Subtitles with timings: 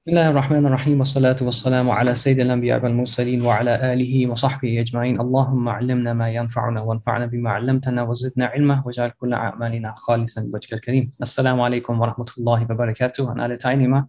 [0.00, 5.68] بسم الله الرحمن الرحيم والصلاة والسلام على سيد الأنبياء والمرسلين وعلى آله وصحبه أجمعين اللهم
[5.68, 11.60] علمنا ما ينفعنا وانفعنا بما علمتنا وزدنا علما واجعل كل أعمالنا خالصا لوجهك الكريم السلام
[11.60, 14.08] عليكم ورحمة الله وبركاته an alle Teilnehmer.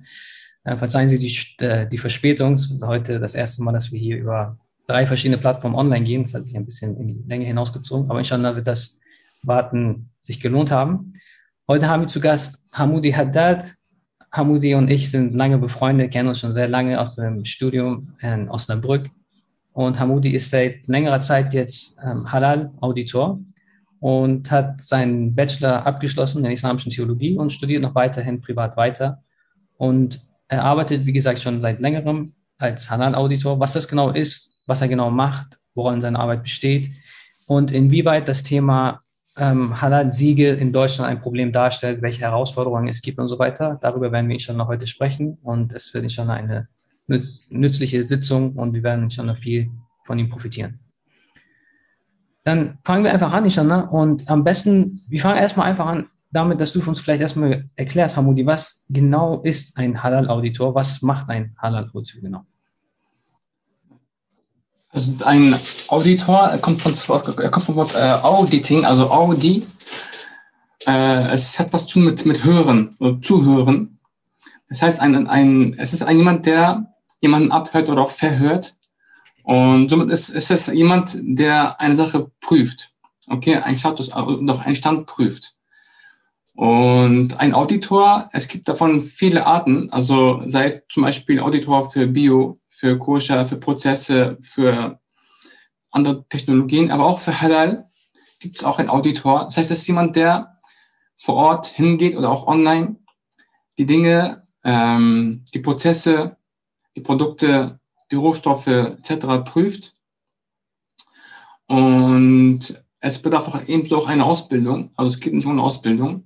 [0.64, 2.58] Äh, verzeihen Sie die, äh, die Verspätung.
[2.84, 6.22] Heute das erste Mal, dass wir hier über drei verschiedene Plattformen online gehen.
[6.22, 9.02] Das hat sich ein bisschen in die Länge hinausgezogen, aber inshallah wird das
[9.44, 11.16] Warten sich gelohnt haben.
[11.68, 13.76] Heute haben wir zu Gast Hamoudi Haddad,
[14.32, 18.50] Hamudi und ich sind lange befreundet, kennen uns schon sehr lange aus dem Studium in
[18.50, 19.04] Osnabrück.
[19.74, 23.40] Und Hamudi ist seit längerer Zeit jetzt ähm, Halal-Auditor
[24.00, 29.22] und hat seinen Bachelor abgeschlossen in islamischen Theologie und studiert noch weiterhin privat weiter.
[29.78, 33.60] Und er arbeitet, wie gesagt, schon seit längerem als Halal-Auditor.
[33.60, 36.90] Was das genau ist, was er genau macht, woran seine Arbeit besteht
[37.48, 39.01] und inwieweit das Thema
[39.38, 43.80] ähm, Halal-Siegel in Deutschland ein Problem darstellt, welche Herausforderungen es gibt und so weiter.
[43.82, 46.68] Darüber werden wir noch heute sprechen und es wird schon eine
[47.08, 49.70] nütz nützliche Sitzung und wir werden noch viel
[50.06, 50.80] von ihm profitieren.
[52.44, 56.62] Dann fangen wir einfach an, Ishana, und am besten, wir fangen erstmal einfach an damit,
[56.62, 61.56] dass du uns vielleicht erstmal erklärst, Hamudi, was genau ist ein Halal-Auditor, was macht ein
[61.58, 62.46] Halal-Auditor genau?
[64.92, 69.66] Also ein Auditor er kommt von, er kommt vom Wort äh, Auditing, also Audi.
[70.86, 74.00] Äh, es hat was zu tun mit, mit Hören oder Zuhören.
[74.70, 78.76] Das heißt, ein, ein, es ist ein jemand, der jemanden abhört oder auch verhört.
[79.44, 82.92] Und somit ist, ist es jemand, der eine Sache prüft.
[83.28, 85.56] Okay, ein Status oder einen Stand prüft.
[86.54, 92.61] Und ein Auditor, es gibt davon viele Arten, also sei zum Beispiel Auditor für Bio,
[92.82, 95.00] für Koscher, für Prozesse, für
[95.92, 97.88] andere Technologien, aber auch für Halal
[98.40, 99.46] gibt es auch einen Auditor.
[99.46, 100.58] Das heißt, das ist jemand, der
[101.16, 102.96] vor Ort hingeht oder auch online
[103.78, 106.38] die Dinge, ähm, die Prozesse,
[106.96, 109.28] die Produkte, die Rohstoffe etc.
[109.46, 109.94] prüft.
[111.68, 114.90] Und es bedarf auch ebenso auch eine Ausbildung.
[114.96, 116.26] Also es geht nicht ohne Ausbildung.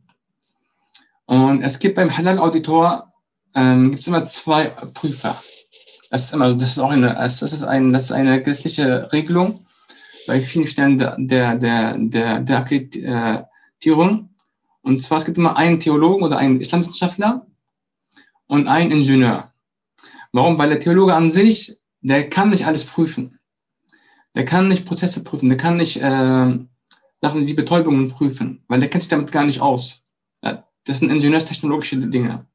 [1.25, 3.11] Und es gibt beim Halal-Auditor
[3.55, 5.37] ähm, gibt es immer zwei Prüfer.
[6.09, 9.65] Das ist immer, das ist auch eine, das ist ein, das ist eine gesetzliche Regelung
[10.27, 14.29] bei vielen Stellen der, der, der, der, der Akkreditierung.
[14.81, 17.45] Und zwar, es gibt immer einen Theologen oder einen Islamwissenschaftler
[18.47, 19.51] und einen Ingenieur.
[20.31, 20.57] Warum?
[20.57, 23.39] Weil der Theologe an sich, der kann nicht alles prüfen.
[24.35, 26.59] Der kann nicht Prozesse prüfen, der kann nicht äh,
[27.21, 30.03] Sachen wie Betäubungen prüfen, weil der kennt sich damit gar nicht aus.
[30.85, 32.45] Das sind ingenieurstechnologische Dinge.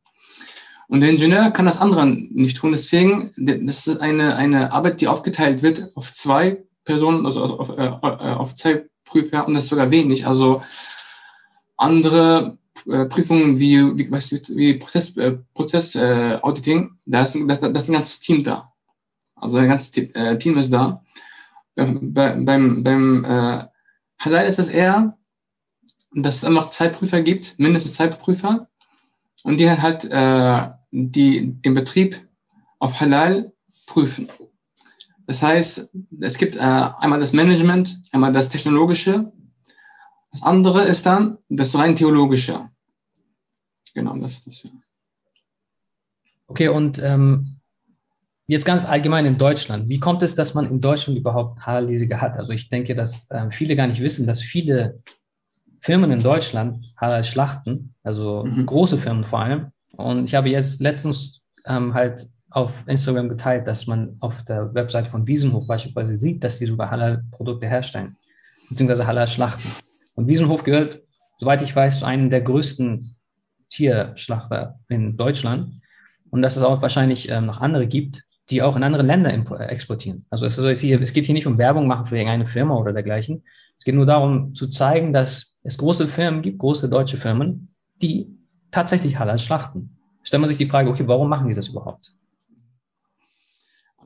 [0.91, 2.73] Und der Ingenieur kann das andere nicht tun.
[2.73, 7.87] Deswegen, das ist eine, eine Arbeit, die aufgeteilt wird auf zwei Personen, also auf, äh,
[7.87, 10.27] äh, auf zwei Prüfer und das ist sogar wenig.
[10.27, 10.65] Also
[11.77, 12.59] andere
[12.89, 17.83] äh, Prüfungen wie, wie, was, wie Prozess, äh, Prozess äh, Auditing, da ist, das, das
[17.85, 18.73] ist ein ganzes Team da.
[19.37, 21.05] Also ein ganzes äh, Team ist da.
[21.77, 23.65] Beim, beim, beim äh,
[24.19, 25.17] Halal ist es eher,
[26.17, 28.69] dass es einfach zwei Prüfer gibt, mindestens zwei Prüfer,
[29.45, 32.21] und die halt äh, die den Betrieb
[32.79, 33.53] auf Halal
[33.87, 34.29] prüfen.
[35.27, 35.91] Das heißt,
[36.21, 39.31] es gibt äh, einmal das Management, einmal das Technologische.
[40.33, 42.69] Das andere ist dann das rein Theologische.
[43.95, 44.71] Genau, das ist das ja.
[46.47, 47.61] Okay, und ähm,
[48.49, 49.89] jetzt ganz allgemein in Deutschland.
[49.89, 52.37] Wie kommt es, dass man in Deutschland überhaupt Halal-Leasing hat?
[52.37, 55.01] Also ich denke, dass äh, viele gar nicht wissen, dass viele
[55.79, 58.67] Firmen in Deutschland Halal schlachten, also mhm.
[58.67, 63.87] große Firmen vor allem, und ich habe jetzt letztens ähm, halt auf Instagram geteilt, dass
[63.87, 68.17] man auf der Webseite von Wiesenhof beispielsweise sieht, dass die sogar Halal-Produkte herstellen,
[68.69, 69.71] beziehungsweise Halal-Schlachten.
[70.15, 71.01] Und Wiesenhof gehört,
[71.39, 73.07] soweit ich weiß, zu einem der größten
[73.69, 75.75] Tierschlachter in Deutschland.
[76.31, 79.33] Und dass es auch wahrscheinlich ähm, noch andere gibt, die auch in andere Länder
[79.71, 80.27] exportieren.
[80.29, 82.93] Also es, ist hier, es geht hier nicht um Werbung machen für irgendeine Firma oder
[82.93, 83.45] dergleichen.
[83.79, 87.69] Es geht nur darum zu zeigen, dass es große Firmen gibt, große deutsche Firmen,
[88.03, 88.40] die
[88.71, 89.97] tatsächlich Halal schlachten.
[90.23, 92.13] Stellt man sich die Frage, okay, warum machen die das überhaupt?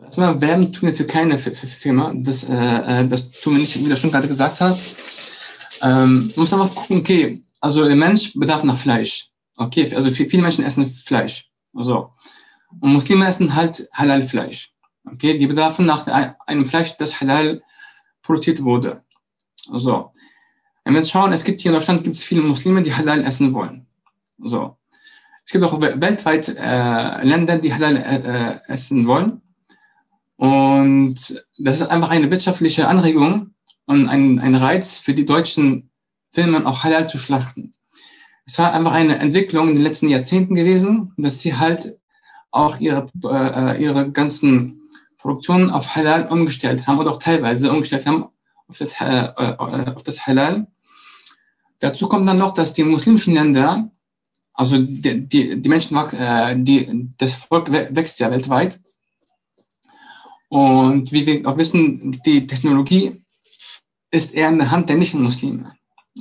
[0.02, 2.12] Erstmal, werben tun wir für keine Firma.
[2.14, 4.96] Das, äh, äh, das tun wir nicht, wie du schon gerade gesagt hast.
[5.82, 9.30] Ähm, man muss einfach gucken, okay, also der Mensch bedarf nach Fleisch.
[9.56, 11.48] Okay, also viele Menschen essen Fleisch.
[11.74, 12.10] Also,
[12.80, 14.72] und Muslime essen halt Halal-Fleisch.
[15.04, 16.06] Okay, die bedarfen nach
[16.46, 17.62] einem Fleisch, das halal
[18.22, 19.02] produziert wurde.
[19.70, 20.10] Also,
[20.84, 23.22] wenn wir jetzt schauen, es gibt hier in Deutschland gibt es viele Muslime, die halal
[23.22, 23.86] essen wollen.
[24.38, 24.76] So.
[25.44, 29.42] Es gibt auch weltweit äh, Länder, die Halal äh, äh, essen wollen.
[30.36, 33.54] Und das ist einfach eine wirtschaftliche Anregung
[33.86, 35.90] und ein, ein Reiz für die deutschen
[36.32, 37.72] Firmen, auch Halal zu schlachten.
[38.46, 41.98] Es war einfach eine Entwicklung in den letzten Jahrzehnten gewesen, dass sie halt
[42.50, 44.82] auch ihre, äh, ihre ganzen
[45.18, 48.26] Produktionen auf Halal umgestellt haben oder auch teilweise umgestellt haben
[48.68, 50.66] auf das, äh, auf das Halal.
[51.78, 53.90] Dazu kommt dann noch, dass die muslimischen Länder,
[54.54, 58.80] also die, die, die Menschen, äh, die, das Volk wächst ja weltweit.
[60.48, 63.24] Und wie wir auch wissen, die Technologie
[64.12, 65.74] ist eher in der Hand der Nicht-Muslime.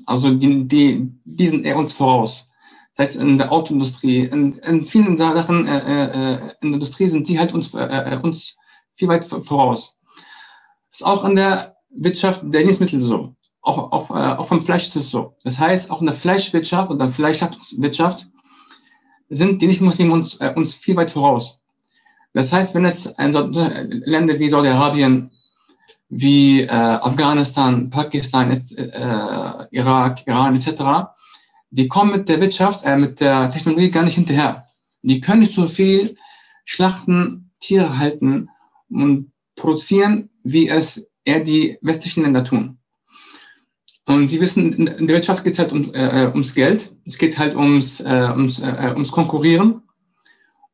[0.08, 2.48] Also die, die, die sind eher uns voraus.
[2.96, 7.28] Das heißt, in der Autoindustrie, in, in vielen Sachen äh, äh, in der Industrie sind
[7.28, 8.56] die halt uns, äh, äh uns
[8.96, 9.98] viel weit voraus.
[10.92, 13.36] Ist auch in der Wirtschaft der Lebensmittel so.
[13.64, 15.36] Auch, auch, äh, auch vom Fleisch ist es so.
[15.44, 18.28] Das heißt, auch in der Fleischwirtschaft oder Fleischwirtschaft
[19.30, 21.62] sind die Nicht-Muslime uns, äh, uns viel weit voraus.
[22.34, 25.32] Das heißt, wenn jetzt ein Länder wie Saudi-Arabien,
[26.10, 31.14] wie äh, Afghanistan, Pakistan, äh, Irak, Iran etc.,
[31.70, 34.66] die kommen mit der Wirtschaft, äh, mit der Technologie gar nicht hinterher.
[35.04, 36.16] Die können nicht so viel
[36.66, 38.50] schlachten, Tiere halten
[38.90, 42.78] und produzieren, wie es eher die westlichen Länder tun.
[44.06, 46.96] Und Sie wissen, in der Wirtschaft geht es halt um, äh, ums Geld.
[47.06, 49.82] Es geht halt ums, äh, ums, äh, ums Konkurrieren.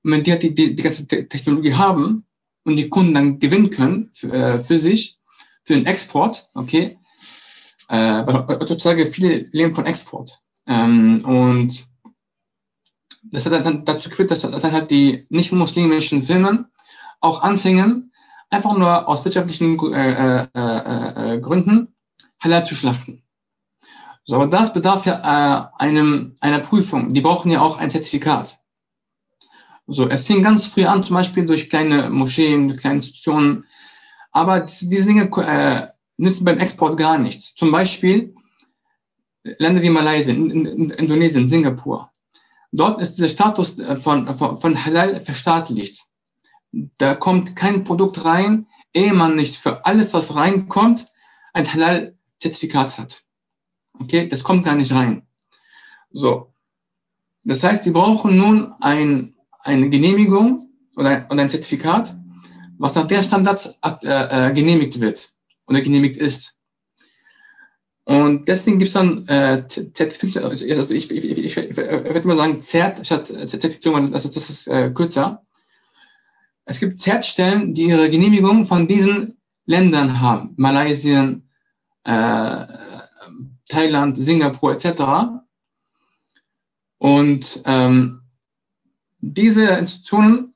[0.04, 2.26] Und wenn die halt die, die, die ganze Technologie haben
[2.64, 5.20] und die Kunden dann gewinnen können für, äh, für sich,
[5.64, 6.98] für den Export, okay,
[7.90, 10.40] äh, weil heutzutage viele leben von Export.
[10.66, 11.88] Ähm, und
[13.24, 16.66] das hat dann dazu geführt, dass dann halt die nicht-muslimischen Firmen
[17.22, 18.12] auch anfingen,
[18.50, 21.94] einfach nur aus wirtschaftlichen äh, äh, äh, äh, Gründen
[22.40, 23.24] halal zu schlachten.
[24.24, 27.14] So, aber das bedarf ja äh, einem, einer Prüfung.
[27.14, 28.60] Die brauchen ja auch ein Zertifikat.
[29.88, 33.66] So, es fing ganz früh an, zum Beispiel durch kleine Moscheen, kleine Institutionen.
[34.32, 35.88] Aber diese, Dinge äh,
[36.18, 37.56] nützen beim Export gar nichts.
[37.56, 38.36] Zum Beispiel
[39.44, 42.12] Länder wie Malaysia, in, in, Indonesien, Singapur.
[42.72, 46.06] Dort ist der Status äh, von, von, von Halal verstaatlicht.
[46.72, 51.08] Da kommt kein Produkt rein, ehe man nicht für alles, was reinkommt,
[51.54, 51.66] ein
[52.40, 53.24] Halal-Zertifikat hat.
[54.00, 55.24] Okay, das kommt gar nicht rein.
[56.12, 56.54] So.
[57.44, 62.16] Das heißt, die brauchen nun ein, eine Genehmigung oder, oder ein Zertifikat,
[62.78, 65.32] was nach der Standards äh, äh, genehmigt wird
[65.68, 66.56] oder genehmigt ist.
[68.06, 72.64] Und deswegen gibt es dann äh, Zertifizierung, also ich, ich, ich, ich würde mal sagen
[72.64, 75.44] ZERT statt Zertifizierung, also das ist äh, kürzer.
[76.66, 80.54] Es gibt ZERT-Stellen, die ihre Genehmigung von diesen Ländern haben.
[80.58, 81.40] Malaysia,
[82.04, 82.66] äh,
[83.68, 85.04] Thailand, Singapur etc.
[86.98, 88.22] Und ähm,
[89.20, 90.56] diese Institutionen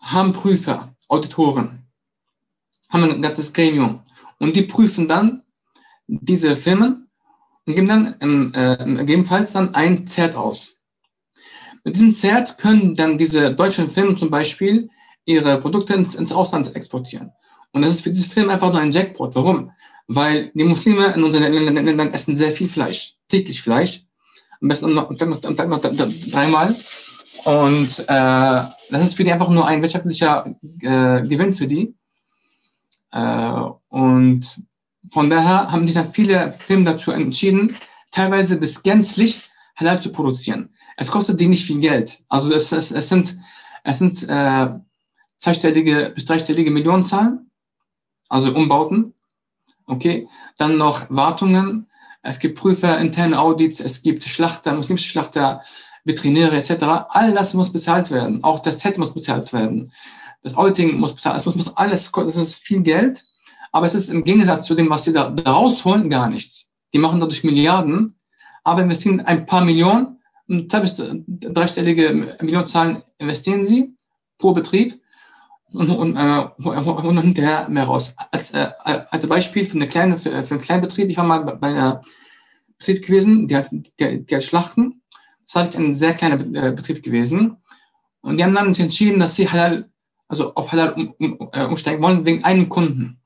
[0.00, 1.86] haben Prüfer, Auditoren,
[2.90, 4.00] haben ein ganzes Gremium.
[4.38, 5.42] Und die prüfen dann
[6.06, 7.08] diese Firmen
[7.66, 10.76] und geben dann äh, gegebenenfalls dann ein Zert aus.
[11.84, 14.90] Mit diesem Zert können dann diese deutschen Firmen zum Beispiel
[15.24, 17.32] ihre Produkte ins, ins Ausland exportieren.
[17.72, 19.34] Und das ist für diese Firmen einfach nur ein Jackpot.
[19.34, 19.72] Warum?
[20.08, 24.04] Weil die Muslime in unseren Ländern essen sehr viel Fleisch, täglich Fleisch.
[24.60, 26.74] Am besten noch, noch, noch, noch dreimal.
[27.44, 30.46] Und äh, das ist für die einfach nur ein wirtschaftlicher
[30.80, 31.94] äh, Gewinn für die.
[33.12, 34.62] Äh, und
[35.12, 37.76] von daher haben sich dann viele Firmen dazu entschieden,
[38.10, 39.42] teilweise bis gänzlich
[39.76, 40.70] halal zu produzieren.
[40.96, 42.22] Es kostet die nicht viel Geld.
[42.28, 43.36] Also es, es, es sind,
[43.84, 44.68] es sind äh,
[45.38, 47.50] zweistellige bis dreistellige Millionenzahlen,
[48.28, 49.14] also Umbauten.
[49.86, 50.28] Okay,
[50.58, 51.88] dann noch Wartungen.
[52.22, 55.62] Es gibt Prüfer, interne Audits, es gibt Schlachter, muslimische Schlachter,
[56.04, 56.84] Veterinäre etc.
[57.10, 58.42] All das muss bezahlt werden.
[58.42, 59.92] Auch das Z muss bezahlt werden.
[60.42, 61.36] Das Auditing muss bezahlt.
[61.36, 62.10] Es muss, muss alles.
[62.12, 63.24] Das ist viel Geld
[63.76, 66.70] aber es ist im Gegensatz zu dem, was sie da, da rausholen, gar nichts.
[66.94, 68.14] Die machen dadurch Milliarden,
[68.64, 70.18] aber investieren ein paar Millionen,
[70.70, 73.94] zwei bis dreistellige Millionenzahlen investieren sie
[74.38, 74.98] pro Betrieb
[75.76, 78.14] und, äh, und hinterher mehr raus.
[78.30, 81.40] Als, äh, als Beispiel für, eine kleine, für, für einen kleinen Betrieb, ich war mal
[81.40, 82.00] bei einer
[82.78, 85.02] Betrieb gewesen, die hat, die, die hat Schlachten.
[85.44, 87.56] Das war ein sehr kleiner äh, Betrieb gewesen.
[88.20, 89.90] Und die haben dann entschieden, dass sie halal,
[90.28, 93.20] also auf halal um, um, äh, umsteigen wollen, wegen einem Kunden.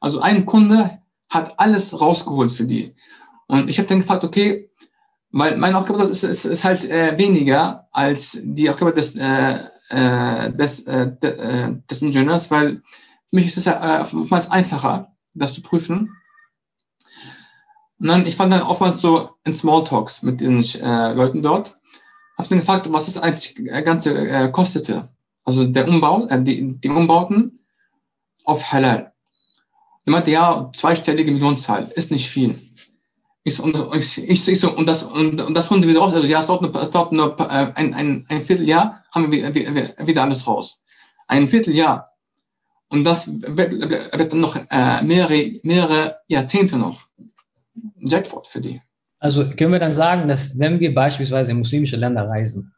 [0.00, 0.98] Also ein Kunde
[1.28, 2.94] hat alles rausgeholt für die.
[3.48, 4.70] Und ich habe dann gefragt, okay,
[5.32, 10.52] weil meine Aufgabe ist, ist, ist halt äh, weniger als die Aufgabe des, äh, äh
[10.52, 12.82] des, äh, äh, des Ingenieurs, weil
[13.28, 16.16] für mich ist es ja äh, oftmals einfacher, das zu prüfen.
[17.98, 21.76] Und dann, ich fand dann oftmals so in Smalltalks mit den äh, Leuten dort,
[22.36, 25.08] habe dann gefragt, was das eigentlich ganze kostete.
[25.44, 27.60] Also der Umbau, die, die Umbauten
[28.44, 29.12] auf Halal.
[30.04, 32.65] Er meinte, ja, zweistellige Millionenzahl ist nicht viel.
[33.46, 36.12] Ich ich, ich, ich so, und das, und, und das holen sie wieder raus.
[36.12, 39.54] Also ja, es dauert nur, es dauert nur äh, ein, ein, ein Vierteljahr, haben wir
[39.54, 40.82] wieder, wieder alles raus.
[41.28, 42.10] Ein Vierteljahr.
[42.88, 47.04] Und das wird, dann noch äh, mehrere, mehrere Jahrzehnte noch.
[48.00, 48.80] Jackpot für die.
[49.20, 52.74] Also können wir dann sagen, dass wenn wir beispielsweise in muslimische Länder reisen,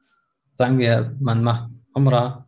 [0.53, 2.47] sagen wir, man macht Umrah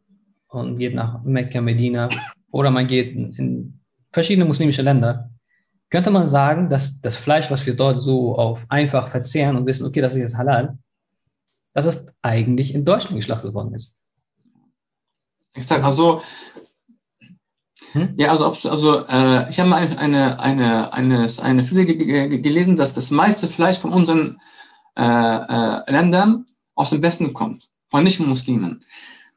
[0.49, 2.11] und geht nach Mekka, Medina
[2.51, 3.81] oder man geht in
[4.13, 5.30] verschiedene muslimische Länder,
[5.91, 9.87] könnte man sagen, dass das Fleisch, was wir dort so auf einfach verzehren und wissen,
[9.87, 10.79] okay, das ist jetzt halal,
[11.75, 13.99] dass es eigentlich in Deutschland geschlachtet worden ist.
[15.55, 15.85] Exakt.
[15.85, 16.23] Also,
[17.93, 18.15] hm?
[18.17, 23.11] ja, also, also äh, ich habe mal eine, eine, eine, eine Studie gelesen, dass das
[23.11, 24.41] meiste Fleisch von unseren
[24.97, 28.85] äh, äh, Ländern aus dem Westen kommt, von Nicht-Muslimen.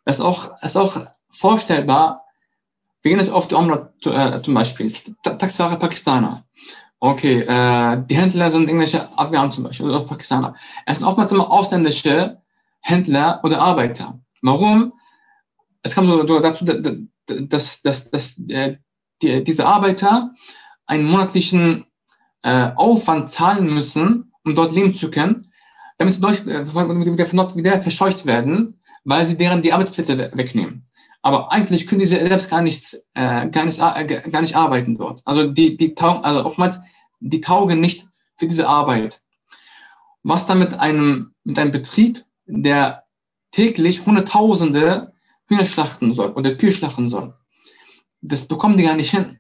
[0.06, 2.23] Das ist auch, ist auch vorstellbar,
[3.04, 4.92] wir gehen jetzt auf die Umrah äh, zum Beispiel.
[5.24, 6.46] Taxifahrer Pakistaner.
[7.00, 10.56] Okay, äh, die Händler sind irgendwelche Afghanen zum Beispiel oder auch Pakistaner.
[10.86, 12.42] Es sind oftmals immer ausländische
[12.80, 14.22] Händler oder Arbeiter.
[14.42, 14.94] Warum?
[15.82, 18.78] Es kam so dazu, dass, dass, dass äh,
[19.22, 20.32] die, diese Arbeiter
[20.86, 21.86] einen monatlichen
[22.42, 25.52] äh, Aufwand zahlen müssen, um dort leben zu können,
[25.98, 30.86] damit sie durch, äh, wieder, wieder verscheucht werden, weil sie deren die Arbeitsplätze wegnehmen
[31.24, 35.22] aber eigentlich können diese selbst gar nicht, äh, gar nicht, äh, gar nicht arbeiten dort.
[35.24, 36.82] Also die, die taugen, also oftmals,
[37.22, 39.22] die taugen nicht für diese Arbeit.
[40.22, 43.06] Was dann mit einem, mit einem Betrieb, der
[43.52, 45.14] täglich Hunderttausende
[45.48, 47.34] Hühner schlachten soll oder Kühe schlachten soll,
[48.22, 49.40] das bekommen die gar nicht hin.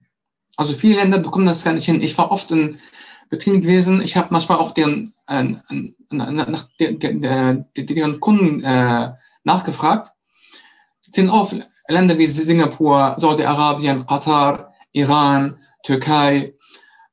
[0.55, 2.01] Also viele Länder bekommen das gar nicht hin.
[2.01, 2.79] Ich war oft in
[3.29, 3.99] Betrieben gewesen.
[4.01, 5.43] Ich habe manchmal auch deren, äh,
[6.11, 9.11] nach der, der, der, deren Kunden äh,
[9.43, 10.11] nachgefragt.
[11.07, 11.53] Die sind auf
[11.87, 16.53] Länder wie Singapur, Saudi-Arabien, Katar, Iran, Türkei,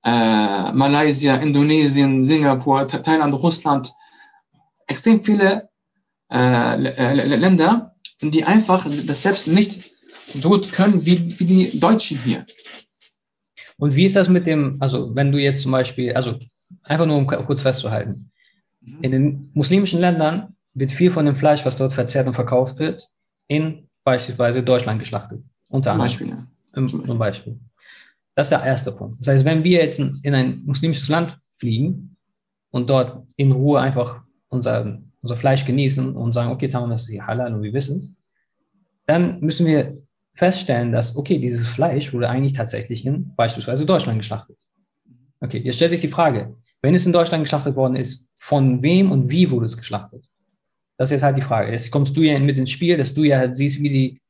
[0.05, 3.93] äh, Malaysia, Indonesien, Singapur, Thailand, Russland,
[4.87, 5.69] extrem viele
[6.33, 6.77] äh,
[7.37, 9.93] Länder, die einfach das selbst nicht
[10.35, 12.47] so gut können wie, wie die Deutschen hier.
[13.79, 16.39] Und wie ist das mit dem, also wenn du jetzt zum Beispiel, also
[16.85, 18.31] einfach nur um kurz festzuhalten,
[18.81, 18.99] mhm.
[19.03, 23.11] in den muslimischen Ländern wird viel von dem Fleisch, was dort verzehrt und verkauft wird,
[23.49, 25.43] in beispielsweise Deutschland geschlachtet.
[25.69, 26.07] Unter anderem.
[26.07, 26.47] Beispiel, ja.
[26.89, 27.59] Zum Beispiel.
[28.35, 29.21] Das ist der erste Punkt.
[29.21, 32.17] Das heißt, wenn wir jetzt in ein muslimisches Land fliegen
[32.71, 37.11] und dort in Ruhe einfach unser, unser Fleisch genießen und sagen, okay, Tamam, das ist
[37.11, 38.33] hier halal und wir wissen es,
[39.07, 39.99] dann müssen wir
[40.35, 44.57] feststellen, dass, okay, dieses Fleisch wurde eigentlich tatsächlich in beispielsweise Deutschland geschlachtet.
[45.41, 49.11] Okay, jetzt stellt sich die Frage, wenn es in Deutschland geschlachtet worden ist, von wem
[49.13, 50.25] und wie wurde es geschlachtet?
[51.01, 51.73] Das ist jetzt halt die Frage.
[51.73, 54.21] Jetzt kommst du ja mit ins Spiel, dass du ja halt siehst, wie die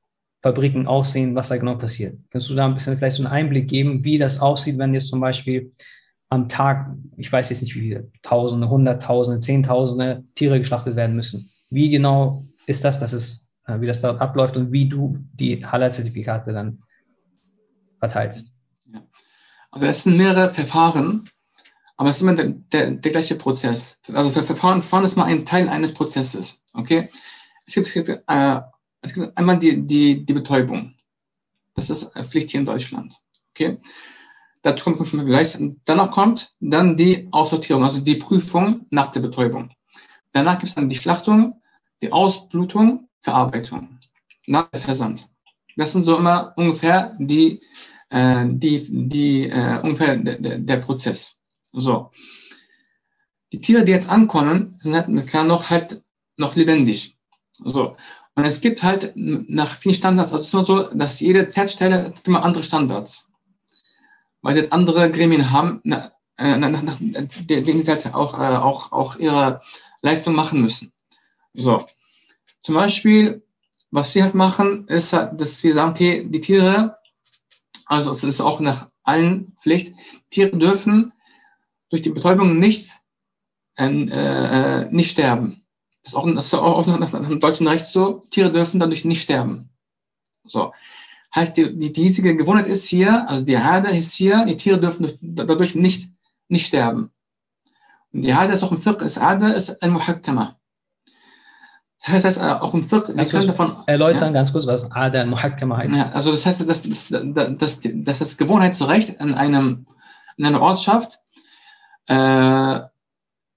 [0.41, 2.17] Fabriken aussehen, was da genau passiert.
[2.31, 5.09] Kannst du da ein bisschen vielleicht so einen Einblick geben, wie das aussieht, wenn jetzt
[5.09, 5.73] zum Beispiel
[6.29, 11.51] am Tag, ich weiß jetzt nicht wie viele, Tausende, Hunderttausende, Zehntausende Tiere geschlachtet werden müssen.
[11.71, 15.67] Wie genau ist das, dass es, äh, wie das dort abläuft und wie du die
[15.67, 16.85] Halal-Zertifikate dann
[17.99, 18.55] verteilst?
[19.73, 21.29] Also es sind mehrere Verfahren,
[22.01, 23.99] aber es ist immer der, der, der gleiche Prozess.
[24.11, 26.60] Also Verfahren, Verfahren ist mal ein Teil eines Prozesses.
[26.75, 27.09] Okay?
[27.67, 28.61] Es gibt, äh,
[29.03, 30.95] es gibt einmal die, die, die Betäubung.
[31.75, 33.15] Das ist Pflicht hier in Deutschland.
[33.51, 33.79] Okay?
[34.63, 35.57] Dazu kommt gleich.
[35.85, 39.71] Danach kommt dann die Aussortierung, also die Prüfung nach der Betäubung.
[40.33, 41.61] Danach gibt es dann die Schlachtung,
[42.03, 43.99] die Ausblutung, Verarbeitung,
[44.47, 45.29] nach der Versand.
[45.77, 47.61] Das sind so immer ungefähr die,
[48.11, 51.37] äh, die, die äh, ungefähr der, der Prozess.
[51.73, 52.11] So.
[53.53, 56.03] Die Tiere, die jetzt ankommen, sind halt klar noch halt
[56.41, 57.17] noch lebendig.
[57.63, 57.97] So.
[58.35, 62.27] Und es gibt halt nach vielen Standards, also es ist immer so, dass jede hat
[62.27, 63.29] immer andere Standards.
[64.43, 68.93] Weil sie andere Gremien haben, nach, äh, nach, nach, denen sie halt auch, äh, auch,
[68.93, 69.61] auch ihre
[70.01, 70.93] Leistung machen müssen.
[71.53, 71.85] So.
[72.63, 73.43] Zum Beispiel,
[73.91, 76.97] was wir halt machen, ist halt, dass wir sagen, okay, die Tiere,
[77.85, 79.95] also es ist auch nach allen Pflicht,
[80.31, 81.13] Tiere dürfen
[81.91, 82.93] durch die Betäubung nicht,
[83.77, 85.60] äh, äh, nicht sterben.
[86.03, 88.23] Das ist auch, das ist auch dem deutschen Recht so.
[88.31, 89.71] Tiere dürfen dadurch nicht sterben.
[90.45, 90.73] So.
[91.35, 94.81] Heißt, die, die, die hiesige Gewohnheit ist hier, also die Herde ist hier, die Tiere
[94.81, 96.11] dürfen dadurch nicht,
[96.49, 97.13] nicht sterben.
[98.13, 100.57] Und die Herde ist auch im Fiqh, ist Herde ist ein Muhakkama.
[102.05, 103.77] Das heißt, äh, auch im Fiqh, wir können davon...
[103.87, 105.95] Erläutern ja, ganz kurz, was Herde Muhakkama heißt.
[105.95, 109.87] Ja, also das heißt, dass, dass, dass, dass, das Gewohnheitsrecht in, einem,
[110.37, 111.21] in einer Ortschaft
[112.09, 112.81] äh,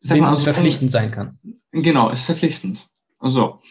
[0.09, 1.37] mal, also, verpflichtend sein kann.
[1.71, 2.87] Genau, ist verpflichtend.
[3.19, 3.61] So.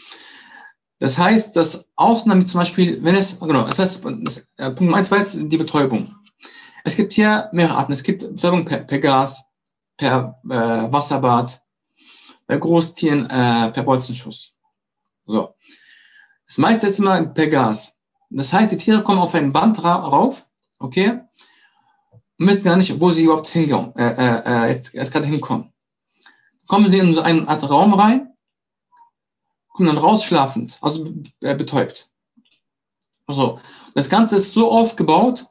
[0.98, 5.10] Das heißt, dass Ausnahmen zum Beispiel, wenn es, genau, das heißt, das, äh, Punkt 1
[5.10, 6.14] war jetzt die Betäubung.
[6.84, 7.92] Es gibt hier mehrere Arten.
[7.92, 9.44] Es gibt Betäubung per, per Gas,
[9.96, 11.62] per äh, Wasserbad,
[12.46, 14.54] bei Großtieren äh, per Bolzenschuss.
[15.26, 15.54] So.
[16.46, 17.96] Das meiste ist immer per Gas.
[18.30, 20.46] Das heißt, die Tiere kommen auf ein Band ra rauf,
[20.78, 21.20] okay,
[22.38, 25.71] und wissen gar nicht, wo sie überhaupt hinkommen, äh, äh, äh jetzt, jetzt gerade hinkommen.
[26.66, 28.32] Kommen sie in so eine Art Raum rein,
[29.68, 32.08] kommen dann raus schlafend, also äh, betäubt.
[33.28, 33.60] So.
[33.94, 35.46] Das Ganze ist so aufgebaut,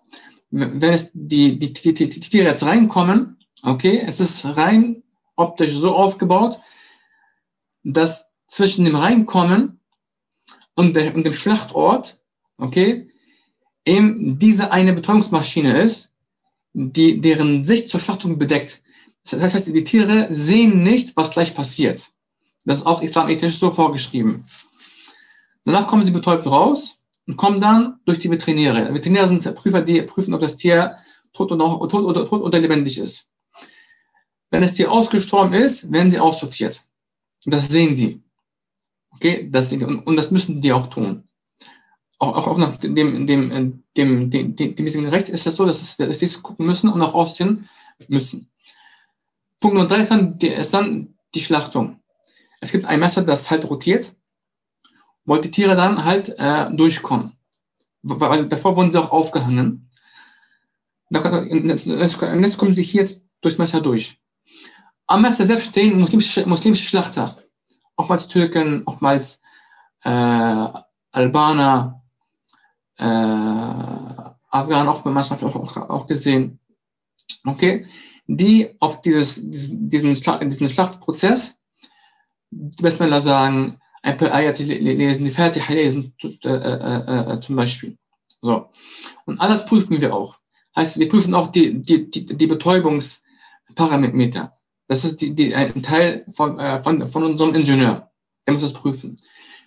[0.50, 5.04] wenn es die, die, die, die, die Tiere jetzt reinkommen, okay, es ist rein
[5.36, 6.60] optisch so aufgebaut,
[7.84, 9.80] dass zwischen dem Reinkommen
[10.76, 12.20] und, der, und dem Schlachtort,
[12.58, 13.08] okay,
[13.86, 16.14] eben diese eine Betäubungsmaschine ist,
[16.74, 18.82] die deren Sicht zur Schlachtung bedeckt.
[19.30, 22.12] Das heißt, die Tiere sehen nicht, was gleich passiert.
[22.66, 24.46] Das ist auch islamethisch so vorgeschrieben.
[25.66, 28.94] Danach kommen sie betäubt raus und kommen dann durch die Veterinäre.
[28.94, 30.98] Veterinäre sind Prüfer, die prüfen, ob das Tier
[31.34, 33.30] tot oder, tot oder, tot oder lebendig ist.
[34.50, 36.84] Wenn das Tier ausgestorben ist, werden sie aussortiert.
[37.46, 38.22] Das sehen die.
[39.12, 39.86] Okay, das sehen die.
[39.86, 41.24] Und, und das müssen die auch tun.
[42.20, 45.66] Auch, auch, auch nach dem, dem, dem, dem, dem, dem, dem Recht ist das so,
[45.66, 47.68] dass, sie es gucken müssen und auch ausziehen
[48.08, 48.52] müssen.
[49.62, 52.02] Punkt Nummer drei ist dann, die, ist dann die Schlachtung.
[52.60, 54.14] Es gibt ein Messer, das halt rotiert,
[55.24, 57.38] wo die Tiere dann halt äh, durchkommen.
[58.02, 59.90] Weil davor wurden sie auch aufgehangen.
[61.10, 63.08] Jetzt kommen sie hier
[63.42, 64.20] durchs Messer durch.
[65.06, 67.38] Am Messer selbst stehen muslimische, muslimische Schlachter.
[67.96, 69.42] Oftmals Türken, oftmals
[70.04, 70.68] äh,
[71.12, 72.02] Albaner,
[72.98, 73.04] äh,
[74.50, 76.60] Afghanen auch manchmal auch, auch gesehen.
[77.46, 77.86] Okay?
[78.28, 81.62] Die auf dieses, diesen, diesen Schlachtprozess
[82.52, 87.98] die Basmala sagen, ein paar Ayat lesen, die Fatiha lesen, äh, äh, äh, zum Beispiel.
[88.42, 88.70] So.
[89.26, 90.38] Und alles prüfen wir auch.
[90.76, 94.52] Heißt, wir prüfen auch die, die, die, die Betäubungsparameter.
[94.88, 98.10] Das ist die, die, ein Teil von, äh, von, von unserem Ingenieur.
[98.46, 99.20] Der muss das prüfen.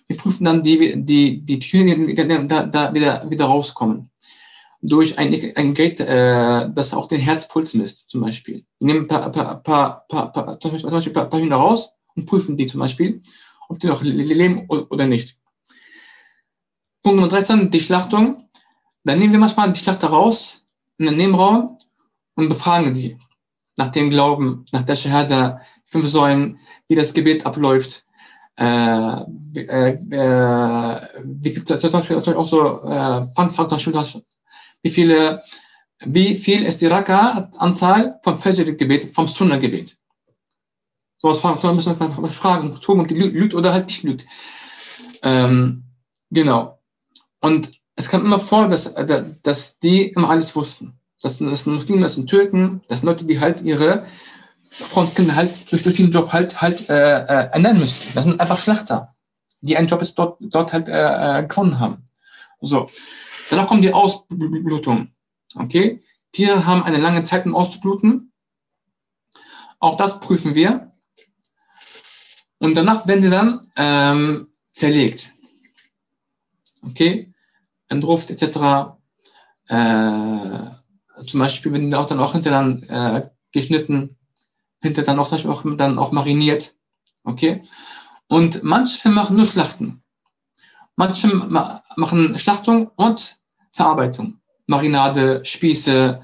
[0.07, 4.11] Wir prüfen dann die, die, die Türen, die da, da wieder, wieder rauskommen.
[4.87, 8.65] Durch ein, ein Gate, äh, das auch den Herzpuls misst, zum Beispiel.
[8.79, 12.27] Wir nehmen ein paar, paar, paar, paar, paar, zum Beispiel paar, paar Hühner raus und
[12.27, 13.21] prüfen die zum Beispiel,
[13.67, 15.37] ob die noch leben oder nicht.
[17.01, 18.49] Punkt Nummer drei ist dann die Schlachtung.
[19.03, 20.65] Dann nehmen wir manchmal die Schlachter raus
[20.97, 21.77] in den Nebenraum
[22.35, 23.17] und befragen die
[23.77, 28.05] nach dem Glauben, nach der Shahada, fünf Säulen, wie das Gebet abläuft,
[28.57, 29.21] äh,
[29.55, 34.25] äh, äh, wie zum Beispiel auch so, äh, Fun, Fun,
[34.85, 35.41] wie viele,
[36.05, 39.97] wie viel ist die Raka-Anzahl vom Fajr-Gebet, vom Sunnah-Gebet?
[41.19, 44.27] Fragen, dann müssen wir fragen, ob die lügt oder halt nicht lügt.
[45.23, 45.85] Ähm,
[46.29, 46.79] genau.
[47.41, 48.93] Und es kam immer vor, dass,
[49.41, 50.99] dass die immer alles wussten.
[51.23, 54.05] Das, das sind Muslime, das sind Türken, das sind Leute, die halt ihre
[54.69, 58.03] Frontkinder halt durch, durch den Job halt, halt äh, äh, ernähren müssen.
[58.13, 59.15] Das sind einfach Schlachter,
[59.61, 62.03] die einen Job jetzt dort, dort halt äh, äh, gefunden haben.
[62.61, 62.87] So.
[63.49, 65.13] Danach kommt die Ausblutung.
[65.55, 66.01] Okay?
[66.31, 68.33] Tiere haben eine lange Zeit, um auszubluten.
[69.79, 70.91] Auch das prüfen wir.
[72.57, 75.33] Und danach werden die dann ähm, zerlegt.
[76.81, 77.33] Okay?
[77.87, 78.95] Entruft etc.
[79.67, 84.17] Äh, zum Beispiel werden die auch dann auch hinterher dann äh, geschnitten,
[84.81, 86.75] hinterher dann auch, auch, dann auch mariniert.
[87.23, 87.63] Okay?
[88.27, 90.03] Und manche machen nur Schlachten.
[90.95, 93.39] Manche machen Schlachtung und
[93.71, 94.37] Verarbeitung.
[94.67, 96.21] Marinade, Spieße,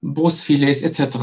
[0.00, 1.18] Brustfilets etc.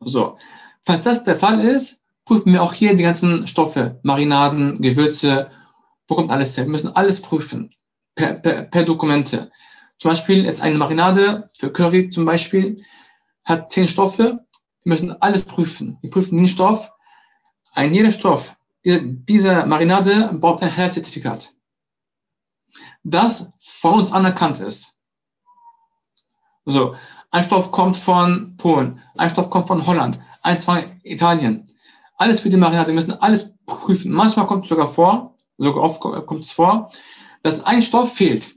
[0.00, 0.36] So.
[0.84, 5.50] Falls das der Fall ist, prüfen wir auch hier die ganzen Stoffe, Marinaden, Gewürze,
[6.08, 6.64] wo kommt alles her?
[6.64, 7.70] Wir müssen alles prüfen,
[8.14, 9.50] per, per, per Dokumente.
[9.98, 12.82] Zum Beispiel jetzt eine Marinade für Curry zum Beispiel
[13.44, 14.44] hat zehn Stoffe.
[14.84, 15.98] Wir müssen alles prüfen.
[16.02, 16.90] Wir prüfen den Stoff.
[17.74, 21.54] Ein jeder Stoff diese, diese Marinade braucht ein Halal-Zertifikat,
[23.02, 24.94] das von uns anerkannt ist.
[26.64, 26.94] So,
[27.30, 31.68] ein Stoff kommt von Polen, ein Stoff kommt von Holland, eins von Italien,
[32.16, 32.88] alles für die Marinade.
[32.88, 34.12] Wir müssen alles prüfen.
[34.12, 36.92] Manchmal kommt es sogar vor, sogar oft kommt es vor,
[37.42, 38.54] dass ein Stoff fehlt.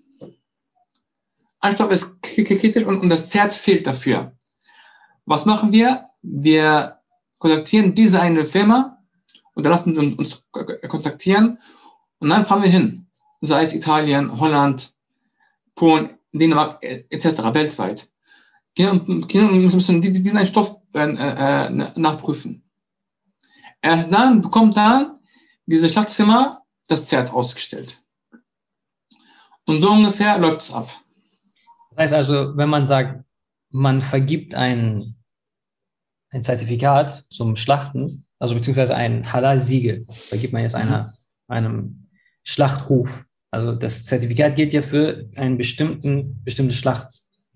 [1.59, 4.33] Ein Stoff ist kritisch und, und das Zert fehlt dafür.
[5.25, 6.05] Was machen wir?
[6.21, 6.99] Wir
[7.39, 8.99] kontaktieren diese eine Firma
[9.55, 11.57] und lassen uns kontaktieren
[12.19, 13.04] und dann fahren wir hin.
[13.41, 14.93] Sei es Italien, Holland,
[15.75, 17.25] Polen, Dänemark etc.
[17.53, 18.09] weltweit.
[18.77, 22.63] Und müssen diesen Stoff äh, äh, nachprüfen.
[23.81, 25.19] Erst dann bekommt dann
[25.65, 28.01] diese Schlachtzimmer das Zert ausgestellt.
[29.65, 30.89] Und so ungefähr läuft es ab.
[31.91, 33.23] Das heißt also, wenn man sagt,
[33.69, 35.15] man vergibt ein,
[36.29, 40.05] ein Zertifikat zum Schlachten, also beziehungsweise ein Halal-Siegel.
[40.29, 41.11] Da gibt man jetzt einer,
[41.47, 42.04] einem
[42.45, 43.25] Schlachthof.
[43.51, 47.07] Also das Zertifikat gilt ja für einen bestimmten, bestimmte Schlacht.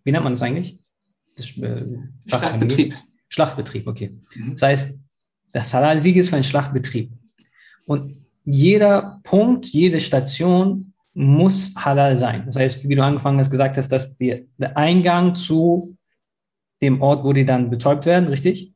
[0.03, 0.77] Wie nennt man das eigentlich?
[1.37, 1.85] Das, äh,
[2.27, 2.95] Schlachtbetrieb.
[3.29, 4.17] Schlachtbetrieb, okay.
[4.35, 4.51] Mhm.
[4.51, 4.99] Das heißt,
[5.53, 7.11] das Halal-Siegel ist für einen Schlachtbetrieb.
[7.85, 12.45] Und jeder Punkt, jede Station muss halal sein.
[12.45, 15.97] Das heißt, wie du angefangen hast, gesagt hast, dass die, der Eingang zu
[16.81, 18.73] dem Ort, wo die dann betäubt werden, richtig?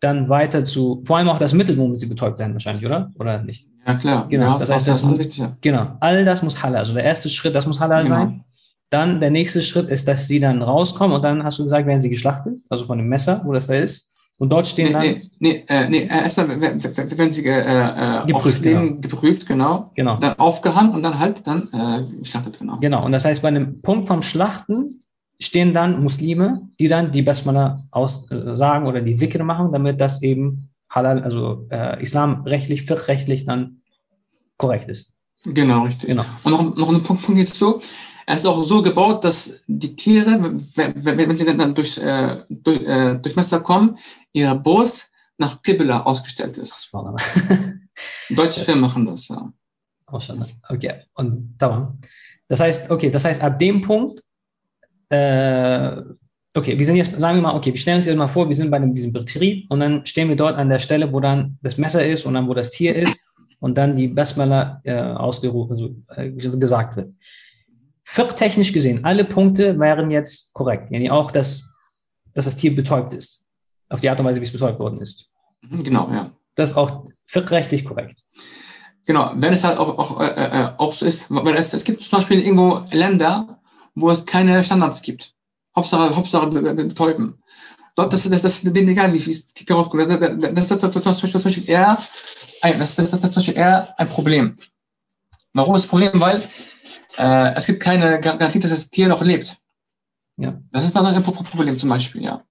[0.00, 3.10] Dann weiter zu, vor allem auch das Mittel, womit sie betäubt werden, wahrscheinlich, oder?
[3.18, 3.66] Oder nicht?
[3.86, 4.26] Ja, klar.
[4.28, 5.38] Genau, Ja, das heißt, das ist- richtig.
[5.38, 5.56] Ja.
[5.60, 6.78] Genau, all das muss halal.
[6.80, 8.16] Also der erste Schritt, das muss halal Genau.
[8.16, 8.44] sein.
[8.88, 12.02] Dann der nächste Schritt ist, dass sie dann rauskommen und dann hast du gesagt, werden
[12.02, 14.08] sie geschlachtet, also von dem Messer, wo das da ist.
[14.38, 18.26] Und dort stehen Nee, dann, nee, nee, äh, nee, äh, erstmal, wenn sie äh, äh,
[18.26, 22.78] Geprüft, Leben geprüft, genau, genau, dann aufgehangen und dann halt dann äh, geschlachtet, genau.
[22.80, 23.04] genau.
[23.04, 25.02] Und das heißt, bei einem Punkt vom Schlachten
[25.40, 30.00] stehen dann Muslime, die dann die Basmala aus, äh, sagen oder die Dhikr machen, damit
[30.00, 33.80] das eben halal, also äh, islamrechtlich, fiqh-rechtlich dann
[34.56, 35.16] korrekt ist.
[35.44, 36.10] Genau, richtig.
[36.10, 36.24] Genau.
[36.44, 37.80] Und noch, noch ein Punkt, Punkt hierzu.
[38.26, 40.38] Er ist auch so gebaut, dass die Tiere,
[40.76, 43.98] wenn, wenn, sie dann durch, äh, durch, äh, durch Messer kommen,
[44.32, 46.92] ihr Bos nach Qibla ausgestellt ist.
[48.30, 49.50] Deutsche Filme machen das, ja.
[50.68, 51.98] Okay, und tamam.
[52.48, 54.22] Das heißt, okay, das heißt, ab dem Punkt,
[55.10, 56.02] äh,
[56.54, 58.56] okay, wir sind jetzt, sagen wir mal, okay, wir stellen uns jetzt mal vor, wir
[58.56, 61.58] sind bei einem, diesem Betrieb und dann stehen wir dort an der Stelle, wo dann
[61.62, 63.20] das Messer ist und dann, wo das Tier ist
[63.60, 67.10] und dann die Basmala äh, ausgerufen, also äh, gesagt wird.
[68.04, 70.90] Fiqh-technisch gesehen, alle Punkte wären jetzt korrekt.
[70.90, 71.68] Yani auch, dass,
[72.34, 73.46] dass das Tier betäubt ist.
[73.88, 75.28] Auf die Art und Weise, wie es betäubt worden ist.
[75.62, 76.30] Mhm, Genau, ja.
[76.56, 78.22] Das ist auch fiqh-rechtlich korrekt.
[79.06, 82.02] Genau, wenn es halt auch, auch, äh, äh, auch so ist, weil es, es gibt
[82.02, 83.59] zum Beispiel irgendwo Länder,
[84.00, 85.34] wo es keine Standards gibt.
[85.76, 87.42] Hauptsache, Hauptsache be- be- betäuben.
[87.96, 90.08] Dort das, das, das ist denen egal, wie es die rauskommt.
[90.08, 90.80] Das, ist
[91.32, 91.98] zum Beispiel eher
[92.62, 94.56] ein, das, das, das, das ist eher ein Problem.
[95.52, 96.12] Warum ist das Problem?
[96.20, 96.42] Weil
[97.18, 99.58] äh, es gibt keine Garantie, dass das Tier noch lebt.
[100.36, 100.60] Ja.
[100.70, 102.42] Das ist dann ein Pro- Pro- Problem zum Beispiel, ja.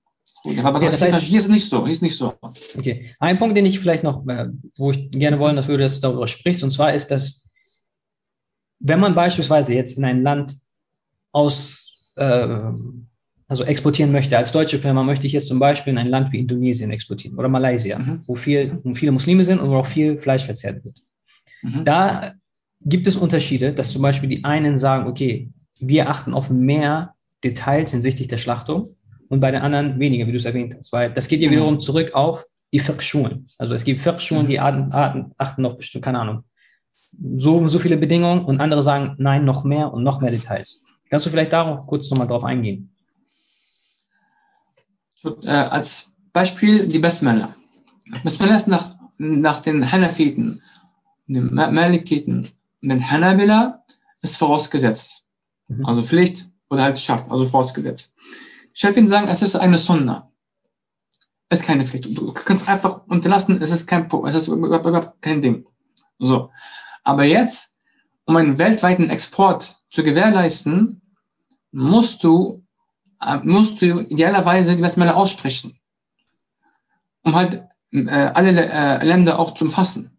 [0.64, 2.34] Aber Okay, das heißt- hier ist es nicht so, hier ist nicht so.
[2.78, 3.14] Okay.
[3.20, 6.64] Ein Punkt, den ich vielleicht noch, äh, wo ich gerne wollen, dass du darüber sprichst,
[6.64, 7.44] und zwar ist, dass
[8.80, 10.56] wenn man beispielsweise jetzt in ein Land
[11.32, 12.48] aus, äh,
[13.48, 16.40] also exportieren möchte, als deutsche Firma möchte ich jetzt zum Beispiel in ein Land wie
[16.40, 18.22] Indonesien exportieren oder Malaysia, Mhm.
[18.28, 21.00] wo, viel, wo viele Muslime sind und wo auch viel Fleisch verzehrt wird.
[21.64, 21.84] Mhm.
[21.86, 22.34] Da
[22.82, 27.14] gibt es Unterschiede, dass zum Beispiel die einen sagen, okay, wir achten auf mehr
[27.44, 28.96] Details hinsichtlich der Schlachtung
[29.30, 31.62] und bei den anderen weniger, wie du es erwähnt hast, weil das geht ja Genau.
[31.62, 33.46] wiederum zurück auf die Fiqh-Schulen.
[33.58, 36.44] Also es gibt Fiqh-Schulen, die Arten, Arten, achten auf bestimmt, keine Ahnung,
[37.38, 40.84] so, so viele Bedingungen und andere sagen, nein, noch mehr und noch mehr Details.
[41.10, 42.94] Kannst du vielleicht darauf kurz nochmal drauf eingehen?
[45.24, 47.56] Äh, als Beispiel die Basmala.
[48.24, 50.62] Basmala ist nach, nach den Hanafiten,
[51.28, 52.50] den Ma- Malikiten
[52.82, 53.84] und den Hanabila
[54.22, 55.26] ist vorausgesetzt.
[55.68, 55.86] Mhm.
[55.86, 58.14] Also Pflicht oder halt Schart, also vorausgesetzt.
[58.74, 60.32] Chefin sagen, es ist eine Sunna.
[61.50, 62.06] Es ist keine Pflicht.
[62.06, 65.66] Du kannst einfach unterlassen, es ist kein, es ist überhaupt kein Ding.
[66.20, 66.52] So.
[67.04, 67.72] Aber jetzt,
[68.26, 70.99] um einen weltweiten Export zu gewährleisten,
[71.72, 72.64] musst du
[73.26, 75.78] äh, musst du idealerweise die Basmala aussprechen,
[77.24, 80.12] um halt äh, alle äh, Länder auch zu umfassen.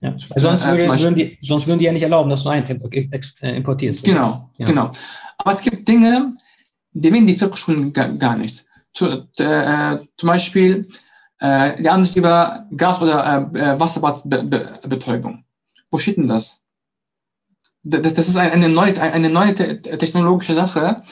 [0.00, 0.12] Ja.
[0.30, 2.50] Weil sonst, Äh, würde, Beispiel- würden die, sonst würden die ja nicht erlauben, dass du
[2.50, 2.64] ein
[3.12, 4.04] ex- äh, importierst.
[4.04, 4.66] Genau, Ja.
[4.66, 4.92] genau.
[5.38, 6.36] Aber es gibt Dinge,
[6.92, 8.64] die wählen die Fiqh-Schulen gar, gar nicht.
[8.92, 10.88] Zu, äh, zum Beispiel
[11.40, 15.44] äh, die Ansicht über Gas- oder äh, äh, Wasserbadbetäubung.
[15.90, 16.60] Wo steht denn das?
[17.84, 21.02] Das, das ist ein- eine neue, eine neue te- technologische Sache,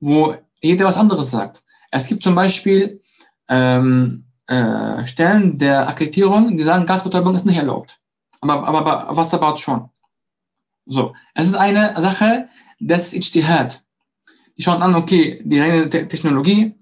[0.00, 1.62] wo jeder was anderes sagt.
[1.90, 3.00] Es gibt zum Beispiel
[3.48, 7.98] ähm, äh, Stellen der Akkreditierung, die sagen, Gasbetäubung ist nicht erlaubt.
[8.40, 9.88] Aber, aber, aber Wasserbad schon.
[10.86, 12.48] So, es ist eine Sache
[12.78, 13.82] des Ijtihad.
[14.56, 16.74] Die schauen an, okay, die reine Te Technologie,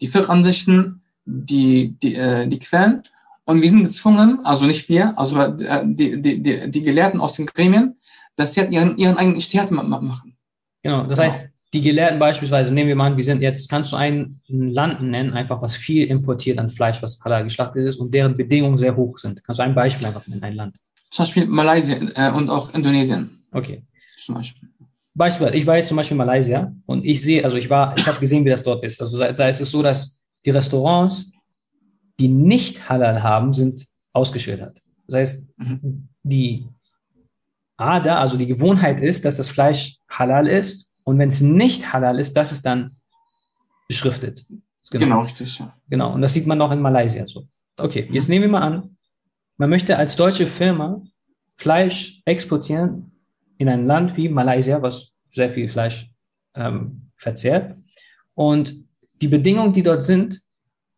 [0.00, 3.02] die Fiqh-Ansichten, die, die, äh, die Quellen.
[3.44, 7.34] Und wir sind gezwungen, also nicht wir, also äh, die, die, die, die Gelehrten aus
[7.34, 7.96] den Gremien,
[8.36, 9.40] dass sie halt ihren, ihren eigenen
[9.70, 10.36] ma- machen.
[10.82, 11.38] Genau, das heißt,
[11.72, 15.32] die Gelehrten beispielsweise, nehmen wir mal an, wir sind jetzt, kannst du ein Land nennen,
[15.32, 19.16] einfach was viel importiert an Fleisch, was halal geschlachtet ist und deren Bedingungen sehr hoch
[19.18, 19.42] sind.
[19.44, 20.76] Kannst du ein Beispiel einfach nennen, ein Land?
[21.10, 23.44] Zum Beispiel Malaysia äh, und auch Indonesien.
[23.52, 23.82] Okay.
[24.24, 24.68] Zum Beispiel.
[25.14, 28.06] Beispiel, ich war jetzt zum Beispiel in Malaysia und ich sehe, also ich war, ich
[28.06, 29.00] habe gesehen, wie das dort ist.
[29.00, 31.32] Also da, da ist es so, dass die Restaurants,
[32.18, 34.78] die nicht halal haben, sind ausgeschildert.
[35.06, 36.08] Das heißt, Mhm.
[36.22, 36.66] die
[37.82, 42.18] Ada, also die Gewohnheit ist, dass das Fleisch halal ist und wenn es nicht halal
[42.18, 42.90] ist, das ist dann
[43.88, 44.44] beschriftet.
[44.90, 45.58] Genau, genau richtig.
[45.58, 45.74] Ja.
[45.88, 47.44] Genau, und das sieht man auch in Malaysia so.
[47.76, 48.96] Okay, jetzt nehmen wir mal an,
[49.56, 51.02] man möchte als deutsche Firma
[51.56, 53.12] Fleisch exportieren
[53.58, 56.10] in ein Land wie Malaysia, was sehr viel Fleisch
[56.54, 57.76] ähm, verzehrt.
[58.34, 58.74] Und
[59.20, 60.40] die Bedingungen, die dort sind,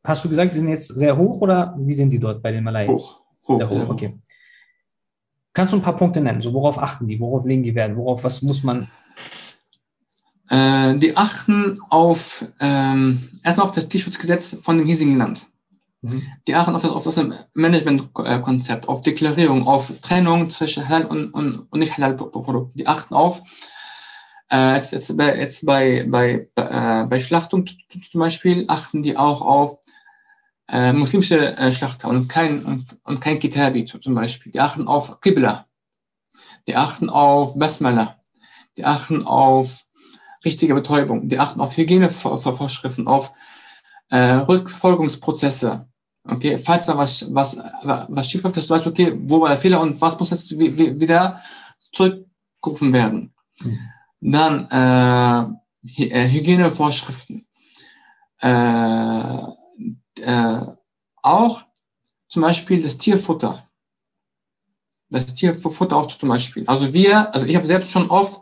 [0.02, 2.64] hast du gesagt, die sind jetzt sehr hoch oder wie sind die dort bei den
[2.64, 2.94] Malayern?
[2.94, 3.20] Hoch.
[3.46, 4.18] hoch sehr hoch, okay.
[5.54, 6.42] Kannst du ein paar Punkte nennen?
[6.42, 7.20] So, worauf achten die?
[7.20, 7.96] Worauf legen die Wert?
[7.96, 8.90] Worauf, was muss man?
[10.50, 15.46] Äh, die achten auf, ähm, erstmal auf das Tierschutzgesetz von dem hiesigen Land.
[16.02, 16.22] Mhm.
[16.48, 17.20] Die achten auf das, auf das
[17.54, 22.76] Managementkonzept, auf Deklarierung, auf Trennung zwischen Halal und, und, und nicht Halal Produkten.
[22.76, 23.40] Die achten auf,
[24.50, 29.40] äh, jetzt, jetzt, bei, jetzt bei, bei, äh, bei Schlachtung zum Beispiel, achten die auch
[29.40, 29.78] auf
[30.68, 34.52] äh, muslimische äh, Schlachter und kein, und, und kein Kitabi zum Beispiel.
[34.52, 35.66] Die achten auf Qibla.
[36.66, 38.20] Die achten auf Basmala.
[38.76, 39.84] Die achten auf
[40.44, 41.28] richtige Betäubung.
[41.28, 43.32] Die achten auf Hygienevorschriften, auf
[44.10, 45.88] äh, Rückverfolgungsprozesse.
[46.26, 49.58] Okay, falls mal was, was, was schief läuft, dass du weißt, okay, wo war der
[49.58, 51.42] Fehler und was muss jetzt wieder
[51.92, 53.34] zurückgerufen werden.
[53.60, 53.78] Mhm.
[54.20, 57.46] Dann äh, äh, Hygienevorschriften.
[58.40, 59.38] Äh,
[60.20, 60.60] äh,
[61.22, 61.64] auch
[62.28, 63.68] zum Beispiel das Tierfutter.
[65.10, 66.66] Das Tierfutter auch zum Beispiel.
[66.66, 68.40] Also wir, also ich habe selbst schon oft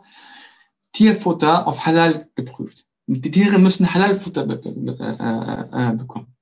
[0.91, 2.85] Tierfutter auf Halal geprüft.
[3.05, 6.35] Die Tiere müssen Halalfutter be be äh, äh, bekommen.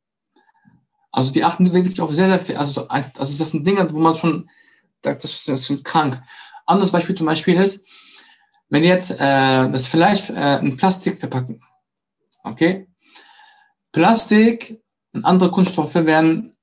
[1.12, 2.58] Also die achten wirklich auf sehr, sehr viel.
[2.58, 4.50] Also, also das sind Dinge, wo man schon,
[5.02, 6.22] das, das ist schon krank.
[6.66, 7.86] Anderes Beispiel zum Beispiel ist,
[8.70, 11.62] wenn jetzt äh, das Fleisch äh, in Plastik verpacken.
[12.44, 12.88] Okay?
[13.92, 14.82] Plastik
[15.14, 16.56] und andere Kunststoffe werden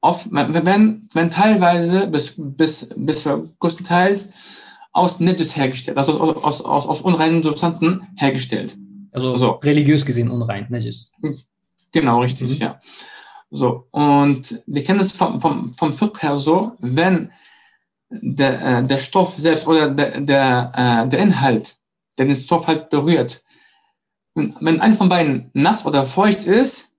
[0.00, 3.28] oft, wenn, wenn teilweise bis, bis, bis
[3.58, 4.30] größtenteils
[4.92, 8.76] aus Nettes hergestellt, also aus, aus, aus, aus unreinen Substanzen hergestellt.
[9.12, 11.12] Also, also religiös gesehen unrein, Nettes.
[11.92, 12.62] Genau, richtig, mhm.
[12.62, 12.80] ja.
[13.50, 17.30] So, und wir kennen es vom, vom, vom Fiqh her so, wenn
[18.10, 21.76] der, äh, der Stoff selbst oder der, der, äh, der Inhalt,
[22.18, 23.44] der den Stoff halt berührt,
[24.34, 26.90] wenn, wenn einer von beiden nass oder feucht ist,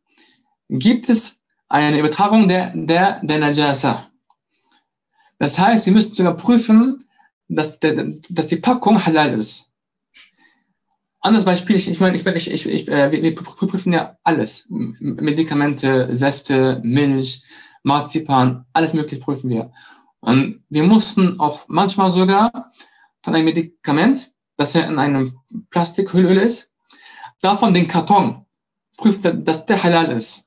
[0.70, 4.08] gibt es eine Übertragung der, der, der Najasa.
[5.38, 7.04] Das heißt, wir müssen sogar prüfen,
[7.48, 9.72] dass, der, dass die Packung halal ist.
[11.22, 14.68] Anderes Beispiel, ich, ich meine, ich, ich, ich, äh, wir, wir prüfen ja alles.
[14.70, 17.44] Medikamente, Säfte, Milch,
[17.84, 19.72] Marzipan, alles mögliche prüfen wir.
[20.20, 22.72] Und wir mussten auch manchmal sogar
[23.24, 26.72] von einem Medikament, das ja in einem Plastikhülle ist,
[27.42, 28.46] davon den Karton
[28.98, 30.45] prüfen, dass der halal ist.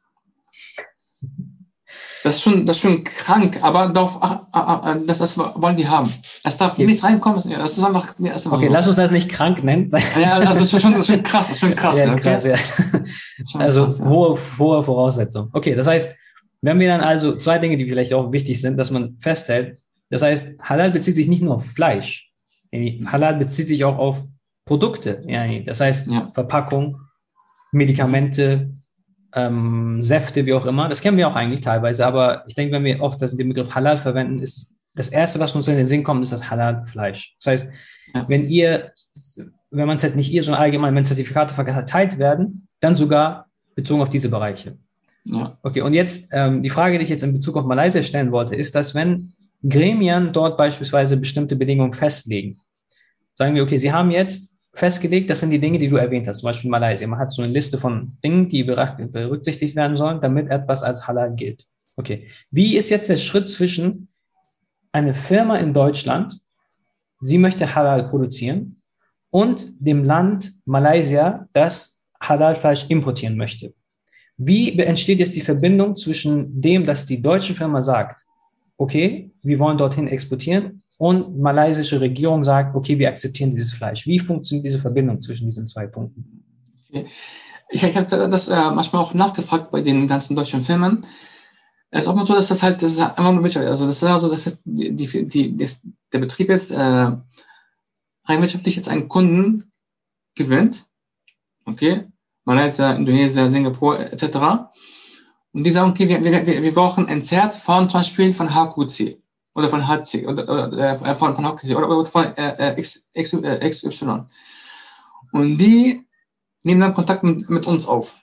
[2.24, 4.18] Das ist schon, das ist schon krank, aber darauf,
[5.06, 6.12] das, das wollen die haben.
[6.42, 6.86] Es darf okay.
[6.86, 7.36] nichts reinkommen.
[7.36, 8.72] Das ist einfach, ja, ist einfach okay, so.
[8.72, 9.88] lass uns das nicht krank nennen.
[10.20, 11.96] Ja, also das ist schon, das ist schon krass, das ist schon krass.
[11.96, 12.56] Ja, krass okay?
[13.54, 13.60] ja.
[13.60, 14.06] Also krass, ja.
[14.06, 15.48] hohe, hohe Voraussetzung.
[15.52, 16.16] Okay, das heißt,
[16.60, 19.78] wenn wir dann also zwei Dinge, die vielleicht auch wichtig sind, dass man festhält,
[20.10, 22.30] das heißt, Halal bezieht sich nicht nur auf Fleisch.
[22.72, 24.24] Halal bezieht sich auch auf
[24.64, 25.22] Produkte.
[25.66, 26.30] Das heißt, ja.
[26.32, 27.00] Verpackung,
[27.72, 28.72] Medikamente,
[29.34, 30.88] ähm, Säfte, wie auch immer.
[30.88, 33.74] Das kennen wir auch eigentlich teilweise, aber ich denke, wenn wir oft das, den Begriff
[33.74, 37.36] Halal verwenden, ist das Erste, was uns in den Sinn kommt, ist das Halal-Fleisch.
[37.38, 37.72] Das heißt,
[38.14, 38.24] ja.
[38.28, 38.92] wenn ihr,
[39.70, 44.02] wenn man es halt nicht ihr, sondern allgemein, wenn Zertifikate verteilt werden, dann sogar bezogen
[44.02, 44.76] auf diese Bereiche.
[45.24, 45.58] Ja.
[45.62, 48.56] Okay, und jetzt ähm, die Frage, die ich jetzt in Bezug auf Malaysia stellen wollte,
[48.56, 49.28] ist, dass wenn
[49.62, 52.56] Gremien dort beispielsweise bestimmte Bedingungen festlegen,
[53.34, 56.40] sagen wir, okay, sie haben jetzt festgelegt, das sind die Dinge, die du erwähnt hast,
[56.40, 57.06] zum Beispiel Malaysia.
[57.06, 61.34] Man hat so eine Liste von Dingen, die berücksichtigt werden sollen, damit etwas als Halal
[61.34, 61.66] gilt.
[61.96, 62.28] Okay.
[62.50, 64.08] Wie ist jetzt der Schritt zwischen
[64.92, 66.38] einer Firma in Deutschland,
[67.20, 68.76] sie möchte Halal produzieren,
[69.30, 73.74] und dem Land Malaysia, das Halal-Fleisch importieren möchte?
[74.36, 78.24] Wie entsteht jetzt die Verbindung zwischen dem, dass die deutsche Firma sagt,
[78.76, 84.06] okay, wir wollen dorthin exportieren und malaysische Regierung sagt, okay, wir akzeptieren dieses Fleisch.
[84.06, 86.44] Wie funktioniert diese Verbindung zwischen diesen zwei Punkten?
[87.70, 91.06] Ich, ich habe das äh, manchmal auch nachgefragt bei den ganzen deutschen Firmen.
[91.90, 93.70] Es ist auch mal so, dass das halt, das ist einfach nur wirtschaftlich.
[93.70, 95.68] Also das ist also, das die, die, die,
[96.12, 97.22] der Betrieb jetzt äh, rein
[98.40, 99.70] wirtschaftlich jetzt einen Kunden
[100.34, 100.86] gewinnt.
[101.64, 102.08] Okay.
[102.44, 104.36] Malaysia, Indonesien, Singapur etc.
[105.52, 109.22] Und die sagen, okay, wir, wir, wir brauchen ein Zert von zum Beispiel von HQC
[109.58, 113.08] oder von HC oder, oder äh, von, von HC oder, oder von äh, äh X,
[113.12, 114.24] X, äh, XY.
[115.32, 116.06] Und die
[116.62, 118.14] nehmen dann Kontakt mit, mit uns auf.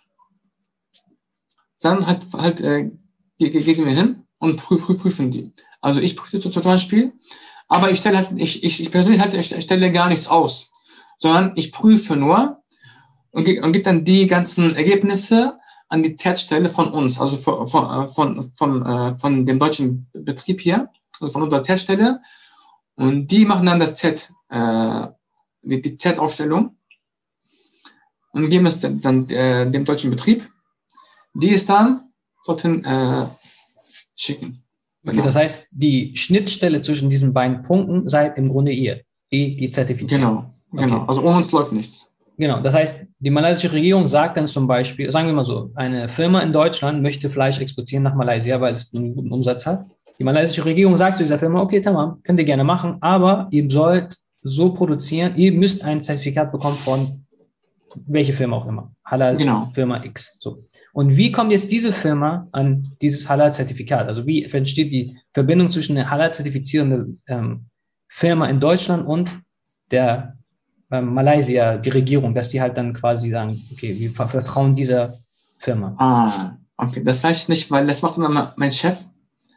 [1.82, 2.90] Dann halt, halt äh,
[3.38, 5.52] gehen wir hin und prüf, prüfen die.
[5.82, 7.12] Also ich prüfe zum Beispiel,
[7.68, 10.72] aber ich stelle halt, ich, ich, ich persönlich halt, ich stelle gar nichts aus,
[11.20, 12.64] sondern ich prüfe nur
[13.32, 18.10] und, und gebe dann die ganzen Ergebnisse an die Z-Stelle von uns, also von, von,
[18.10, 22.22] von, von, äh, von dem deutschen Betrieb hier, von unserer Z-Stelle.
[22.96, 25.08] Und die machen dann das Z, äh,
[25.62, 26.78] die, die Z-Ausstellung
[28.32, 30.50] und geben es dann, dann äh, dem deutschen Betrieb,
[31.34, 32.12] die es dann
[32.46, 33.26] dorthin äh,
[34.16, 34.64] schicken.
[35.08, 39.02] Okay, das heißt, die Schnittstelle zwischen diesen beiden Punkten seid im Grunde ihr,
[39.32, 40.22] die, die zertifiziert.
[40.22, 40.96] Genau, genau.
[40.98, 41.06] Okay.
[41.08, 42.12] Also ohne uns läuft nichts.
[42.38, 46.10] Genau, das heißt, die malaysische Regierung sagt dann zum Beispiel, sagen wir mal so, eine
[46.10, 49.86] Firma in Deutschland möchte Fleisch exportieren nach Malaysia, weil es einen guten Umsatz hat.
[50.20, 53.70] Die malaysische Regierung sagt zu dieser Firma, okay, tamam, könnt ihr gerne machen, aber ihr
[53.70, 57.26] sollt so produzieren, ihr müsst ein Zertifikat bekommen von
[58.08, 58.92] welche Firma auch immer.
[59.06, 59.70] Halal Genau.
[59.74, 60.38] Firma X.
[60.40, 60.56] So.
[60.94, 64.08] Und wie kommt jetzt diese Firma an dieses Halal-Zertifikat?
[64.08, 67.66] Also wie entsteht die Verbindung zwischen der Halal-zertifizierenden ähm,
[68.08, 69.40] Firma in Deutschland und
[69.92, 70.38] der
[70.92, 75.18] ähm, Malaysia, die Regierung, dass die halt dann quasi sagen, okay, wir ver- vertrauen dieser
[75.58, 75.96] Firma.
[75.98, 79.04] Ah, okay, das weiß ich nicht, weil das macht immer mein Chef.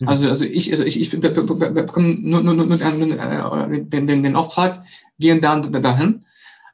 [0.00, 0.08] Mhm.
[0.08, 2.80] Also, also ich, also ich, ich be- be- be- be- bekomme nur, nur, nur, nur
[2.80, 4.82] äh, den, den, den Auftrag,
[5.18, 6.24] gehen dann da- dahin.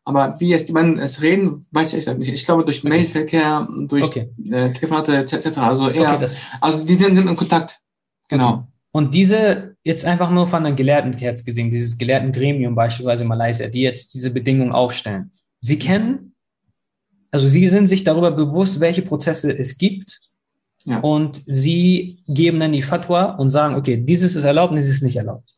[0.06, 2.32] Aber wie jetzt die beiden es reden, weiß ich nicht.
[2.32, 4.28] Ich glaube durch Mailverkehr, durch Okay.
[4.50, 5.56] äh, Telefonate etc.
[5.58, 6.28] Also eher, Okay,
[6.60, 7.80] also die sind, sind in Kontakt.
[8.28, 8.68] Genau.
[8.92, 13.28] Und diese, jetzt einfach nur von einem Gelehrten jetzt gesehen, dieses gelehrten Gremium beispielsweise in
[13.28, 15.30] Malaysia, die jetzt diese Bedingungen aufstellen.
[15.60, 16.34] Sie kennen,
[17.30, 20.20] also sie sind sich darüber bewusst, welche Prozesse es gibt.
[20.84, 21.00] Ja.
[21.00, 25.16] Und sie geben dann die Fatwa und sagen, okay, dieses ist erlaubt dieses ist nicht
[25.16, 25.56] erlaubt.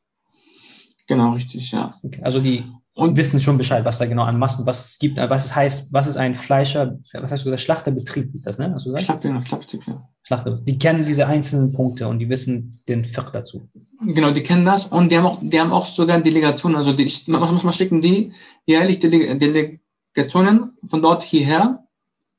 [1.09, 1.95] Genau, richtig, ja.
[2.03, 2.21] Okay.
[2.23, 5.45] Also die Und wissen schon Bescheid, was da genau an Massen, was es gibt, was
[5.47, 8.73] es heißt, was ist ein Fleischer, was hast du gesagt, Schlachterbetrieb ist das, ne?
[8.73, 9.05] Hast du gesagt?
[9.05, 10.09] Schlapp, ja, Schlapptipp, ja.
[10.23, 10.59] Schlachter.
[10.63, 13.69] Die kennen diese einzelnen Punkte und die wissen den Fiqh dazu.
[14.01, 17.07] Genau, die kennen das und die haben auch, die haben auch sogar Delegationen, also die,
[17.27, 18.33] manchmal schicken die
[18.65, 21.85] jährlich Dele Delegationen von dort hierher.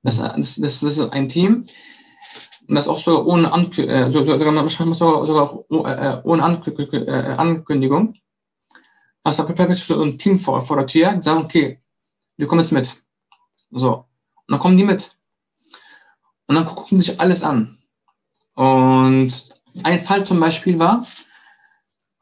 [0.01, 1.65] Das, das, das, das ist ein Team.
[2.67, 7.35] Und das auch sogar ohne, Ankü äh, so- so- sogar, sogar, oh- äh, ohne äh,
[7.37, 8.15] Ankündigung.
[9.23, 11.81] Also bleibt so ein Team vor, vor der Tür, die sagen, okay,
[12.37, 13.01] wir kommen jetzt mit.
[13.71, 13.93] So.
[13.95, 14.05] Und
[14.51, 15.11] dann kommen die mit.
[16.47, 17.77] Und dann gucken sich alles an.
[18.55, 19.31] Und
[19.83, 21.05] ein Fall zum Beispiel war,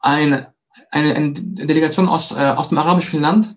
[0.00, 0.52] eine,
[0.90, 3.56] eine, eine Delegation aus, äh, aus dem arabischen Land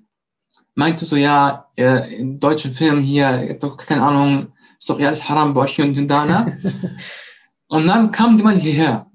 [0.75, 5.53] meinte so, ja, äh, in deutschen Filmen hier, keine Ahnung, ist doch eh alles haram
[5.53, 6.57] bei euch und da, ne?
[7.67, 9.05] und dann kamen die mal hierher.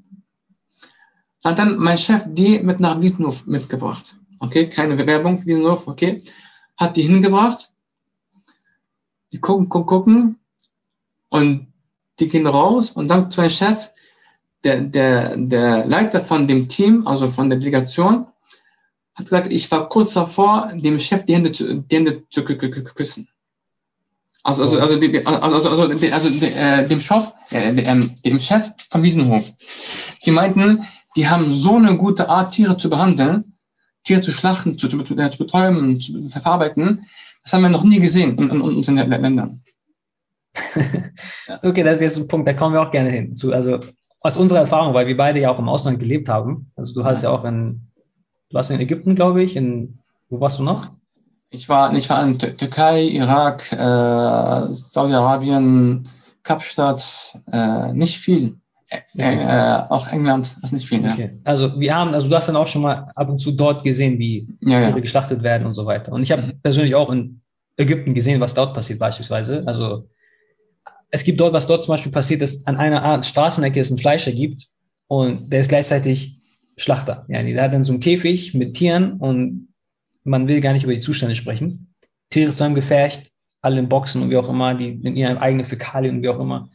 [1.45, 4.17] Hat dann mein Chef die mit nach Wiesenhof mitgebracht.
[4.41, 6.23] Okay, keine Werbung für Wiesenhof, okay.
[6.77, 7.73] Hat die hingebracht.
[9.33, 10.39] Die gucken, gucken, gucken.
[11.29, 11.67] Und
[12.21, 13.91] die gehen raus und dann zu meinem Chef,
[14.63, 18.27] der, der, der Leiter von dem Team, also von der Delegation,
[19.15, 22.59] hat gesagt, ich war kurz davor, dem Chef die Hände zu, die Hände zu kü-
[22.59, 23.29] kü- kü- küssen.
[24.47, 28.15] Also, also, also, die- also, also, also, die- also die- äh, dem Chef, äh, ähm,
[28.25, 29.51] dem Chef von Wiesenhof.
[30.25, 30.85] Die meinten,
[31.17, 33.55] die haben so eine gute Art, Tiere zu behandeln,
[34.05, 37.07] Tiere zu schlachten, zu, zu, äh, zu betäuben, zu verarbeiten.
[37.43, 39.63] Das haben wir noch nie gesehen in, in unseren Ländern.
[41.63, 43.53] Okay, das ist jetzt ein Punkt, da kommen wir auch gerne hin zu.
[43.53, 43.81] Also
[44.21, 46.71] aus unserer Erfahrung, weil wir beide ja auch im Ausland gelebt haben.
[46.77, 47.81] Also du hast ja auch in,
[48.51, 49.57] du warst in Ägypten, glaube ich.
[49.57, 49.99] In,
[50.31, 50.87] wo warst du noch?
[51.55, 56.09] Ich war, ich war in Tür- Türkei, Irak, äh, Saudi-Arabien,
[56.43, 58.57] Kapstadt, äh, nicht viel.
[59.17, 61.13] Äh, auch England, ist nicht viel, ja.
[61.13, 61.41] Okay.
[61.45, 64.19] Also wir haben, also du hast dann auch schon mal ab und zu dort gesehen,
[64.19, 64.99] wie Ja, Tiere ja.
[64.99, 66.13] geschlachtet werden und so weiter.
[66.13, 67.41] Und ich habe persönlich auch in
[67.77, 69.63] Ägypten gesehen, was dort passiert beispielsweise.
[69.67, 70.03] Also
[71.11, 73.99] es gibt dort, was dort zum Beispiel passiert, dass an einer Art Straßenecke es einen
[74.01, 74.67] Fleischer gibt
[75.07, 76.41] und der ist gleichzeitig
[76.77, 77.25] Schlachter.
[77.29, 79.69] Ja, der hat dann so einen Käfig mit Tieren und
[80.25, 81.95] man will gar nicht über die Zustände sprechen.
[82.31, 85.67] Tiere zu einem Gefecht, alle in Boxen und wie auch immer, die in ihren eigenen
[85.67, 86.69] Fäkalien und wie auch immer.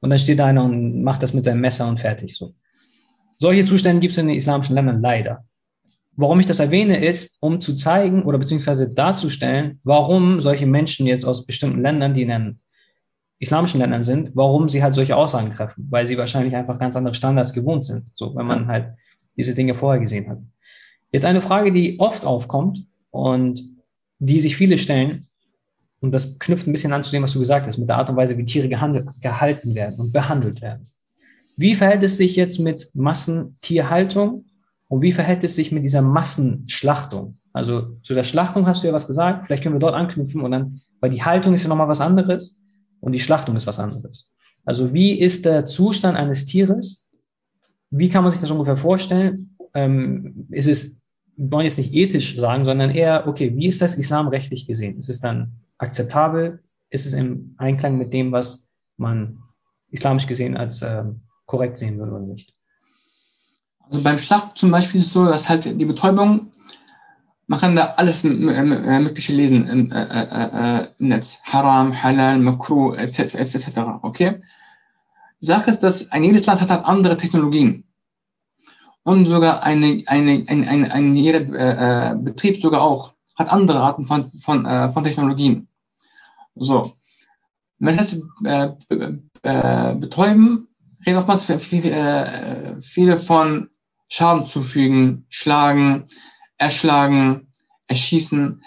[0.00, 2.36] Und dann steht da einer und macht das mit seinem Messer und fertig.
[2.36, 2.54] So.
[3.38, 5.44] Solche Zustände gibt es in den islamischen Ländern leider.
[6.14, 11.24] Warum ich das erwähne, ist, um zu zeigen oder beziehungsweise darzustellen, warum solche Menschen jetzt
[11.24, 12.60] aus bestimmten Ländern, die in den
[13.38, 17.14] islamischen Ländern sind, warum sie halt solche Aussagen treffen, weil sie wahrscheinlich einfach ganz andere
[17.14, 18.94] Standards gewohnt sind, so wenn man halt
[19.36, 20.38] diese Dinge vorher gesehen hat.
[21.10, 23.62] Jetzt eine Frage, die oft aufkommt und
[24.18, 25.28] die sich viele stellen,
[26.00, 28.10] und das knüpft ein bisschen an zu dem, was du gesagt hast, mit der Art
[28.10, 30.88] und Weise, wie Tiere gehandelt, gehalten werden und behandelt werden.
[31.56, 34.46] Wie verhält es sich jetzt mit Massentierhaltung
[34.88, 37.36] und wie verhält es sich mit dieser Massenschlachtung?
[37.52, 40.50] Also zu der Schlachtung hast du ja was gesagt, vielleicht können wir dort anknüpfen und
[40.50, 42.60] dann, weil die Haltung ist ja nochmal was anderes
[43.00, 44.32] und die Schlachtung ist was anderes.
[44.64, 47.08] Also wie ist der Zustand eines Tieres?
[47.90, 49.56] Wie kann man sich das ungefähr vorstellen?
[49.74, 50.98] Ähm, ist es,
[51.36, 54.98] wollen jetzt nicht ethisch sagen, sondern eher, okay, wie ist das islamrechtlich gesehen?
[54.98, 56.60] Ist es dann akzeptabel?
[56.90, 59.38] Ist es im Einklang mit dem, was man
[59.92, 61.04] islamisch gesehen als äh,
[61.46, 62.54] korrekt sehen würde oder nicht.
[63.80, 66.50] Also beim Schlacht zum Beispiel ist es so, dass halt die Betäubung,
[67.46, 71.40] man kann da alles Mögliche lesen im, äh, äh, im Netz.
[71.42, 73.34] Haram, Halal, Makruh, etc.
[73.34, 73.78] etc.
[74.00, 74.40] Okay?
[75.40, 77.84] Sache ist, dass ein jedes Land hat halt andere Technologien.
[79.04, 84.06] Und sogar eine, eine, ein, ein, ein, jeder äh, Betrieb sogar auch hat andere Arten
[84.06, 85.68] von, von, äh, von Technologien.
[86.54, 86.92] So.
[87.78, 88.68] Wenn das äh,
[89.42, 90.68] äh, betäuben,
[91.04, 93.70] reden oftmals viele, viele von
[94.06, 96.06] Schaden zufügen, schlagen,
[96.58, 97.48] erschlagen,
[97.88, 98.62] erschießen.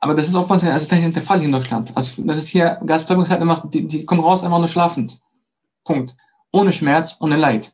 [0.00, 1.90] Aber das ist oftmals das ist nicht der Fall hier in Deutschland.
[1.96, 5.18] Also das ist hier, Gasbetäubung halt die, die kommen raus einfach nur schlafend.
[5.84, 6.14] Punkt.
[6.52, 7.72] Ohne Schmerz, ohne Leid.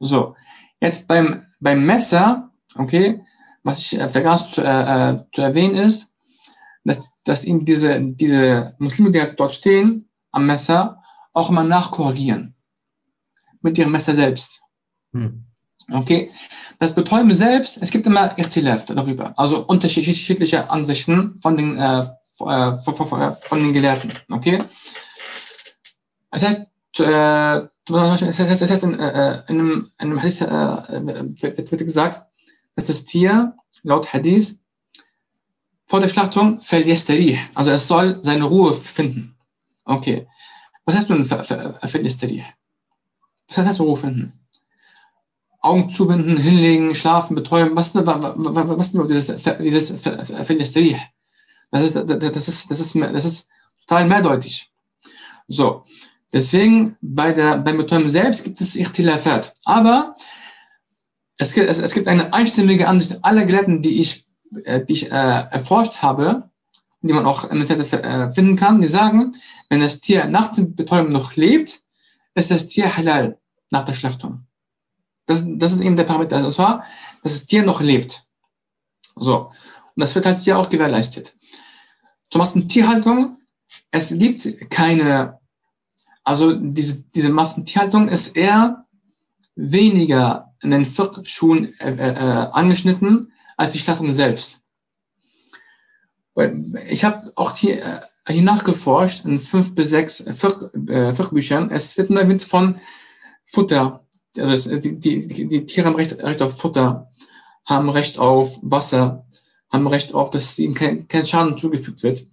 [0.00, 0.36] So.
[0.80, 3.22] Jetzt beim, beim Messer, okay,
[3.62, 6.10] was ich äh, vergaß zu, äh, äh, zu erwähnen ist,
[6.84, 12.54] dass, dass eben diese, diese Muslime, die dort stehen, am Messer, auch immer nachkorrigieren.
[13.62, 14.60] Mit ihrem Messer selbst.
[15.12, 15.46] Hm.
[15.90, 16.30] Okay?
[16.78, 19.32] Das Betäuben selbst, es gibt immer Irtilaf darüber.
[19.38, 24.12] Also unterschiedliche Ansichten von den, äh, äh von, von den Gelehrten.
[24.30, 24.62] Okay?
[26.30, 26.66] Das heißt,
[26.96, 32.24] das das heißt in, äh, in, einem, in einem Hadith äh, wird, wird gesagt,
[32.76, 34.58] dass das Tier laut Hadith
[35.86, 39.36] vor der Schlachtung verliestarih, also es soll seine Ruhe finden.
[39.84, 40.26] Okay.
[40.84, 42.42] Was heißt nun verliestarih?
[43.48, 44.32] Was heißt Ruhe finden?
[45.60, 47.76] Augen zubinden, hinlegen, schlafen, betäuben.
[47.76, 50.96] Was ist was dieses, dieses verliestarih?
[51.70, 53.48] Das ist, das ist, das ist, das ist
[53.80, 54.70] total mehrdeutig.
[55.48, 55.84] So.
[56.34, 59.54] Deswegen bei der, beim Betäuben selbst gibt es Ichtilafat.
[59.64, 60.16] Aber
[61.38, 64.26] es gibt, es, es gibt eine einstimmige Ansicht aller Gelehrten, die ich,
[64.64, 66.50] äh, die ich äh, erforscht habe,
[67.02, 69.36] die man auch im Internet äh, finden kann, die sagen,
[69.68, 71.82] wenn das Tier nach dem Betäuben noch lebt,
[72.34, 73.38] ist das Tier halal
[73.70, 74.44] nach der Schlachtung.
[75.26, 76.34] Das, das ist eben der Parameter.
[76.34, 76.84] Also, und zwar,
[77.22, 78.24] dass das Tier noch lebt.
[79.14, 79.50] So.
[79.94, 81.36] Und das wird halt hier auch gewährleistet.
[82.28, 83.38] Zum Beispiel Tierhaltung.
[83.92, 85.38] Es gibt keine,
[86.24, 88.86] also diese, diese Massentierhaltung ist eher
[89.54, 94.60] weniger in den Fiqh-Schulen äh, äh, äh, angeschnitten als die Schlachtung selbst.
[96.88, 97.84] Ich habe auch hier,
[98.26, 101.70] äh, hier nachgeforscht in fünf bis sechs Fiqh-Büchern.
[101.70, 102.80] Äh, es wird nur erwähnt von
[103.44, 104.04] Futter.
[104.36, 107.10] Also die, die, die Tiere haben Recht, Recht auf Futter,
[107.66, 109.26] haben Recht auf Wasser,
[109.70, 112.26] haben Recht auf, dass ihnen kein, kein Schaden zugefügt wird.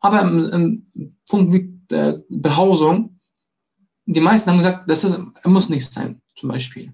[0.00, 3.13] Aber im, im Punkt wie äh, Behausung,
[4.06, 6.92] die meisten haben gesagt, das ist, muss nicht sein, zum Beispiel.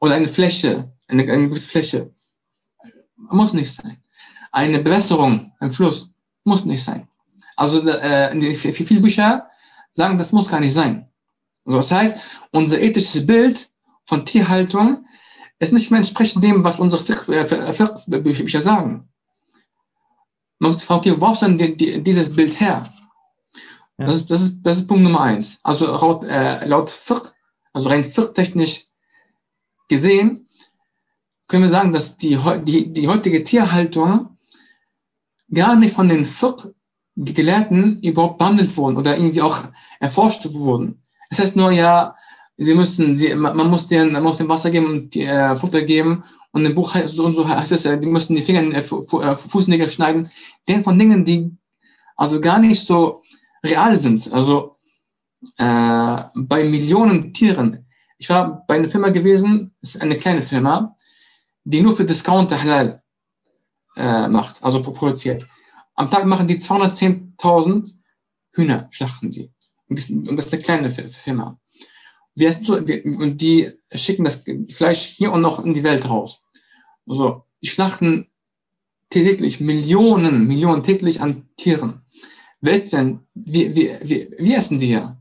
[0.00, 2.10] Oder eine Fläche, eine, eine gewisse Fläche.
[3.16, 4.02] Muss nicht sein.
[4.52, 6.10] Eine Bewässerung, ein Fluss,
[6.44, 7.08] muss nicht sein.
[7.56, 9.48] Also äh, viele Bücher
[9.92, 11.08] sagen, das muss gar nicht sein.
[11.64, 12.18] Also das heißt,
[12.52, 13.70] unser ethisches Bild
[14.04, 15.06] von Tierhaltung
[15.58, 19.08] ist nicht mehr entsprechend dem, was unsere äh, Bücher sagen.
[20.58, 22.92] Man muss fragen, wo du denn dieses Bild her?
[23.98, 24.06] Ja.
[24.06, 25.58] Das, ist, das, ist, das ist Punkt Nummer eins.
[25.62, 27.32] Also laut, äh, laut Fiqh,
[27.72, 28.86] also rein Fiqh-technisch
[29.88, 30.46] gesehen,
[31.48, 34.36] können wir sagen, dass die, die, die heutige Tierhaltung
[35.52, 39.60] gar nicht von den Fiqh-Gelehrten überhaupt behandelt wurden oder irgendwie auch
[40.00, 41.02] erforscht wurden.
[41.30, 42.16] Das heißt nur, ja,
[42.56, 45.82] sie müssen, sie, man muss denen, man muss dem Wasser geben und die, äh, Futter
[45.82, 48.60] geben und im Buch heißt so und so heißt es, äh, die müssen die Finger
[48.60, 50.30] in äh, Fußnägel schneiden.
[50.68, 51.56] Den von Dingen, die
[52.16, 53.22] also gar nicht so
[53.66, 54.32] real sind.
[54.32, 54.76] Also
[55.58, 57.86] äh, bei Millionen Tieren
[58.18, 60.96] ich war bei einer Firma gewesen, ist eine kleine Firma,
[61.64, 63.02] die nur für Discounter Halal
[63.96, 65.46] äh, macht, also produziert.
[65.94, 67.92] Am Tag machen die 210.000
[68.52, 69.52] Hühner, schlachten die.
[69.88, 71.60] Und das, und das ist eine kleine Firma.
[72.38, 76.42] Und die schicken das Fleisch hier und noch in die Welt raus.
[77.06, 78.28] Also, die schlachten
[79.10, 82.02] täglich Millionen, Millionen täglich an Tieren.
[82.60, 85.16] Wer ist denn, wie, wie, wie, wie essen die ja?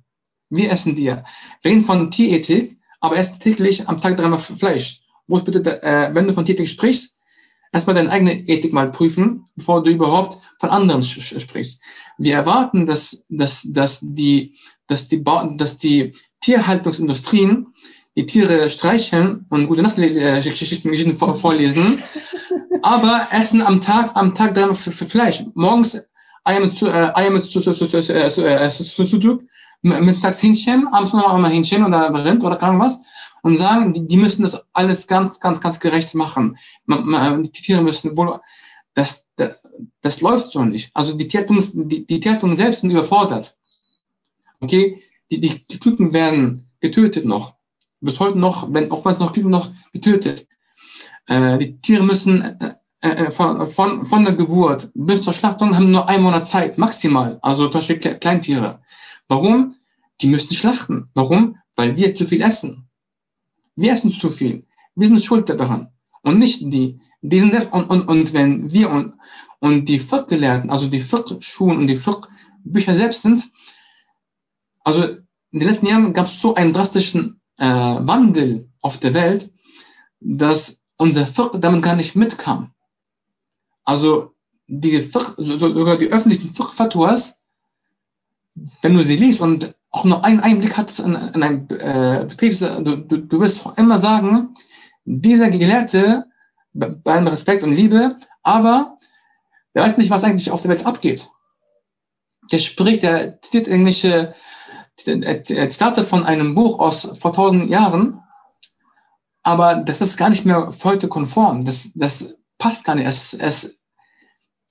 [0.49, 1.23] Wie essen die ja?
[1.61, 5.01] Wir reden von Tierethik, aber erst täglich am Tag dreimal Fleisch.
[5.27, 7.15] Wo ist bitte, äh, wenn du von Ethik sprichst,
[7.71, 11.81] erstmal deine eigene Ethik mal prüfen, bevor du überhaupt von anderen sprichst.
[12.17, 14.55] Wir erwarten, dass, dass, dass, die,
[14.87, 17.67] dass, die, dass die Tierhaltungsindustrien
[18.15, 21.99] die Tiere streicheln und gute Nachtgeschichten äh, vorlesen,
[22.81, 25.43] aber essen am Tag, am Tag dreimal Fleisch.
[25.53, 26.01] Morgens
[26.45, 29.43] Eier mit, äh, mit Sucuk,
[29.81, 32.99] mittags Hähnchen, abends noch mal Hähnchen oder Rind oder keine was
[33.41, 36.57] und sagen, die, müssen das alles ganz, ganz, ganz gerecht machen.
[36.87, 38.39] Die Tiere müssen wohl,
[38.95, 39.27] das,
[40.01, 40.89] das, läuft so nicht.
[40.95, 43.55] Also die Tierhaltung, die, die selbst sind überfordert.
[44.61, 47.55] Okay, die, die, die Küken werden getötet noch.
[48.01, 50.47] Bis heute noch, wenn oftmals noch Küken noch getötet.
[51.27, 52.57] Äh, die Tiere müssen
[53.05, 56.77] äh, äh, von, von, von der Geburt bis zur Schlachtung haben nur einen Monat Zeit,
[56.79, 57.37] maximal.
[57.43, 58.79] Also zum Beispiel Kleintiere.
[59.27, 59.75] Warum?
[60.21, 61.09] Die müssen schlachten.
[61.13, 61.57] Warum?
[61.75, 62.89] Weil wir zu viel essen.
[63.75, 64.65] Wir essen zu viel.
[64.95, 65.89] Wir sind schuld daran.
[66.23, 66.99] Und nicht die.
[67.21, 69.13] die sind, und, und, und wenn wir und,
[69.59, 73.51] und die Fiqh-Gelehrten, also die Fiqh-Schulen und die Fiqh-Bücher selbst sind,
[74.83, 79.51] also in den letzten Jahren gab es so einen drastischen äh, Wandel auf der Welt,
[80.19, 82.71] dass unser Fiqh damit gar nicht mitkam.
[83.85, 84.33] Also
[84.67, 84.97] die
[85.37, 87.37] sogar die öffentlichen Fiqh-Fatwas,
[88.81, 92.57] wenn du sie liest und auch nur einen Einblick hattest in, in ein äh, Betrieb,
[92.59, 94.53] du, du, du wirst immer sagen,
[95.05, 96.25] dieser Gelehrte,
[96.73, 98.97] bei allem Respekt und Liebe, aber
[99.73, 101.29] der weiß nicht, was eigentlich auf der Welt abgeht.
[102.51, 104.35] Der spricht, der zitiert irgendwelche
[104.97, 108.21] Zitate von einem Buch aus vor tausend Jahren,
[109.43, 111.63] aber das ist gar nicht mehr heute konform.
[111.63, 113.07] Das, das passt gar nicht.
[113.07, 113.77] Es, es,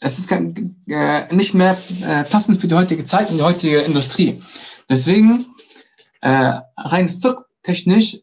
[0.01, 0.41] es ist gar,
[0.89, 4.43] äh, nicht mehr äh, passend für die heutige Zeit und die heutige Industrie.
[4.89, 5.47] Deswegen,
[6.21, 7.21] äh, rein
[7.63, 8.21] technisch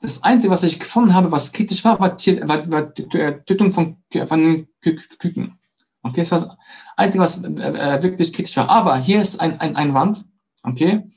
[0.00, 3.96] das Einzige, was ich gefunden habe, was kritisch war, war, war, war die Tötung von,
[4.26, 5.58] von Küken.
[6.02, 6.56] Okay, das war das
[6.96, 8.68] Einzige, was äh, wirklich kritisch war.
[8.68, 10.24] Aber hier ist ein, ein Einwand.
[10.62, 11.08] Okay.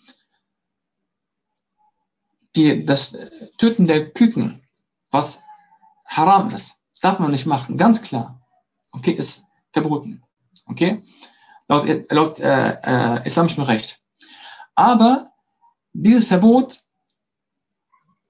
[2.55, 3.15] Die, das
[3.57, 4.63] Töten der Küken,
[5.11, 5.43] was
[6.07, 7.77] haram ist, darf man nicht machen.
[7.77, 8.41] Ganz klar.
[8.91, 10.23] Okay, ist verboten.
[10.65, 11.01] Okay.
[11.67, 13.99] Laut, laut äh, äh, islamischem Recht.
[14.75, 15.31] Aber
[15.93, 16.81] dieses Verbot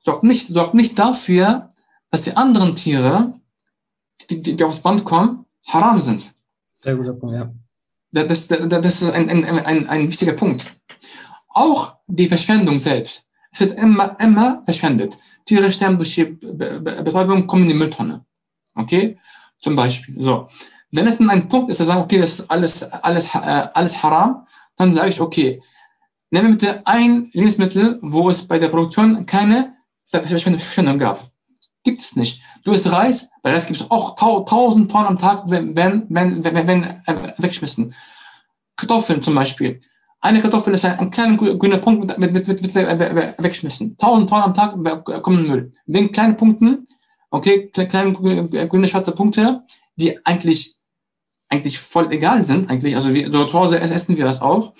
[0.03, 1.69] sorgt nicht, sorgt nicht dafür,
[2.09, 3.39] dass die anderen Tiere,
[4.29, 6.33] die, die, die aufs Band kommen, haram sind.
[6.77, 7.53] Sehr guter Punkt, ja.
[8.11, 10.65] Das, das, das ist ein, ein, ein, ein wichtiger Punkt.
[11.49, 13.23] Auch die Verschwendung selbst.
[13.51, 15.17] Es wird immer, immer verschwendet.
[15.45, 18.25] Tiere sterben durch die Betäubung, kommen in die Mülltonne.
[18.79, 19.17] Okay?
[19.57, 20.15] Zum Beispiel.
[20.19, 20.47] So.
[20.91, 24.01] Wenn es dann ein Punkt ist, dass sagen, okay, das ist alles, alles, äh, alles
[24.01, 25.61] haram, dann sage ich, okay,
[26.31, 29.75] nehmen wir bitte ein Lebensmittel, wo es bei der Produktion keine
[30.07, 31.29] Verschwendung gab.
[31.83, 32.41] Gibt es nicht.
[32.63, 36.43] Du isst Reis, bei Reis gibt es auch tausend Tonnen am Tag, wenn, wenn, wenn,
[36.43, 37.93] wenn, wenn äh, weggeschmissen.
[38.75, 39.79] Kartoffeln zum Beispiel.
[40.21, 43.95] Eine Kartoffel ist ein, ein kleiner grüner Punkt, wird, wird, wird, wird weggeschmissen.
[43.97, 44.73] Tausend Tonnen am Tag
[45.23, 45.71] kommen Müll.
[45.85, 46.87] Wegen kleinen Punkten,
[47.31, 49.63] okay, kleine grüne, schwarze Punkte,
[49.95, 50.75] die eigentlich,
[51.49, 54.73] eigentlich voll egal sind, eigentlich, also wir, so zu Hause essen wir das auch.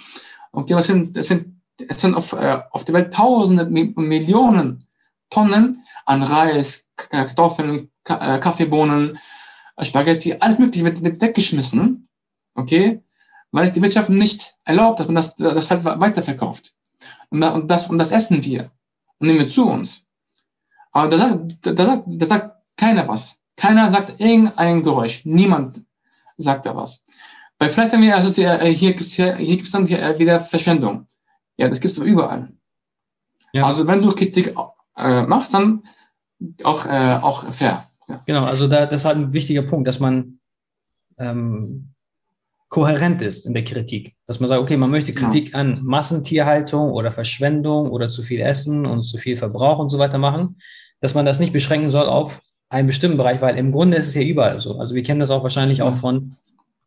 [0.52, 4.88] Okay, was sind, es sind, es sind auf, äh, auf der Welt tausende Millionen
[5.30, 9.20] Tonnen an Reis, Kartoffeln, äh, Kaffeebohnen,
[9.78, 12.10] äh, Spaghetti, alles Mögliche wird, wird weggeschmissen,
[12.56, 13.04] okay,
[13.52, 16.74] weil es die Wirtschaft nicht erlaubt, dass man das, das halt weiterverkauft.
[17.30, 18.72] Und, das, und das essen wir
[19.20, 20.06] und nehmen wir zu uns.
[20.92, 23.40] Aber da sagt, da, sagt, da sagt keiner was.
[23.56, 25.26] Keiner sagt irgendein Geräusch.
[25.26, 25.82] Niemand
[26.38, 27.04] sagt da was.
[27.58, 30.40] Bei Fleisch sagen wir, also hier, hier gibt es hier, hier gibt's dann hier wieder
[30.40, 31.08] Verschwendung.
[31.58, 32.54] Ja, das gibt es überall.
[33.52, 33.66] Ja.
[33.66, 34.56] Also wenn du Kritik
[34.98, 35.84] äh, machst, dann
[36.64, 37.90] auch, äh, auch fair.
[38.08, 38.22] Ja.
[38.26, 40.40] Genau, also da, das ist halt ein wichtiger Punkt, dass man
[41.18, 41.94] ähm,
[42.70, 44.15] kohärent ist in der Kritik.
[44.26, 45.59] Dass man sagt, okay, man möchte Kritik ja.
[45.59, 50.17] an Massentierhaltung oder Verschwendung oder zu viel Essen und zu viel Verbrauch und so weiter
[50.17, 50.57] machen,
[51.01, 54.15] dass man das nicht beschränken soll auf einen bestimmten Bereich, weil im Grunde ist es
[54.15, 54.78] ja überall so.
[54.80, 56.36] Also wir kennen das auch wahrscheinlich auch von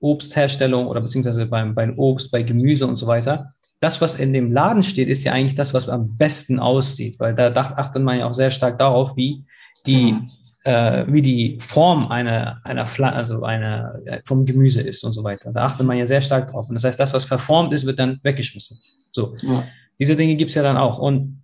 [0.01, 3.53] Obstherstellung oder beziehungsweise beim, beim Obst, bei Gemüse und so weiter
[3.83, 7.35] das, was in dem Laden steht, ist ja eigentlich das, was am besten aussieht, weil
[7.35, 9.45] da achtet man ja auch sehr stark darauf, wie
[9.87, 10.31] die, mhm.
[10.65, 15.53] Äh, wie die Form einer, einer Fla also einer, vom Gemüse ist und so weiter.
[15.53, 16.69] Da achtet man ja sehr stark drauf.
[16.69, 18.79] Und das heißt, das, was verformt ist, wird dann weggeschmissen.
[19.13, 19.35] So.
[19.43, 19.65] Ja.
[19.99, 20.99] Diese Dinge gibt's ja dann auch.
[20.99, 21.43] Und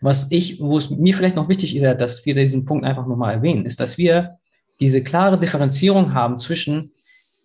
[0.00, 3.34] was ich, wo es mir vielleicht noch wichtig wäre, dass wir diesen Punkt einfach nochmal
[3.34, 4.28] erwähnen, ist, dass wir
[4.80, 6.92] diese klare Differenzierung haben zwischen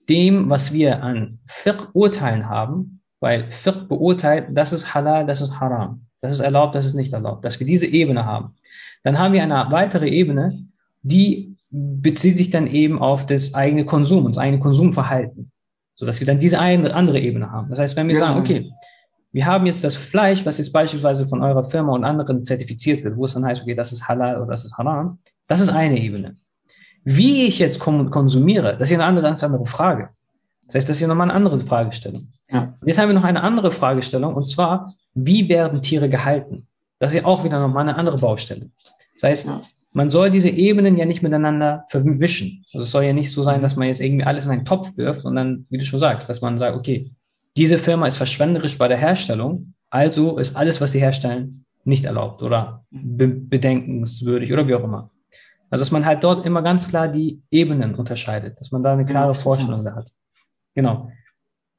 [0.10, 6.06] dem, was wir an Fiqh-Urteilen haben weil Fiqh beurteilt, das ist halal, das ist haram.
[6.22, 7.46] Das ist erlaubt, das ist nicht erlaubt.
[7.46, 8.56] Dass wir diese Ebene haben.
[9.04, 10.66] Dann haben wir eine weitere Ebene,
[11.02, 15.52] die bezieht sich dann eben auf das eigene Konsum, das eigene Konsumverhalten.
[15.96, 17.70] Sodass wir dann diese eine andere Ebene haben.
[17.70, 18.22] Das heißt, wenn wir ja.
[18.22, 18.72] sagen, okay,
[19.32, 23.18] wir haben jetzt das Fleisch, was jetzt beispielsweise von eurer Firma und anderen zertifiziert wird,
[23.18, 26.00] wo es dann heißt, okay, das ist halal oder das ist haram, das ist eine
[26.00, 26.36] Ebene.
[27.04, 30.10] Wie ich jetzt konsumiere, das ist eine andere, ganz andere Frage.
[30.66, 32.28] Das heißt, das ist hier nochmal eine andere Fragestellung.
[32.50, 32.76] Ja.
[32.86, 36.68] Jetzt haben wir noch eine andere Fragestellung, und zwar, wie werden Tiere gehalten?
[37.00, 38.70] Das ist ja auch wieder nochmal eine andere Baustelle.
[39.16, 39.62] Das heißt, ja.
[39.92, 42.64] Man soll diese Ebenen ja nicht miteinander verwischen.
[42.74, 44.98] Also es soll ja nicht so sein, dass man jetzt irgendwie alles in einen Topf
[44.98, 47.12] wirft und dann, wie du schon sagst, dass man sagt, okay,
[47.58, 52.42] diese Firma ist verschwenderisch bei der Herstellung, Also ist alles, was sie herstellen, nicht erlaubt
[52.44, 55.10] oder be bedenkenswürdig oder wie auch immer.
[55.72, 59.06] Also dass man halt dort immer ganz klar die Ebenen unterscheidet, dass man da eine
[59.06, 60.12] klare ja, Vorstellung da hat.
[60.76, 61.12] Genau.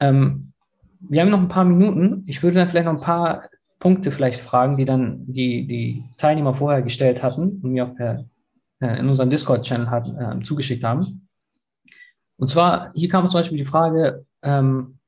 [0.00, 0.52] Ähm,
[1.00, 2.24] wir haben noch ein paar Minuten.
[2.26, 3.44] Ich würde dann vielleicht noch ein paar
[3.80, 8.24] Punkte vielleicht fragen, die dann die, die Teilnehmer vorher gestellt hatten und mir auch per,
[8.80, 11.26] äh, in unserem Discord-Channel äh, zugeschickt haben.
[12.36, 14.98] Und zwar, hier kam zum Beispiel die Frage, ähm,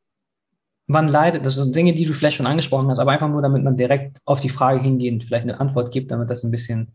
[0.86, 3.62] wann leidet, das sind Dinge, die du vielleicht schon angesprochen hast, aber einfach nur, damit
[3.62, 6.92] man direkt auf die Frage hingehend vielleicht eine Antwort gibt, damit das ein bisschen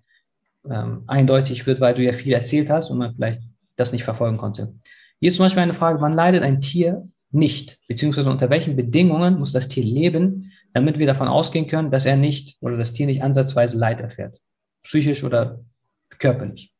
[0.69, 3.41] ähm, eindeutig wird, weil du ja viel erzählt hast und man vielleicht
[3.75, 4.73] das nicht verfolgen konnte.
[5.19, 9.37] Hier ist zum Beispiel eine Frage, wann leidet ein Tier nicht, beziehungsweise unter welchen Bedingungen
[9.37, 13.07] muss das Tier leben, damit wir davon ausgehen können, dass er nicht oder das Tier
[13.07, 14.39] nicht ansatzweise Leid erfährt,
[14.83, 15.59] psychisch oder
[16.19, 16.71] körperlich.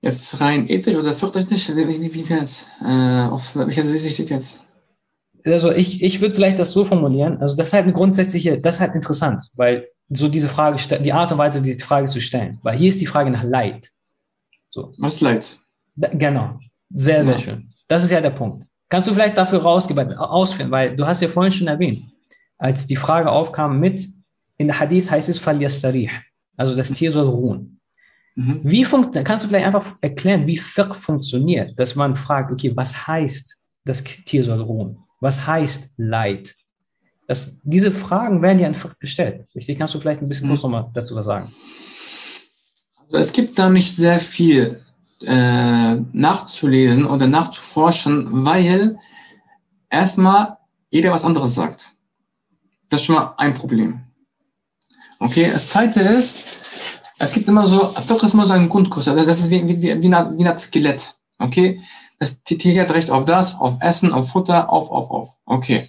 [0.00, 1.68] Jetzt rein ethisch oder fürchterlich?
[1.74, 2.66] Wie, wie, wie jetzt?
[2.82, 4.64] Äh, auf welcher Sicht steht jetzt?
[5.44, 8.76] Also ich, ich würde vielleicht das so formulieren, also das ist halt eine grundsätzliche, das
[8.76, 12.58] ist halt interessant, weil so diese Frage, die Art und Weise, diese Frage zu stellen,
[12.62, 13.90] weil hier ist die Frage nach Leid.
[14.68, 14.92] So.
[14.98, 15.58] Was ist Leid?
[15.96, 16.58] Da, genau.
[16.90, 17.40] Sehr, sehr ja.
[17.40, 17.74] schön.
[17.88, 18.67] Das ist ja der Punkt.
[18.88, 22.02] Kannst du vielleicht dafür rausgeben, ausführen, weil du hast ja vorhin schon erwähnt,
[22.56, 24.06] als die Frage aufkam mit,
[24.56, 26.10] in der Hadith heißt es Falyastarih,
[26.56, 27.80] also das Tier soll ruhen.
[28.34, 28.60] Mhm.
[28.62, 33.58] Wie kannst du vielleicht einfach erklären, wie Fiqh funktioniert, dass man fragt, okay, was heißt,
[33.84, 34.98] das Tier soll ruhen?
[35.20, 36.54] Was heißt Leid?
[37.26, 39.46] Das, diese Fragen werden ja in Fiqh gestellt.
[39.54, 39.78] Richtig?
[39.78, 40.52] Kannst du vielleicht ein bisschen mhm.
[40.52, 41.52] kurz nochmal dazu was sagen?
[43.06, 44.80] Also es gibt da nicht sehr viel
[45.24, 48.98] äh, nachzulesen oder nachzuforschen, weil
[49.90, 50.58] erstmal
[50.90, 51.92] jeder was anderes sagt.
[52.88, 54.00] Das ist schon mal ein Problem.
[55.20, 56.60] Okay, das zweite ist,
[57.18, 60.02] es gibt immer so, Fiqh ist immer so ein Grundkurs, das ist wie, wie, wie,
[60.02, 61.16] wie, eine, wie ein Skelett.
[61.38, 61.80] Okay,
[62.18, 65.36] das Tier hat Recht auf das, auf Essen, auf Futter, auf, auf, auf.
[65.44, 65.88] Okay.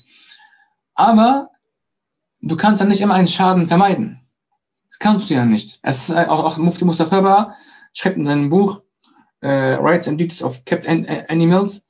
[0.94, 1.50] Aber
[2.42, 4.22] du kannst ja nicht immer einen Schaden vermeiden.
[4.90, 5.80] Das kannst du ja nicht.
[5.82, 7.56] Es ist auch, auch Mufti Mustafa
[7.94, 8.82] schreibt in seinem Buch,
[9.42, 11.82] äh, Rights and Duties of Kept Animals,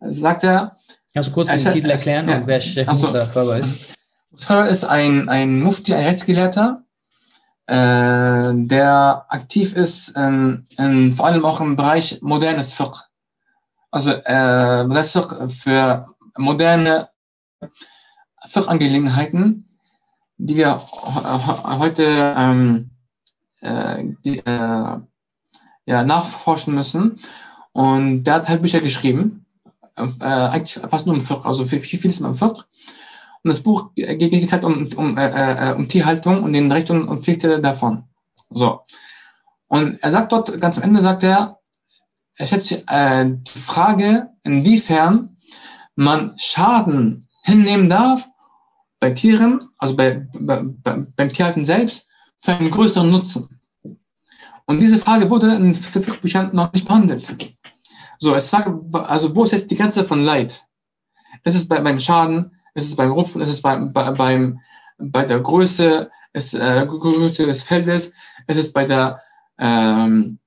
[0.00, 0.72] sagt er.
[1.12, 3.94] Kannst du kurz den hat, Titel erklären ja, und wer Sheikh also, Mustafa ist?
[4.30, 6.84] Mustafa ist ein, ein Mufti, ein Rechtsgelehrter,
[7.66, 13.08] äh, der aktiv ist, ähm, in, vor allem auch im Bereich modernes Fiqh.
[13.90, 17.08] Also äh, modernes Fiqh für moderne
[18.48, 19.68] Fiqh-Angelegenheiten,
[20.38, 20.80] die wir
[21.78, 22.90] heute ähm,
[23.60, 24.98] äh, die, äh,
[25.90, 27.18] ja, nachforschen müssen.
[27.72, 29.44] Und der hat halt Bücher geschrieben,
[29.96, 32.64] äh, eigentlich fast nur im Fiqh, also viel, viel, vieles im Fiqh.
[33.42, 37.24] Und das Buch geht halt um, um, äh, äh, um Tierhaltung und den Rechten und
[37.24, 38.04] Pflichten davon.
[38.50, 38.80] So.
[39.68, 41.58] Und er sagt dort, ganz am Ende sagt er,
[42.36, 45.36] er schätzt äh, die Frage, inwiefern
[45.94, 48.28] man Schaden hinnehmen darf
[49.00, 50.62] bei Tieren, also bei, bei,
[51.16, 52.08] beim Tierhalten selbst,
[52.40, 53.59] für einen größeren Nutzen.
[54.70, 57.34] Und diese Frage wurde in Fiqh-Büchern noch nicht behandelt.
[58.20, 60.64] So, es war, also wo ist jetzt die Grenze von Leid?
[61.42, 62.52] Ist es bei, beim Schaden?
[62.74, 63.40] Ist es beim Rupfen?
[63.40, 64.60] Ist es beim, bei, beim,
[64.96, 68.12] bei der Größe, ist, äh, Größe des Feldes?
[68.46, 69.20] Ist es bei der,
[69.58, 70.38] ähm,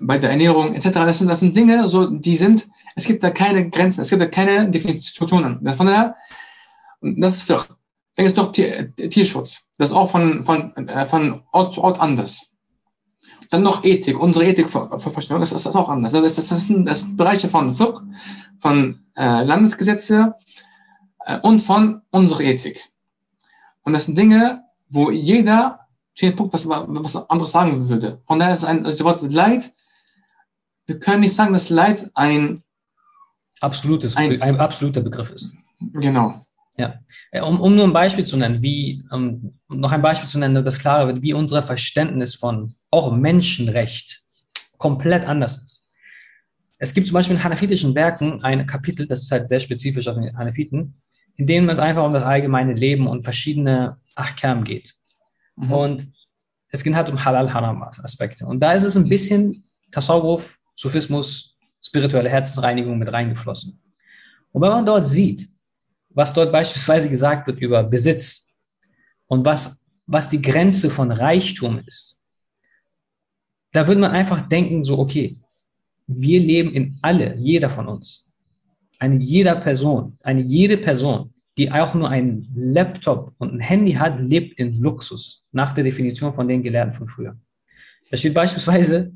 [0.00, 0.88] bei der Ernährung etc.?
[0.90, 4.22] Das sind, das sind Dinge, so, die sind, es gibt da keine Grenzen, es gibt
[4.22, 5.60] da keine Definitionen.
[5.74, 6.16] Von daher,
[7.02, 7.68] das ist Fiqh.
[8.16, 9.66] Dann ist noch Tier, Tierschutz.
[9.76, 12.51] Das ist auch von, von, äh, von Ort zu Ort anders.
[13.52, 16.12] Dann noch Ethik, unsere Ethikverstellung, das ist, das ist auch anders.
[16.12, 18.00] Das, ist, das, sind, das sind Bereiche von Fiqh,
[18.60, 20.34] von äh, Landesgesetze
[21.26, 22.88] äh, und von unserer Ethik.
[23.82, 25.80] Und das sind Dinge, wo jeder
[26.14, 28.22] zu dem Punkt was, was anderes sagen würde.
[28.26, 29.70] Von daher ist ein, das Wort Leid,
[30.86, 32.62] wir können nicht sagen, dass Leid ein
[33.60, 35.54] absolutes, ein, ein absoluter Begriff ist.
[35.92, 36.46] Genau.
[36.78, 37.00] Ja,
[37.42, 40.78] um, um nur ein Beispiel zu nennen, wie, um noch ein Beispiel zu nennen, das
[40.78, 44.22] klarer wird, wie unser Verständnis von auch Menschenrecht
[44.78, 45.82] komplett anders ist.
[46.78, 50.16] Es gibt zum Beispiel in hanafitischen Werken ein Kapitel, das ist halt sehr spezifisch auf
[50.16, 51.00] den Hanafiten,
[51.36, 54.94] in dem es einfach um das allgemeine Leben und verschiedene Ahkam geht.
[55.56, 55.72] Mhm.
[55.72, 56.06] Und
[56.70, 58.46] es geht halt um Halal-Haram-Aspekte.
[58.46, 59.62] Und da ist es ein bisschen
[59.92, 63.80] Tasawwuf, Sufismus, spirituelle Herzensreinigung mit reingeflossen.
[64.52, 65.48] Und wenn man dort sieht,
[66.14, 68.52] was dort beispielsweise gesagt wird über Besitz
[69.26, 72.20] und was, was die Grenze von Reichtum ist,
[73.72, 75.38] da würde man einfach denken, so, okay,
[76.06, 78.32] wir leben in alle, jeder von uns,
[78.98, 84.20] eine jeder Person, eine jede Person, die auch nur einen Laptop und ein Handy hat,
[84.20, 87.36] lebt in Luxus, nach der Definition von den Gelehrten von früher.
[88.10, 89.12] Da steht beispielsweise,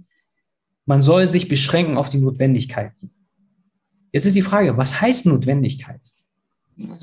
[0.85, 3.11] man soll sich beschränken auf die Notwendigkeiten.
[4.13, 6.01] Jetzt ist die Frage, was heißt Notwendigkeit?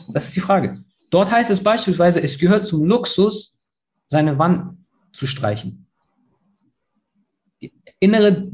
[0.09, 0.84] Das ist die Frage.
[1.09, 3.59] Dort heißt es beispielsweise, es gehört zum Luxus,
[4.07, 4.78] seine Wand
[5.13, 5.88] zu streichen.
[7.61, 8.49] Die innere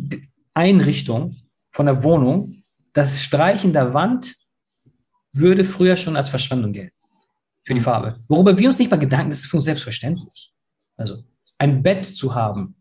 [0.53, 1.35] Einrichtung
[1.71, 2.63] von der Wohnung,
[2.93, 4.35] das Streichen der Wand
[5.33, 6.95] würde früher schon als Verschwendung gelten
[7.63, 8.17] für die Farbe.
[8.27, 10.51] Worüber wir uns nicht mal Gedanken, das ist für uns selbstverständlich.
[10.97, 11.23] Also
[11.57, 12.75] ein Bett zu haben,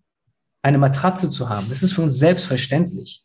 [0.63, 3.23] eine Matratze zu haben, das ist für uns selbstverständlich.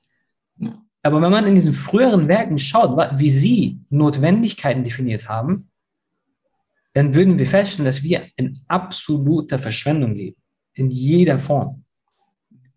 [1.03, 5.69] Aber wenn man in diesen früheren Werken schaut, wie sie Notwendigkeiten definiert haben,
[6.93, 10.37] dann würden wir feststellen, dass wir in absoluter Verschwendung leben.
[10.73, 11.83] In jeder Form.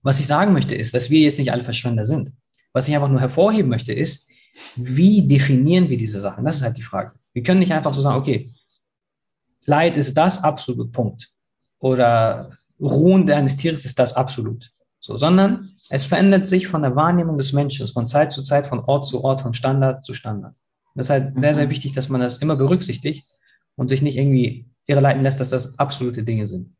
[0.02, 2.32] Was ich sagen möchte, ist, dass wir jetzt nicht alle Verschwender sind.
[2.72, 4.28] Was ich einfach nur hervorheben möchte, ist,
[4.76, 6.44] wie definieren wir diese Sachen?
[6.44, 7.12] Das ist halt die Frage.
[7.32, 8.52] Wir können nicht einfach so sagen, okay,
[9.66, 11.30] Leid ist das absolut Punkt.
[11.78, 14.70] Oder Ruhen eines Tieres ist das absolut.
[15.06, 18.80] So, sondern es verändert sich von der Wahrnehmung des Menschen, von Zeit zu Zeit, von
[18.80, 20.56] Ort zu Ort, von Standard zu Standard.
[20.96, 21.70] Das ist halt sehr, sehr mhm.
[21.70, 23.24] wichtig, dass man das immer berücksichtigt
[23.76, 26.74] und sich nicht irgendwie irreleiten lässt, dass das absolute Dinge sind.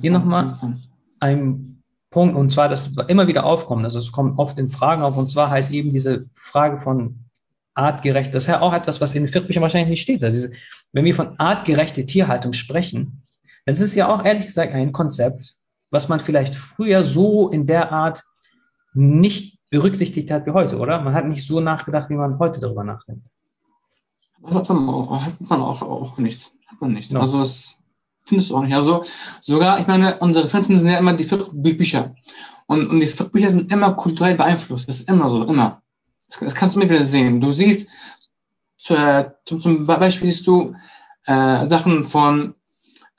[0.00, 0.78] Hier nochmal
[1.18, 5.16] ein Punkt, und zwar, das immer wieder aufkommt, also es kommt oft in Fragen auf,
[5.16, 7.18] und zwar halt eben diese Frage von
[7.74, 10.22] artgerecht, das ist ja auch etwas, was in den Viertbüchern wahrscheinlich nicht steht.
[10.22, 10.52] Also diese,
[10.92, 13.22] wenn wir von artgerechte Tierhaltung sprechen,
[13.66, 15.56] dann ist es ja auch ehrlich gesagt ein Konzept,
[15.90, 18.22] was man vielleicht früher so in der Art
[18.92, 21.00] nicht berücksichtigt hat wie heute, oder?
[21.00, 23.24] Man hat nicht so nachgedacht, wie man heute darüber nachdenkt.
[24.42, 26.52] Das hat man auch, hat man auch, auch nicht.
[26.66, 27.12] Hat man nicht.
[27.12, 27.20] No.
[27.20, 27.76] Also das
[28.24, 28.74] findest du auch nicht.
[28.74, 29.04] Also
[29.40, 32.14] sogar, ich meine, unsere Referenzen sind ja immer die Bücher.
[32.66, 34.88] Und, und die Bücher sind immer kulturell beeinflusst.
[34.88, 35.82] Das ist immer so, immer.
[36.28, 37.40] Das, das kannst du mir wieder sehen.
[37.40, 37.88] Du siehst,
[38.78, 40.74] zum, zum Beispiel siehst du
[41.26, 42.54] äh, Sachen von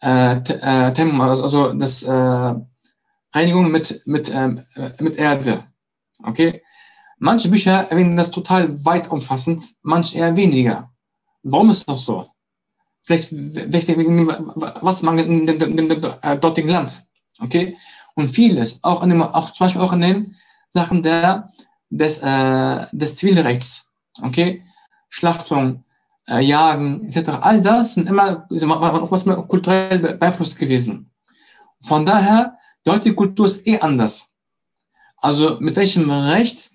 [0.02, 2.56] äh, äh, Temmum, also, das äh,
[3.34, 5.64] Reinigung mit, mit, ähm, äh, mit Erde.
[6.24, 6.62] Okay?
[7.18, 10.92] Manche Bücher erwähnen das total weit umfassend, manche eher weniger.
[11.44, 12.28] Warum ist das so?
[13.04, 15.92] Vielleicht, was mangelt in dem
[16.22, 17.06] äh, dortigen Land?
[17.40, 17.78] Okay?
[18.16, 20.36] Und vieles, auch, in dem, auch zum Beispiel auch in den
[20.70, 21.48] Sachen der,
[21.90, 23.88] des, äh, des Zivilrechts.
[24.22, 24.64] Okay?
[25.10, 25.84] Schlachtung,
[26.32, 27.30] äh, Jagen, etc.
[27.42, 31.12] All das sind immer, was kulturell beeinflusst gewesen.
[31.82, 34.30] Von daher, die heutige Kultur ist eh anders.
[35.18, 36.72] Also mit welchem Recht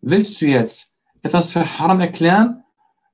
[0.00, 0.90] willst du jetzt
[1.22, 2.62] etwas für Haram erklären,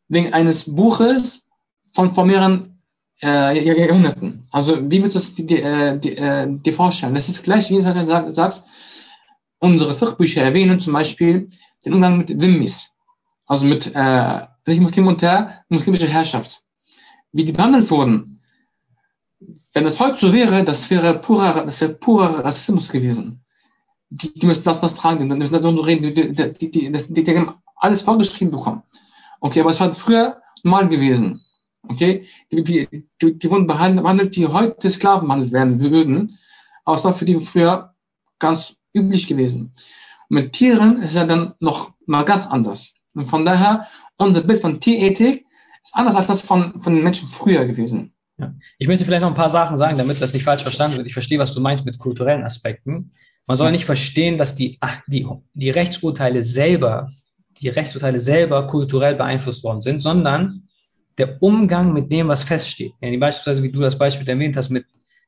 [0.09, 1.47] wegen eines Buches
[1.95, 2.81] von vor mehreren
[3.23, 4.47] äh, Jahrhunderten?
[4.53, 7.15] Also wie wird das dir, äh, die, äh, die vorstellen?
[7.15, 8.65] Das ist gleich, wie du sagst,
[9.59, 11.49] unsere Fachbücher erwähnen zum Beispiel
[11.85, 12.91] den Umgang mit Wimmis,
[13.47, 16.63] also mit äh, nicht Muslim unter muslimischer Herrschaft.
[17.33, 18.41] Wie die behandelt wurden.
[19.73, 23.45] Wenn es heute so wäre, das wäre purer, das wäre purer Rassismus gewesen.
[24.09, 27.37] Die, die müssen das was tragen, die müssen so reden, die, die, die, die, die,
[27.37, 28.83] haben alles vorgeschrieben bekommen.
[29.41, 31.45] Okay, aber es war früher normal gewesen.
[31.89, 36.39] Okay, die, die, die, die wurden behandelt, die heute Sklaven behandelt werden würden,
[36.85, 37.95] aber es war für die früher
[38.39, 39.73] ganz üblich gewesen.
[40.29, 42.96] Und mit Tieren ist es dann noch mal ganz anders.
[43.17, 43.87] Und von daher,
[44.19, 45.47] unser Bild von Tierethik
[45.83, 48.13] ist anders als das von, von den Menschen früher gewesen.
[48.39, 48.55] Ja.
[48.79, 51.07] Ich möchte vielleicht noch ein paar Sachen sagen, damit das nicht falsch verstanden wird.
[51.07, 53.13] Ich verstehe, was du meinst mit kulturellen Aspekten.
[53.47, 57.11] Man soll nicht verstehen, dass die, die, die Rechtsurteile selber,
[57.61, 60.69] die Rechtsurteile selber kulturell beeinflusst worden sind, sondern
[61.17, 62.93] der Umgang mit dem, was feststeht.
[63.01, 64.85] Ja, beispielsweise, wie du das Beispiel erwähnt hast, mit,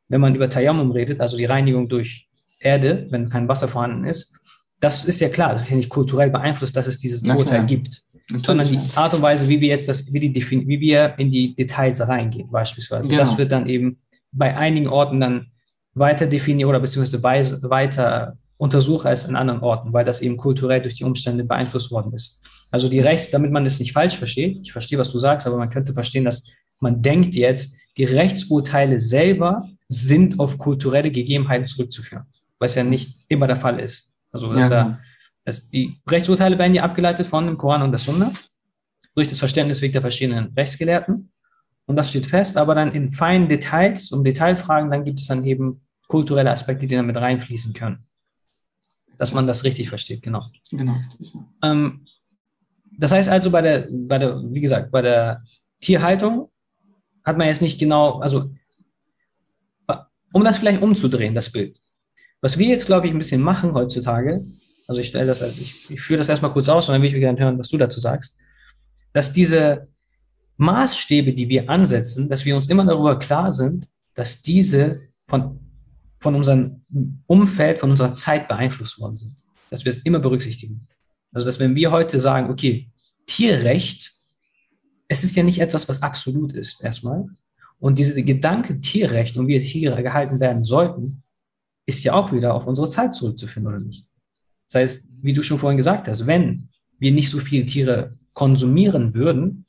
[0.09, 2.28] wenn man über Tayammum redet, also die Reinigung durch
[2.61, 4.34] Erde, wenn kein Wasser vorhanden ist,
[4.81, 8.03] das ist ja klar, das ist ja nicht kulturell beeinflusst, dass es dieses Urteil gibt,
[8.29, 8.47] Natürlich.
[8.47, 11.55] sondern die Art und Weise, wie wir jetzt das, wie, die, wie wir in die
[11.55, 13.09] Details reingehen, beispielsweise.
[13.09, 13.20] Genau.
[13.20, 13.99] Das wird dann eben
[14.31, 15.47] bei einigen Orten dann
[15.95, 20.95] weiter definiert oder beziehungsweise weiter untersucht als in anderen Orten, weil das eben kulturell durch
[20.95, 22.41] die Umstände beeinflusst worden ist.
[22.70, 25.57] Also die Rechts, damit man das nicht falsch versteht, ich verstehe, was du sagst, aber
[25.57, 32.24] man könnte verstehen, dass man denkt jetzt, die Rechtsurteile selber sind auf kulturelle Gegebenheiten zurückzuführen,
[32.59, 34.12] was ja nicht immer der Fall ist.
[34.33, 34.97] Also dass ja, da, genau.
[35.45, 38.33] dass die Rechtsurteile werden ja abgeleitet von dem Koran und der Sunna
[39.14, 41.33] durch das Verständnisweg der verschiedenen Rechtsgelehrten.
[41.87, 45.45] Und das steht fest, aber dann in feinen Details, um Detailfragen, dann gibt es dann
[45.45, 47.99] eben kulturelle Aspekte, die dann mit reinfließen können.
[49.16, 50.45] Dass man das richtig versteht, genau.
[50.70, 50.97] Genau.
[51.62, 52.07] Ähm,
[52.99, 55.43] das heißt also, bei der, bei der, wie gesagt, bei der
[55.81, 56.51] Tierhaltung
[57.24, 58.51] hat man jetzt nicht genau, also
[60.33, 61.79] um das vielleicht umzudrehen, das Bild.
[62.41, 64.45] Was wir jetzt, glaube ich, ein bisschen machen heutzutage,
[64.86, 67.09] also ich stelle das als, ich, ich führe das erstmal kurz aus und dann will
[67.09, 68.39] ich gerne hören, was du dazu sagst,
[69.12, 69.86] dass diese
[70.57, 75.61] Maßstäbe, die wir ansetzen, dass wir uns immer darüber klar sind, dass diese von,
[76.18, 76.82] von unserem
[77.26, 79.36] Umfeld, von unserer Zeit beeinflusst worden sind.
[79.70, 80.80] Dass wir es immer berücksichtigen.
[81.32, 82.91] Also, dass wenn wir heute sagen, okay,
[83.26, 84.18] Tierrecht
[85.09, 87.26] es ist ja nicht etwas, was absolut ist, erstmal.
[87.80, 91.22] Und diese Gedanke Tierrecht und wie Tiere gehalten werden sollten,
[91.89, 94.07] ist ja auch wieder auf unsere Zeit zurückzuführen, oder nicht?
[94.66, 96.68] Das heißt, wie du schon vorhin gesagt hast, wenn
[96.99, 99.64] wir nicht so viele Tiere konsumieren würden,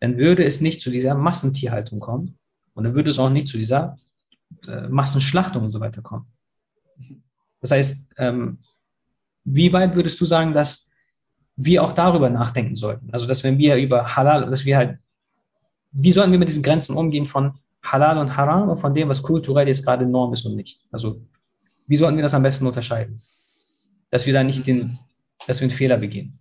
[0.00, 2.36] dann würde es nicht zu dieser Massentierhaltung kommen
[2.74, 3.96] und dann würde es auch nicht zu dieser
[4.66, 6.26] äh, Massenschlachtung und so weiter kommen.
[7.60, 8.58] Das heißt, ähm,
[9.44, 10.90] wie weit würdest du sagen, dass
[11.54, 13.08] wir auch darüber nachdenken sollten?
[13.12, 14.98] Also, dass wenn wir über Halal, dass wir halt,
[15.92, 17.52] wie sollten wir mit diesen Grenzen umgehen von
[17.84, 20.80] Halal und Haram und von dem, was kulturell jetzt gerade Norm ist und nicht?
[20.90, 21.22] Also,
[21.92, 23.20] wie sollten wir das am besten unterscheiden?
[24.08, 24.98] Dass wir da nicht den,
[25.46, 26.38] dass wir einen Fehler begehen.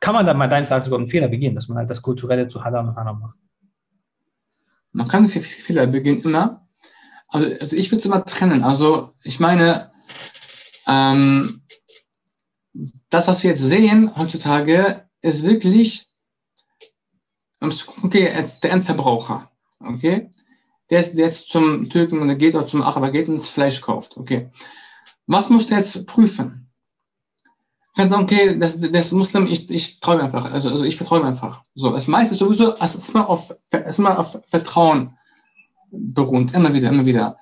[0.00, 2.46] Kann man dann mal deinen Sagen sogar einen Fehler begehen, dass man halt das Kulturelle
[2.46, 3.38] zu Halal und Haram macht?
[4.92, 6.68] Man kann Fehler begehen immer.
[7.28, 8.64] Also, also ich würde es immer trennen.
[8.64, 9.92] Also ich meine,
[10.86, 11.62] ähm,
[13.08, 16.06] das, was wir jetzt sehen heutzutage, ist wirklich,
[17.62, 19.50] okay, jetzt der Endverbraucher,
[19.80, 20.30] okay,
[20.90, 24.16] der ist jetzt zum Türken der geht auch zum Araber, geht und das Fleisch kauft,
[24.16, 24.50] okay.
[25.26, 26.70] Was muss der jetzt prüfen?
[27.96, 31.62] Kann sagen, okay, das, das Muslim, ich, ich traue einfach, also, also ich vertraue einfach.
[31.74, 35.16] So, das meiste ist sowieso erstmal auf, erstmal auf Vertrauen
[35.90, 37.38] beruht, immer wieder, immer wieder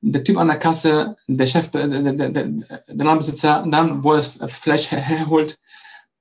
[0.00, 2.46] der Typ an der Kasse, der Chef, der, der, der, der
[2.88, 5.58] Ladenbesitzer, dann, wo er das Fleisch herholt,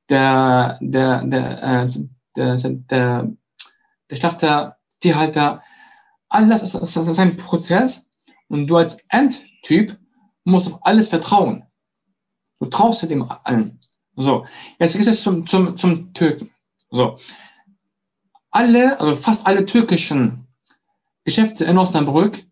[0.10, 1.90] der, der, der, äh,
[2.36, 3.32] der, der,
[4.10, 5.62] der Schlachter, Tierhalter,
[6.30, 8.06] alles ist, ist, ist ein Prozess
[8.48, 9.98] und du als Endtyp
[10.44, 11.64] musst auf alles vertrauen.
[12.60, 13.80] Du traust ja dem allen.
[14.16, 14.46] So,
[14.80, 16.52] jetzt geht es zum, zum, zum Türken.
[16.90, 17.18] So,
[18.52, 20.48] alle, also fast alle türkischen
[21.26, 22.46] Geschäfte in Osnabrück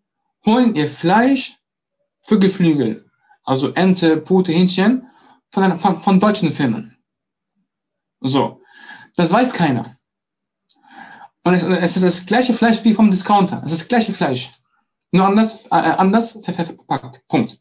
[0.45, 1.57] holen ihr Fleisch
[2.23, 3.09] für Geflügel,
[3.43, 5.07] also Ente, Pute, Hähnchen,
[5.51, 6.97] von, einer, von, von deutschen Firmen.
[8.19, 8.59] So,
[9.15, 9.97] das weiß keiner.
[11.43, 13.61] Und es, es, ist das gleiche Fleisch wie vom Discounter.
[13.65, 14.51] Es ist das gleiche Fleisch.
[15.11, 17.21] Nur anders, äh, anders verpackt.
[17.27, 17.59] Punkt.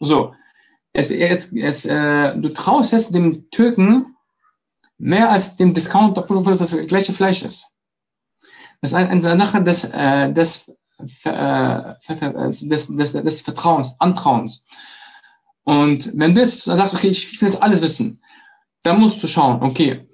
[0.00, 0.34] So.
[0.92, 4.14] Es, es, es, äh, du traust jetzt dem Türken
[4.98, 7.66] mehr als dem Discounter, obwohl es das gleiche Fleisch ist.
[8.80, 10.70] Das ist eine, Sache des, äh, des
[11.24, 11.94] äh,
[12.62, 14.62] des, des, des Vertrauens, Antrauens.
[15.64, 18.22] Und wenn du jetzt sagst, okay, ich will das alles wissen,
[18.82, 20.06] dann musst du schauen, okay,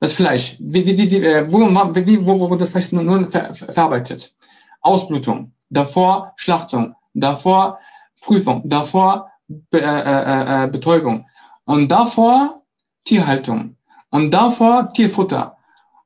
[0.00, 3.54] das Fleisch, wie, wie, wie, äh, wo, wie, wo, wo, wo das Fleisch nun ver,
[3.54, 4.34] verarbeitet.
[4.80, 7.78] Ausblutung, davor Schlachtung, davor
[8.20, 11.26] Prüfung, davor Be, äh, äh, äh, Betäubung
[11.64, 12.62] und davor
[13.04, 13.76] Tierhaltung
[14.10, 15.56] und davor Tierfutter.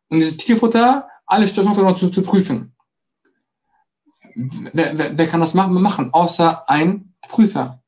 [0.08, 2.74] Und dieses Tierfutter, alle Stoffe zu, zu prüfen
[4.34, 7.82] wer, wer, wer kann das machen, außer ein Prüfer?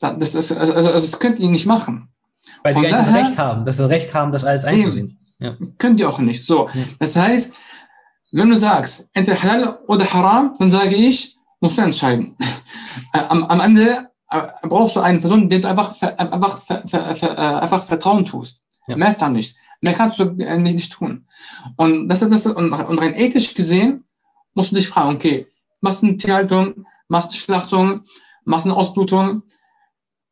[0.00, 2.13] Das, das, also, also das könnt ihr nicht machen.
[2.62, 5.18] Weil sie gar nicht das Recht haben, dass sie das Recht haben, das alles einzusehen.
[5.38, 5.56] Ja.
[5.78, 6.46] Könnt ihr auch nicht.
[6.46, 6.82] So, ja.
[6.98, 7.52] das heißt,
[8.32, 12.36] wenn du sagst, entweder halal oder haram, dann sage ich, musst du entscheiden.
[13.12, 17.84] Äh, am, am Ende äh, brauchst du eine Person, der du einfach, einfach, äh, einfach
[17.84, 18.62] Vertrauen tust.
[18.86, 18.96] Ja.
[18.96, 19.56] Mehr ist da nicht.
[19.80, 21.26] Mehr kannst du nicht, tun.
[21.76, 24.04] Und, das, das, und, und rein ethisch gesehen
[24.54, 25.46] musst du dich fragen, okay,
[25.80, 28.02] Massentierhaltung, Massenschlachtung,
[28.44, 29.42] Massenausblutung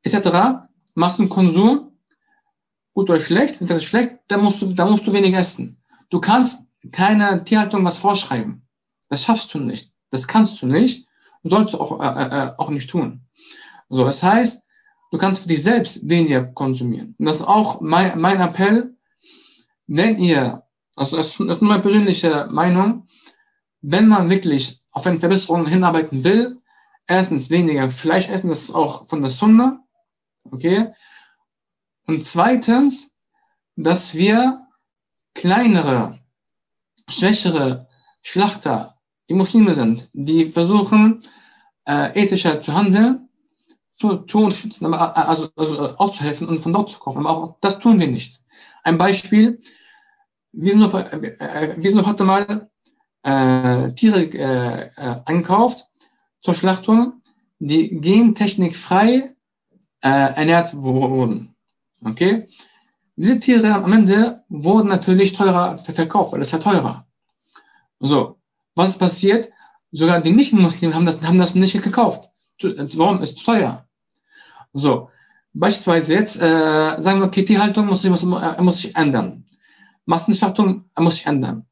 [0.02, 1.91] etc., Massenkonsum,
[2.94, 5.82] gut oder schlecht, wenn das schlecht, dann musst du, dann musst du wenig essen.
[6.10, 8.66] Du kannst keine Tierhaltung was vorschreiben.
[9.08, 9.92] Das schaffst du nicht.
[10.10, 11.06] Das kannst du nicht
[11.42, 13.22] und sollst du auch, äh, äh, äh, auch nicht tun.
[13.88, 14.64] So, das heißt,
[15.10, 17.14] du kannst für dich selbst weniger konsumieren.
[17.18, 18.96] Und das ist auch mein, mein Appell,
[19.86, 20.62] wenn ihr,
[20.96, 23.06] also das ist nur meine persönliche Meinung,
[23.80, 26.60] wenn man wirklich auf eine Verbesserung hinarbeiten will,
[27.06, 29.84] erstens weniger Fleisch essen, das ist auch von der Sunna,
[30.50, 30.92] okay?
[32.06, 33.10] Und zweitens,
[33.76, 34.66] dass wir
[35.34, 36.18] kleinere,
[37.08, 37.88] schwächere
[38.22, 38.98] Schlachter,
[39.28, 41.24] die Muslime sind, die versuchen,
[41.86, 43.28] äh, ethischer zu handeln,
[43.94, 47.26] zu, zu unterstützen, also, also auszuhelfen und von dort zu kaufen.
[47.26, 48.42] Aber auch das tun wir nicht.
[48.82, 49.60] Ein Beispiel,
[50.52, 52.70] wir sind noch, äh, wir sind noch heute mal
[53.22, 55.86] äh, Tiere äh, äh, einkauft
[56.40, 57.22] zur Schlachtung,
[57.58, 59.34] die gentechnikfrei
[60.00, 61.51] äh, ernährt wurden.
[62.04, 62.46] Okay?
[63.16, 67.06] Diese Tiere am Ende wurden natürlich teurer verkauft, weil es ja teurer.
[68.00, 68.38] So,
[68.74, 69.50] was ist passiert?
[69.90, 72.30] Sogar die Nicht-Muslime haben das, haben das nicht gekauft.
[72.62, 73.20] Warum?
[73.20, 73.86] Ist teuer.
[74.72, 75.10] So,
[75.52, 79.44] beispielsweise jetzt äh, sagen wir, okay, Tierhaltung muss sich, muss, äh, muss sich ändern.
[80.06, 81.66] Massenschlachtung muss sich ändern.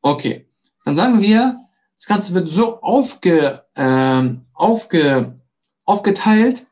[0.00, 0.48] Okay,
[0.84, 1.58] dann sagen wir,
[1.96, 5.40] das Ganze wird so aufge, äh, aufge,
[5.84, 6.66] aufgeteilt,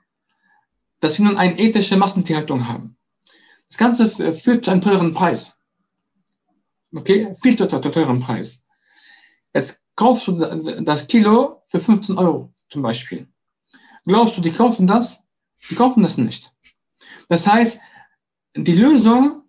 [1.00, 2.96] dass wir nun eine ethische Massentierhaltung haben.
[3.72, 5.54] Das Ganze führt zu einem teuren Preis.
[6.94, 8.62] Okay, viel zu teuren Preis.
[9.54, 10.32] Jetzt kaufst du
[10.82, 13.26] das Kilo für 15 Euro zum Beispiel.
[14.04, 15.22] Glaubst du, die kaufen das?
[15.70, 16.54] Die kaufen das nicht.
[17.30, 17.80] Das heißt,
[18.54, 19.44] die Lösung,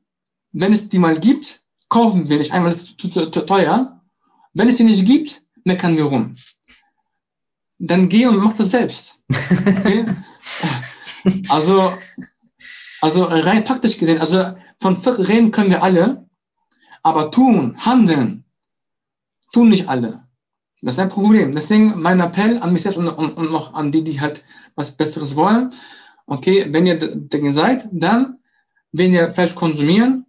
[0.53, 4.01] wenn es die mal gibt, kaufen wir nicht einmal, ist zu, zu, zu teuer.
[4.53, 6.37] Wenn es sie nicht gibt, meckern wir rum.
[7.77, 9.19] Dann geh und mach das selbst.
[9.29, 10.05] Okay?
[11.49, 11.91] also,
[13.03, 16.25] also rein praktisch gesehen, also von Fiqh reden können wir alle,
[17.01, 18.45] aber tun, handeln,
[19.51, 20.23] tun nicht alle.
[20.81, 21.53] Das ist ein Problem.
[21.53, 24.45] Deswegen mein Appell an mich selbst und, und, und noch an die, die halt
[24.75, 25.73] was Besseres wollen.
[26.27, 28.39] Okay, wenn ihr Dinge seid, dann
[28.93, 30.25] weniger Fleisch konsumieren,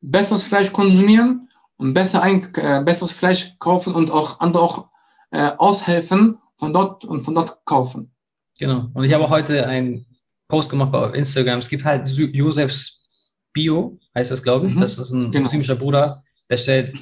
[0.00, 4.88] besseres Fleisch konsumieren und besser ein, äh, besseres Fleisch kaufen und auch andere auch
[5.32, 8.12] äh, aushelfen von dort und von dort kaufen.
[8.56, 8.86] Genau.
[8.94, 10.06] Und ich habe heute einen
[10.48, 11.58] Post gemacht auf Instagram.
[11.58, 14.74] Es gibt halt Josefs Bio, heißt das, glaube ich.
[14.74, 14.80] Mhm.
[14.80, 15.42] Das ist ein genau.
[15.42, 16.96] muslimischer Bruder, der stellt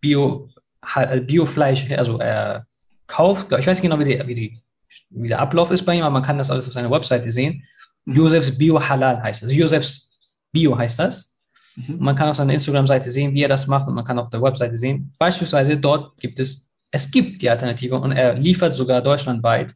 [0.00, 0.48] Bio,
[0.94, 1.98] äh, Biofleisch her.
[1.98, 2.66] Also er
[3.06, 4.62] kauft, ich weiß nicht genau, wie, die, wie, die,
[5.10, 7.62] wie der Ablauf ist bei ihm, aber man kann das alles auf seiner Webseite sehen.
[8.04, 8.16] Mhm.
[8.16, 9.52] Josefs Bio Halal heißt das.
[9.52, 10.18] Josefs
[10.52, 11.38] Bio heißt das.
[11.76, 11.98] Mhm.
[11.98, 14.40] Man kann auf seiner Instagram-Seite sehen, wie er das macht und man kann auf der
[14.40, 15.12] Webseite sehen.
[15.18, 19.74] Beispielsweise dort gibt es, es gibt die Alternative und er liefert sogar deutschlandweit.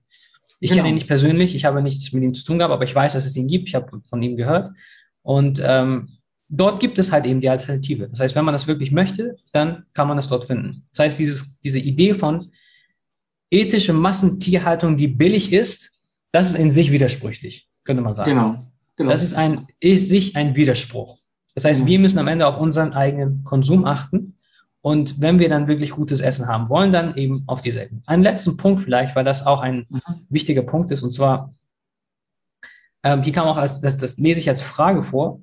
[0.60, 0.82] Ich genau.
[0.82, 3.14] kenne ihn nicht persönlich, ich habe nichts mit ihm zu tun gehabt, aber ich weiß,
[3.14, 4.72] dass es ihn gibt, ich habe von ihm gehört.
[5.22, 8.08] Und ähm, dort gibt es halt eben die Alternative.
[8.08, 10.84] Das heißt, wenn man das wirklich möchte, dann kann man das dort finden.
[10.90, 12.52] Das heißt, dieses, diese Idee von
[13.50, 15.92] ethische Massentierhaltung, die billig ist,
[16.32, 18.30] das ist in sich widersprüchlich, könnte man sagen.
[18.30, 18.66] Genau.
[18.96, 19.10] genau.
[19.10, 21.18] Das ist ein, ist sich ein Widerspruch.
[21.54, 21.86] Das heißt, mhm.
[21.86, 24.36] wir müssen am Ende auf unseren eigenen Konsum achten.
[24.82, 28.02] Und wenn wir dann wirklich gutes Essen haben wollen, dann eben auf diese Ecken.
[28.06, 30.00] Einen letzten Punkt vielleicht, weil das auch ein mhm.
[30.30, 31.02] wichtiger Punkt ist.
[31.02, 31.50] Und zwar,
[33.02, 35.42] ähm, hier kam auch als, das, das lese ich als Frage vor.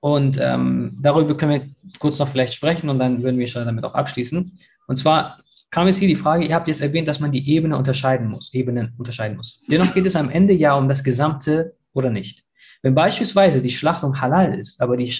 [0.00, 3.84] Und ähm, darüber können wir kurz noch vielleicht sprechen und dann würden wir schon damit
[3.84, 4.58] auch abschließen.
[4.86, 5.38] Und zwar
[5.70, 8.52] kam jetzt hier die Frage, ihr habt jetzt erwähnt, dass man die Ebene unterscheiden muss,
[8.52, 9.62] Ebenen unterscheiden muss.
[9.70, 12.44] Dennoch geht es am Ende ja um das Gesamte oder nicht.
[12.82, 15.10] Wenn beispielsweise die Schlachtung halal ist, aber die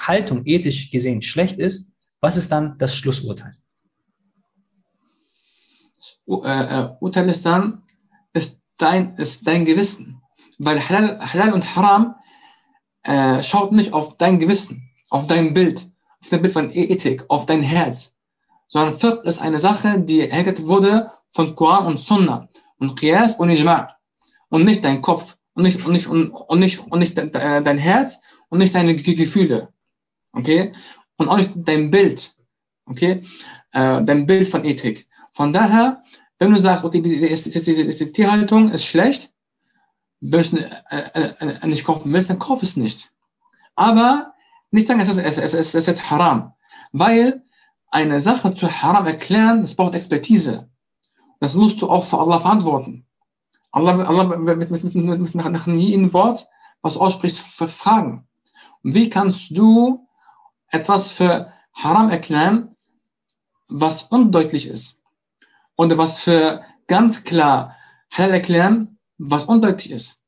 [0.00, 3.54] Haltung ethisch gesehen schlecht ist, was ist dann das Schlussurteil?
[5.96, 7.82] Das äh, äh, Urteil ist dann,
[8.32, 10.22] ist dein, ist dein Gewissen.
[10.58, 12.14] Weil Halal, Halal und Haram
[13.02, 15.90] äh, schaut nicht auf dein Gewissen, auf dein Bild,
[16.22, 18.14] auf dein Bild von e-, Ethik, auf dein Herz,
[18.68, 22.48] sondern Fiqh ist eine Sache, die hergeleitet wurde von Koran und Sunnah
[22.78, 23.88] und Qiyas und Ijma'
[24.48, 27.78] und nicht dein Kopf und nicht, und nicht, und, und nicht, und nicht äh, dein
[27.78, 29.68] Herz und nicht deine Gefühle.
[30.32, 30.72] Okay?
[31.18, 32.34] Und auch nicht dein Bild.
[32.86, 33.22] Okay?
[33.72, 35.08] Äh, dein Bild von Ethik.
[35.32, 36.02] Von daher,
[36.38, 39.32] wenn du sagst, okay, die, die, die, die Tierhaltung ist schlecht,
[40.20, 40.70] willst du äh,
[41.14, 43.12] äh, äh, nicht kaufen willst, dann kauf es nicht.
[43.74, 44.32] Aber
[44.70, 46.52] nicht sagen, es ist, es, ist, es ist jetzt haram.
[46.92, 47.42] Weil
[47.88, 50.68] eine Sache zu haram erklären, das braucht Expertise.
[51.40, 53.06] Das musst du auch für Allah verantworten.
[53.72, 56.48] Allah, Allah wird mit, mit, mit, nach jedem Wort,
[56.80, 58.26] was aussprichst, fragen.
[58.82, 60.05] Und wie kannst du
[60.70, 62.76] etwas für haram erklären,
[63.68, 64.98] was undeutlich ist?
[65.74, 67.76] Und was für ganz klar
[68.10, 70.18] halal erklären, was undeutlich ist.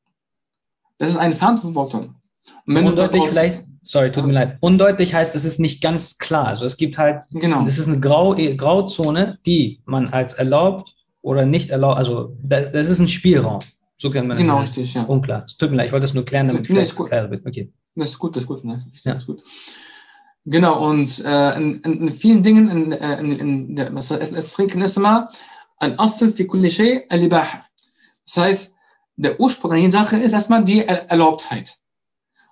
[0.97, 2.15] Das ist eine Verantwortung.
[2.65, 4.57] Und wenn undeutlich vielleicht, sorry, tut mir leid.
[4.59, 6.47] Undeutlich heißt, es ist nicht ganz klar.
[6.47, 7.63] Also es gibt halt, genau.
[7.63, 12.99] das ist eine Grau, Grauzone, die man als erlaubt oder nicht erlaubt, also das ist
[12.99, 13.59] ein Spielraum.
[13.97, 14.75] So kann man genau, das.
[14.75, 15.03] Genau, richtig, ja.
[15.03, 15.43] Unklar.
[15.45, 17.45] Es tut mir leid, ich wollte das nur klären, damit nee, vielleicht klar wird.
[17.45, 17.71] Okay.
[17.95, 18.85] Das ist gut, das ist gut, ne?
[19.03, 19.13] Ja.
[19.13, 19.43] Das ist gut.
[20.51, 24.49] Genau, und äh, in, in, in, vielen Dingen, in, in, in der, was Essen, Essen,
[24.49, 25.29] Trinken ist immer
[25.77, 27.45] ein Asl fi kulli shay al-ibah.
[28.25, 28.73] Das heißt,
[29.15, 31.77] der Ursprung an der Sache ist erstmal die Erlaubtheit.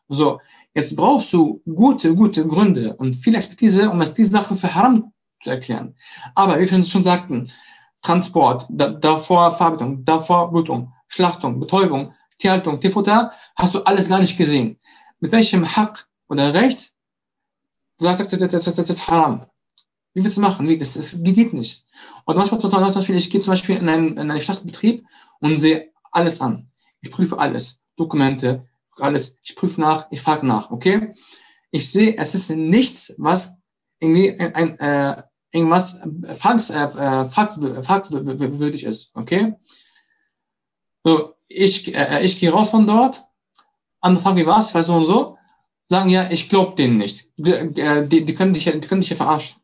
[0.09, 0.39] So,
[0.75, 5.49] jetzt brauchst du gute, gute Gründe und viel Expertise, um diese Sache für Haram zu
[5.49, 5.95] erklären.
[6.35, 7.49] Aber wie wir schon sagten,
[8.03, 14.37] Transport, da, davor Verarbeitung, davor Blutung, Schlachtung, Betäubung, Tierhaltung, Tierfutter, hast du alles gar nicht
[14.37, 14.77] gesehen.
[15.19, 16.93] Mit welchem Hack oder Recht
[17.97, 19.45] du sagst, das, das, das, das ist Haram.
[20.13, 20.67] Wie willst du machen?
[20.67, 20.77] Wie?
[20.77, 21.85] Das, das geht nicht.
[22.25, 25.05] Und manchmal, zum Beispiel, ich gehe zum Beispiel in einen, in einen Schlachtbetrieb
[25.41, 26.71] und sehe alles an.
[27.01, 27.81] Ich prüfe alles.
[27.95, 28.67] Dokumente,
[28.97, 29.35] alles.
[29.43, 31.13] Ich prüfe nach, ich frage nach, okay?
[31.71, 33.53] Ich sehe, es ist nichts, was
[33.99, 35.99] irgendwie ein, ein äh, irgendwas
[36.37, 37.53] fragt, äh, fragt,
[37.85, 39.53] fragwürdig ist, okay?
[41.03, 43.23] So, ich, äh, ich gehe raus von dort,
[44.01, 45.36] andere fragen, wie ich weiß so und so,
[45.87, 47.29] sagen, ja, ich glaube denen nicht.
[47.37, 49.57] Die, äh, die, die, können dich, die können dich ja verarschen.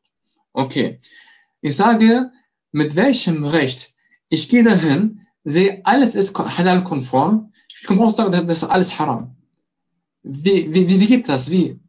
[0.53, 0.99] Okay.
[1.61, 2.31] Ich sage,
[2.71, 3.93] mit welchem Recht?
[4.29, 7.51] Ich gehe dahin, sehe, alles ist halal-konform.
[7.69, 9.35] Ich komme auch sagen, das ist alles haram.
[10.23, 11.51] Wie, wie, wie geht das?
[11.51, 11.79] Wie?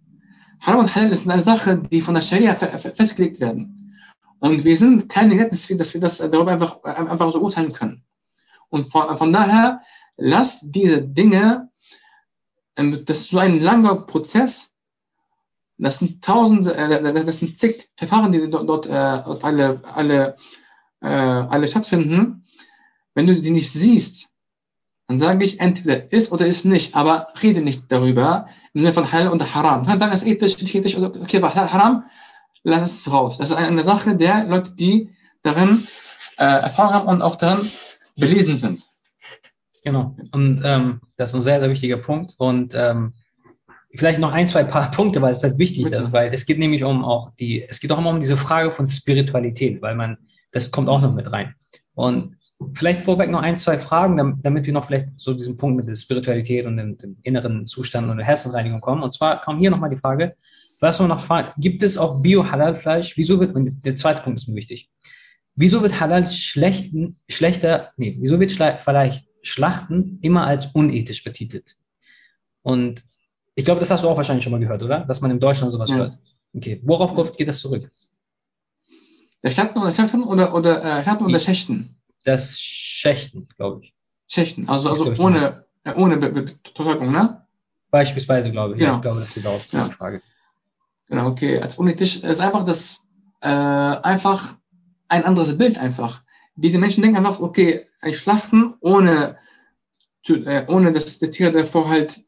[0.61, 3.97] Haram und Halal ist eine Sache, die von der Scharia festgelegt werden.
[4.41, 8.03] Und wir sind keine Gesetze, dass wir das darüber einfach, einfach so urteilen können.
[8.68, 9.80] Und von, von daher,
[10.16, 11.68] lasst diese Dinge,
[12.77, 14.75] das ist so ein langer Prozess,
[15.79, 20.37] das sind tausende, äh, das sind zig Verfahren, die dort, dort, äh, dort alle, alle,
[21.01, 22.45] äh, alle stattfinden.
[23.14, 24.29] Wenn du die nicht siehst,
[25.07, 29.12] dann sage ich, entweder ist oder ist nicht, aber rede nicht darüber im Sinne von
[29.12, 29.83] Halal und Haram.
[29.83, 32.05] Du kannst sagen, es ist ethisch, nicht ethisch, oder okay, aber Haram,
[32.62, 33.39] lass es raus.
[33.39, 35.11] Das ist eine Sache der Leute, die
[35.43, 35.87] darin
[36.39, 37.70] äh, Erfahrung haben und auch darin
[38.16, 38.89] belesen sind.
[39.85, 40.16] Genau.
[40.32, 42.35] Und ähm, das ist ein sehr, sehr wichtiger Punkt.
[42.39, 43.12] Und ähm,
[43.95, 46.01] vielleicht noch ein, zwei paar Punkte, weil es halt wichtig Bitte.
[46.01, 48.72] ist, weil es geht nämlich um auch die, es geht auch immer um diese Frage
[48.72, 50.16] von Spiritualität, weil man,
[50.53, 51.55] das kommt auch noch mit rein.
[51.95, 52.37] Und
[52.72, 55.95] vielleicht vorweg noch ein, zwei Fragen, damit wir noch vielleicht so diesen Punkt mit der
[55.95, 59.03] Spiritualität und dem, dem inneren Zustand und der Herzensreinigung kommen.
[59.03, 60.35] Und zwar kam hier nochmal die Frage,
[60.80, 63.16] was man noch fragt, gibt es auch Bio-Halal-Fleisch?
[63.16, 64.91] Wieso wird, und der zweite Punkt ist mir wichtig,
[65.55, 71.77] wieso wird Halal schlechten, schlechter, nee, wieso wird vielleicht Schlachten immer als unethisch betitelt?
[72.63, 73.05] Und
[73.55, 75.01] ich glaube, das hast du auch wahrscheinlich schon mal gehört, oder?
[75.01, 75.97] Dass man in Deutschland sowas ja.
[75.97, 76.19] hört.
[76.57, 77.89] Okay, worauf geht das zurück?
[79.43, 81.97] Der Schlachten oder Schlachten oder, oder äh, Schlachten oder Schächten?
[82.25, 83.95] Das Schächten, glaube ich.
[84.27, 87.47] Schächten, also, also ohne, äh, ohne Be Be Betäubung, ne?
[87.91, 88.79] Beispielsweise, glaube ich.
[88.81, 88.93] Genau.
[88.93, 89.91] Ja, ich glaube, das geht auch zu ja.
[89.91, 90.23] Frage.
[91.09, 91.61] Genau, okay.
[91.61, 93.01] Als unethisch ist einfach das,
[93.41, 94.57] äh, einfach
[95.09, 96.24] ein anderes Bild einfach.
[96.57, 99.37] Diese Menschen denken einfach, okay, ein Schlachten ohne,
[100.23, 102.25] zu, äh, ohne dass der Tier davor halt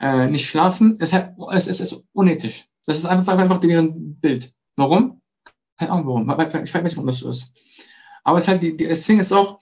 [0.00, 2.66] äh, nicht schlafen, ist halt, es, es ist unethisch.
[2.86, 4.52] Das ist einfach, einfach deren Bild.
[4.76, 5.20] Warum?
[5.78, 6.64] Keine Ahnung warum.
[6.64, 7.52] Ich weiß nicht, warum das so ist.
[8.24, 9.60] Aber es ist halt, die, die, deswegen ist auch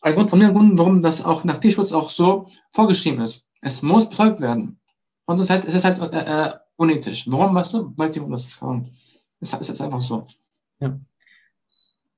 [0.00, 3.46] ein Grund von mir, Grund, warum das auch nach Tierschutz auch so vorgeschrieben ist.
[3.60, 4.78] Es muss betäubt werden.
[5.24, 7.30] Und es ist halt, es ist halt äh, äh unethisch.
[7.30, 7.92] Warum, weißt du?
[7.96, 8.60] Weil die das ist.
[9.40, 10.26] Es ist einfach so.
[10.80, 10.98] Ja.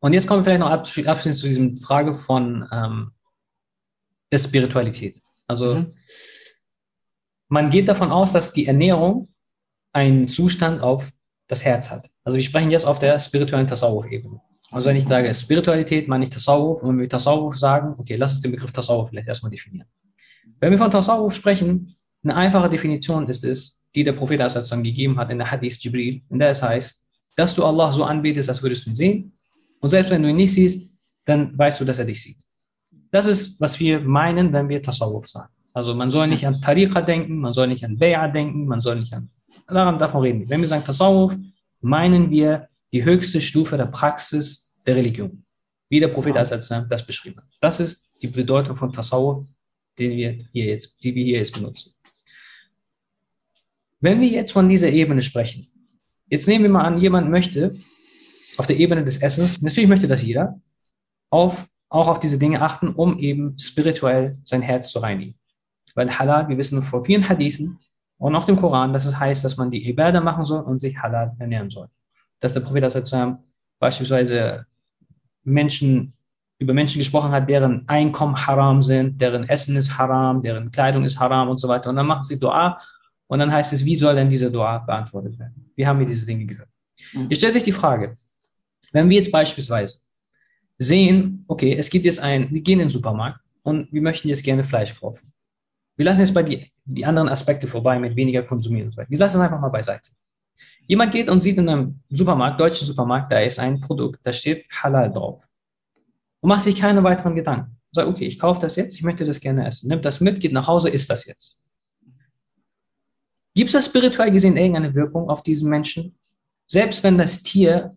[0.06, 3.10] Und jetzt kommen wir vielleicht noch abschließend zu diesem Frage von ähm,
[4.30, 5.20] der Spiritualität.
[5.48, 5.94] Also mhm.
[7.48, 9.34] man geht davon aus, dass die Ernährung
[9.92, 11.10] einen Zustand auf
[11.48, 12.08] das Herz hat.
[12.22, 14.40] Also wir sprechen jetzt auf der spirituellen Tasawwuf-Ebene.
[14.70, 16.84] Also wenn ich sage Spiritualität, meine ich Tasawwuf.
[16.84, 19.88] Und wenn wir Tasawwuf sagen, okay, lass uns den Begriff Tasawwuf vielleicht erstmal definieren.
[20.60, 25.18] Wenn wir von Tasawwuf sprechen, eine einfache Definition ist es, die der Prophet Assalam gegeben
[25.18, 27.04] hat in der Hadith Jibril, in der es heißt,
[27.34, 29.35] dass du Allah so anbetest, als würdest du ihn sehen.
[29.86, 30.84] Und selbst wenn du ihn nicht siehst,
[31.26, 32.38] dann weißt du, dass er dich sieht.
[33.12, 35.52] Das ist, was wir meinen, wenn wir Tasawwuf sagen.
[35.74, 38.98] Also man soll nicht an Tariqa denken, man soll nicht an Bay'a denken, man soll
[38.98, 39.30] nicht an,
[39.68, 40.48] daran davon reden.
[40.48, 41.34] Wenn wir sagen Tasawwuf,
[41.80, 45.44] meinen wir die höchste Stufe der Praxis der Religion.
[45.88, 47.46] Wie der Prophet das beschrieben hat.
[47.60, 49.46] Das ist die Bedeutung von Tasawwuf,
[50.00, 51.94] den wir hier jetzt, die wir hier jetzt benutzen.
[54.00, 55.68] Wenn wir jetzt von dieser Ebene sprechen,
[56.26, 57.76] jetzt nehmen wir mal an, jemand möchte
[58.56, 60.54] auf der Ebene des Essens, natürlich möchte das jeder,
[61.30, 65.34] auf, auch auf diese Dinge achten, um eben spirituell sein Herz zu reinigen.
[65.94, 67.78] Weil Halal, wir wissen vor vielen Hadithen
[68.18, 70.98] und auch dem Koran, dass es heißt, dass man die Ibadah machen soll und sich
[70.98, 71.88] Halal ernähren soll.
[72.40, 73.14] Dass der Prophet das
[73.78, 74.64] beispielsweise
[75.42, 76.12] Menschen
[76.58, 81.20] über Menschen gesprochen hat, deren Einkommen haram sind, deren Essen ist haram, deren Kleidung ist
[81.20, 81.90] haram und so weiter.
[81.90, 82.80] Und dann macht sie Dua
[83.26, 85.70] und dann heißt es, wie soll denn diese Dua beantwortet werden?
[85.74, 86.68] Wie haben wir diese Dinge gehört?
[87.12, 87.28] Mhm.
[87.28, 88.16] Hier stellt sich die Frage,
[88.96, 89.98] wenn wir jetzt beispielsweise
[90.78, 94.42] sehen, okay, es gibt jetzt ein, wir gehen in den Supermarkt und wir möchten jetzt
[94.42, 95.32] gerne Fleisch kaufen.
[95.96, 99.10] Wir lassen jetzt bei die, die anderen Aspekte vorbei mit weniger konsumieren und so weiter.
[99.10, 100.10] Wir lassen es einfach mal beiseite.
[100.86, 104.64] Jemand geht und sieht in einem Supermarkt, deutschen Supermarkt, da ist ein Produkt, da steht
[104.70, 105.46] Halal drauf.
[106.40, 107.76] Und macht sich keine weiteren Gedanken.
[107.92, 109.88] Sagt, okay, ich kaufe das jetzt, ich möchte das gerne essen.
[109.88, 111.62] Nimmt das mit, geht nach Hause, isst das jetzt.
[113.54, 116.16] Gibt es das spirituell gesehen irgendeine Wirkung auf diesen Menschen?
[116.66, 117.96] Selbst wenn das Tier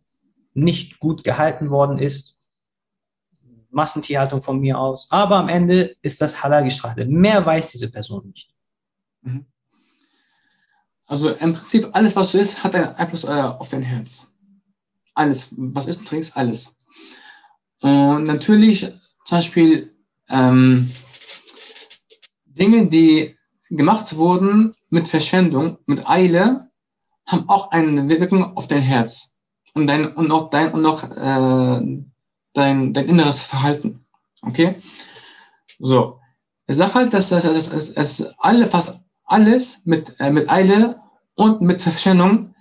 [0.59, 2.37] nicht gut gehalten worden ist,
[3.71, 7.07] Massentierhaltung von mir aus, aber am Ende ist das halal gestrahlt.
[7.09, 8.53] Mehr weiß diese Person nicht.
[9.21, 9.45] Mhm.
[11.07, 14.27] Also im Prinzip alles, was du isst, hat einen Einfluss äh, auf dein Herz.
[15.15, 16.75] Alles, was isst und trinkst, alles.
[17.81, 18.81] Und natürlich
[19.25, 19.93] zum Beispiel
[20.29, 20.91] ähm,
[22.45, 23.35] Dinge, die
[23.69, 26.69] gemacht wurden mit Verschwendung, mit Eile,
[27.25, 29.31] haben auch eine Wirkung auf dein Herz
[29.73, 32.03] und dein und auch dein und auch äh,
[32.53, 34.05] dein, dein inneres Verhalten.
[34.41, 34.75] Okay?
[35.79, 36.19] So.
[36.67, 41.01] Ich sage halt, dass, dass, dass, dass, alle, fast alles mit, äh, mit Eile
[41.35, 42.53] und mit Verschwendung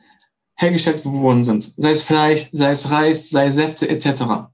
[0.57, 1.75] hergestellt worden sind.
[1.77, 4.51] Sei es Fleisch, sei es Reis, sei es Säfte, etc.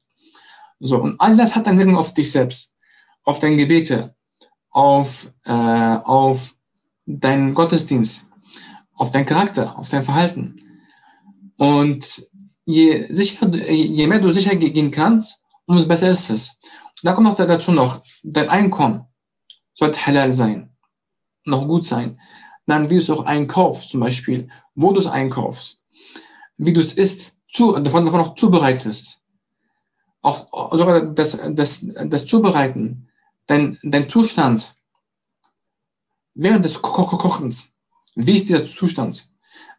[0.81, 2.73] So, und all das hat eine Wirkung auf dich selbst,
[3.23, 4.15] auf deine Gebete,
[4.71, 6.55] auf, äh, auf
[7.07, 8.27] deinen Gottesdienst,
[8.95, 10.61] auf deinen Charakter, auf dein Verhalten.
[11.57, 12.27] Und
[12.65, 16.59] je, sicher, je mehr du sicher gehen kannst, umso besser ist es.
[17.03, 19.07] Da kommt noch dazu noch, dein Einkommen
[19.75, 20.71] sollte halal sein,
[21.45, 22.19] noch gut sein.
[22.67, 25.79] Dann, wie du es auch einkaufst, zum Beispiel, wo du es einkaufst,
[26.57, 29.21] wie du es isst, zu, davon, davon auch zubereitest.
[30.23, 33.09] Auch sogar das, das, das Zubereiten,
[33.47, 34.75] dein, dein Zustand
[36.35, 37.73] während des Ko Ko Kochens.
[38.15, 39.29] Wie ist dieser Zustand?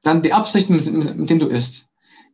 [0.03, 1.87] Dann die Absicht, mit, mit, mit dem du isst.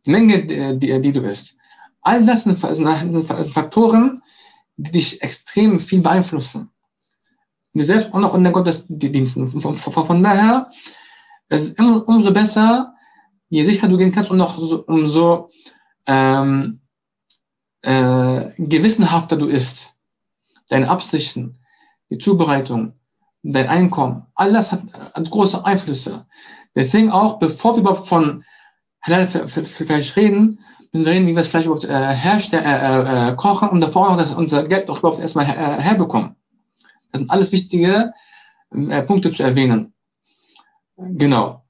[0.06, 1.56] Die Menge, die, die du isst.
[2.00, 4.22] All das sind, sind, Faktoren,
[4.76, 6.70] die dich extrem viel beeinflussen.
[7.74, 9.60] Die selbst auch noch in den Gottesdiensten.
[9.60, 10.68] Von, von, von daher
[11.52, 12.94] es ist es umso besser,
[13.50, 15.50] je sicher du gehen kannst und noch so, umso
[16.06, 16.80] ähm,
[17.82, 19.94] äh, gewissenhafter du isst.
[20.70, 21.58] Deine Absichten,
[22.08, 22.94] die Zubereitung,
[23.42, 26.26] dein Einkommen, all das hat, hat große Einflüsse.
[26.74, 28.44] Deswegen auch, bevor wir überhaupt von
[29.02, 30.60] Halal Fleisch reden,
[30.92, 34.32] müssen reden, wie wir das Fleisch überhaupt äh, herstellen, äh, äh, kochen und davor das,
[34.32, 36.36] unser Geld auch überhaupt erstmal her, äh, herbekommen.
[37.10, 38.12] Das sind alles wichtige
[38.70, 39.92] äh, Punkte zu erwähnen.
[40.96, 41.64] Genau.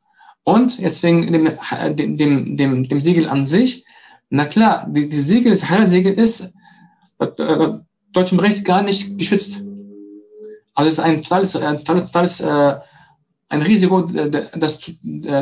[0.44, 1.50] Und jetzt wegen dem,
[1.96, 3.84] dem, dem, dem, dem Siegel an sich.
[4.28, 6.52] Na klar, die, die Siegel, das Halal-Siegel ist
[7.18, 7.68] äh,
[8.12, 9.62] deutschem Recht gar nicht geschützt.
[10.74, 12.80] Also es ist ein totales, ein totales, äh,
[13.48, 14.78] ein Risiko, das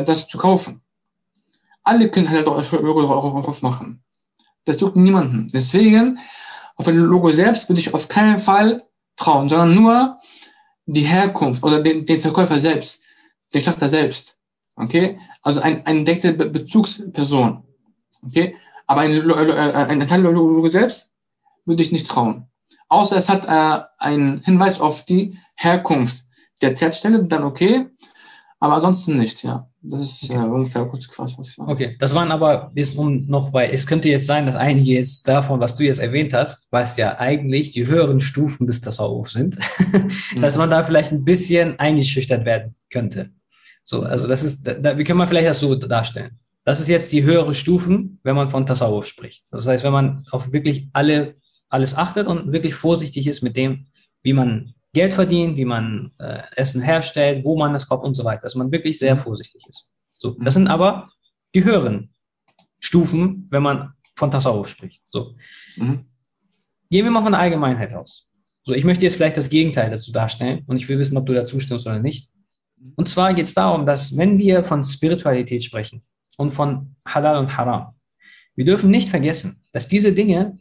[0.05, 0.81] das zu kaufen.
[1.83, 4.03] Alle können halt Logo drauf machen.
[4.65, 5.49] Das juckt niemanden.
[5.51, 6.19] Deswegen,
[6.75, 8.83] auf ein Logo selbst würde ich auf keinen Fall
[9.15, 10.17] trauen, sondern nur
[10.85, 13.01] die Herkunft oder den, den Verkäufer selbst,
[13.53, 14.37] den Schlachter selbst.
[14.75, 15.19] Okay?
[15.41, 17.63] Also ein, ein entdeckte Bezugsperson.
[18.23, 18.55] Okay?
[18.87, 21.09] Aber ein, ein, ein Logo selbst
[21.65, 22.47] würde ich nicht trauen.
[22.89, 26.25] Außer es hat äh, einen Hinweis auf die Herkunft
[26.61, 27.89] der Herstellung, dann okay.
[28.61, 29.67] Aber ansonsten nicht, ja.
[29.81, 30.39] Das ist okay.
[30.39, 31.67] äh, ungefähr kurz gefasst, was ich war.
[31.67, 35.27] Okay, das waren aber bis um noch, weil es könnte jetzt sein, dass einige jetzt
[35.27, 39.57] davon, was du jetzt erwähnt hast, was ja eigentlich die höheren Stufen des Tasawuf sind,
[40.41, 43.31] dass man da vielleicht ein bisschen eingeschüchtert werden könnte.
[43.83, 46.37] So, also das ist, da, wie können wir vielleicht das so darstellen?
[46.63, 49.45] Das ist jetzt die höhere Stufen, wenn man von Tasawuf spricht.
[49.49, 51.33] Das heißt, wenn man auf wirklich alle,
[51.67, 53.87] alles achtet und wirklich vorsichtig ist mit dem,
[54.21, 58.23] wie man Geld verdient, wie man äh, Essen herstellt, wo man das kauft und so
[58.23, 58.41] weiter.
[58.41, 59.91] Dass man wirklich sehr vorsichtig ist.
[60.11, 61.09] So, das sind aber
[61.55, 62.13] die höheren
[62.79, 65.01] Stufen, wenn man von Tasawuf spricht.
[65.05, 65.35] So.
[65.77, 66.05] Mhm.
[66.89, 68.29] Gehen wir mal von der Allgemeinheit aus.
[68.63, 71.33] So, ich möchte jetzt vielleicht das Gegenteil dazu darstellen und ich will wissen, ob du
[71.33, 72.29] dazu stimmst oder nicht.
[72.95, 76.01] Und zwar geht es darum, dass wenn wir von Spiritualität sprechen
[76.37, 77.95] und von Halal und Haram,
[78.55, 80.59] wir dürfen nicht vergessen, dass diese Dinge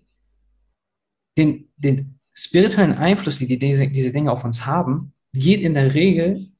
[1.36, 6.50] den, den spirituellen Einfluss, die diese, diese Dinge auf uns haben, geht in der Regel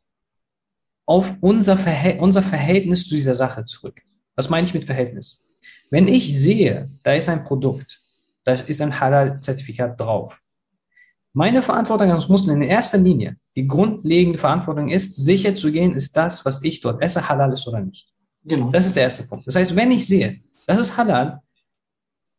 [1.07, 4.01] auf unser, Verhält unser Verhältnis zu dieser Sache zurück.
[4.37, 5.45] Was meine ich mit Verhältnis?
[5.91, 8.01] Wenn ich sehe, da ist ein Produkt,
[8.45, 10.39] da ist ein Halal-Zertifikat drauf.
[11.33, 16.17] Meine Verantwortung als Muslim in erster Linie, die grundlegende Verantwortung ist, sicher zu gehen, ist
[16.17, 18.09] das, was ich dort esse, halal ist oder nicht.
[18.45, 18.71] Genau.
[18.71, 19.47] Das ist der erste Punkt.
[19.47, 21.41] Das heißt, wenn ich sehe, das ist halal,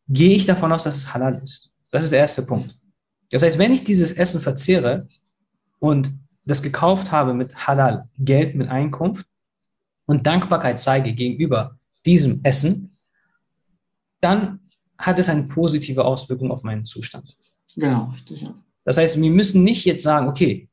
[0.08, 1.70] gehe ich davon aus, dass es halal ist.
[1.90, 2.81] Das ist der erste Punkt.
[3.32, 5.02] Das heißt, wenn ich dieses Essen verzehre
[5.80, 6.10] und
[6.44, 9.26] das gekauft habe mit Halal, Geld, mit Einkunft
[10.06, 12.90] und Dankbarkeit zeige gegenüber diesem Essen,
[14.20, 14.60] dann
[14.98, 17.36] hat es eine positive Auswirkung auf meinen Zustand.
[17.74, 18.42] Genau, richtig.
[18.42, 18.54] Ja.
[18.84, 20.68] Das heißt, wir müssen nicht jetzt sagen, okay,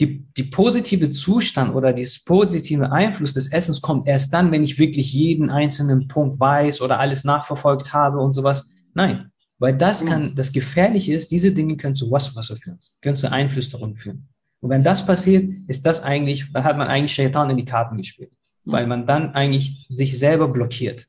[0.00, 4.78] die, die positive Zustand oder das positive Einfluss des Essens kommt erst dann, wenn ich
[4.78, 8.70] wirklich jeden einzelnen Punkt weiß oder alles nachverfolgt habe und sowas.
[8.94, 9.31] Nein,
[9.62, 13.96] weil das kann, das Gefährliche ist, diese Dinge können zu Waswasser führen, können zu Einflüsterungen
[13.96, 14.28] führen.
[14.58, 17.96] Und wenn das passiert, ist das eigentlich, dann hat man eigentlich Shaitan in die Karten
[17.96, 18.32] gespielt.
[18.64, 21.06] Weil man dann eigentlich sich selber blockiert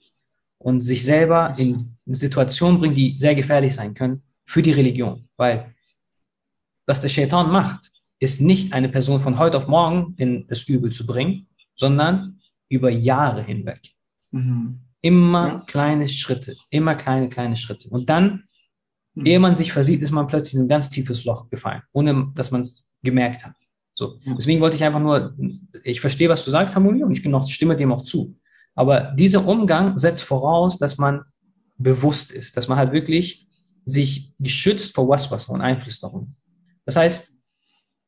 [0.59, 5.27] und sich selber in Situationen bringt, die sehr gefährlich sein können für die Religion.
[5.35, 5.73] Weil
[6.85, 10.91] was der Shaitan macht, ist nicht eine Person von heute auf morgen in das Übel
[10.91, 12.39] zu bringen, sondern
[12.69, 13.81] über Jahre hinweg.
[14.29, 14.79] Mhm.
[15.03, 15.63] Immer ja.
[15.67, 17.89] kleine Schritte, immer kleine, kleine Schritte.
[17.89, 18.45] Und dann,
[19.13, 19.25] mhm.
[19.25, 22.51] ehe man sich versieht, ist man plötzlich in ein ganz tiefes Loch gefallen, ohne dass
[22.51, 23.53] man es gemerkt hat.
[23.95, 24.17] So.
[24.23, 24.33] Ja.
[24.33, 25.35] Deswegen wollte ich einfach nur,
[25.83, 28.39] ich verstehe, was du sagst, Harmonie, und ich bin noch, stimme dem auch zu.
[28.75, 31.21] Aber dieser Umgang setzt voraus, dass man
[31.77, 33.45] bewusst ist, dass man halt wirklich
[33.85, 36.33] sich geschützt vor Waswas und Einflüsterung.
[36.85, 37.35] Das heißt,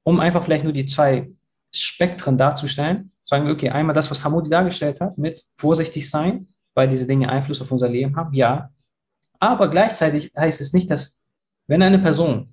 [0.03, 1.27] um einfach vielleicht nur die zwei
[1.73, 6.45] Spektren darzustellen, sagen wir, okay, einmal das, was Hamudi dargestellt hat, mit vorsichtig sein
[6.75, 8.33] weil diese Dinge Einfluss auf unser Leben haben?
[8.33, 8.69] Ja.
[9.39, 11.23] Aber gleichzeitig heißt es nicht, dass
[11.67, 12.49] wenn eine Person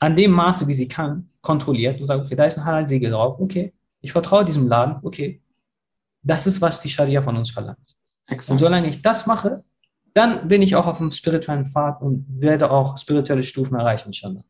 [0.00, 3.40] an dem Maße, wie sie kann, kontrolliert und sagt, okay, da ist ein Halal-Siegel drauf,
[3.40, 5.40] okay, ich vertraue diesem Laden, okay,
[6.26, 7.96] Das ist, was die Scharia von uns verlangt.
[8.28, 8.58] Und Exakt.
[8.58, 9.62] solange ich das mache,
[10.14, 14.42] dann bin ich auch auf dem spirituellen Pfad und werde auch spirituelle Stufen erreichen, inshallah.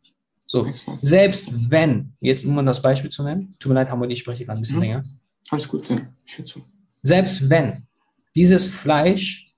[0.46, 1.00] So, Exakt.
[1.02, 4.58] selbst wenn, jetzt um das Beispiel zu nennen, tut mir leid, Hamid, ich spreche gerade
[4.58, 4.82] ein bisschen Mhm.
[4.82, 5.02] länger,
[5.50, 5.98] Alles gut, ja.
[6.24, 6.62] Ich höre zu.
[7.02, 7.86] selbst wenn
[8.34, 9.52] dieses Fleisch,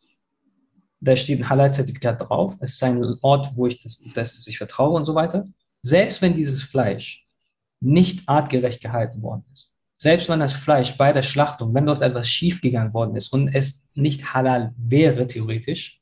[1.01, 4.97] da steht ein Halal-Zertifikat drauf, es ist ein Ort, wo ich das, das ich vertraue
[4.97, 5.47] und so weiter,
[5.83, 7.27] selbst wenn dieses Fleisch
[7.81, 12.29] nicht artgerecht gehalten worden ist, selbst wenn das Fleisch bei der Schlachtung, wenn dort etwas
[12.29, 16.01] schiefgegangen worden ist und es nicht halal wäre, theoretisch,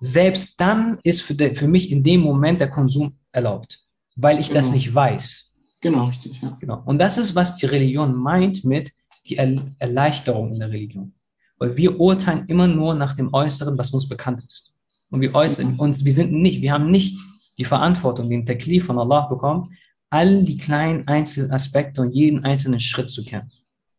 [0.00, 3.80] selbst dann ist für, de, für mich in dem Moment der Konsum erlaubt,
[4.16, 4.76] weil ich das Genau.
[4.76, 5.54] nicht weiß.
[5.80, 6.56] Genau, richtig, ja.
[6.60, 6.82] Genau.
[6.84, 8.92] Und das ist, was die Religion meint mit
[9.26, 11.14] die er Erleichterung in der Religion.
[11.58, 14.74] Weil wir urteilen immer nur nach dem Äußeren, was uns bekannt ist.
[15.10, 17.18] Und wir äußern uns, wir sind nicht, wir haben nicht
[17.58, 19.76] die Verantwortung, den Taklif von Allah bekommen,
[20.10, 23.48] all die kleinen einzelnen Aspekte und jeden einzelnen Schritt zu kennen.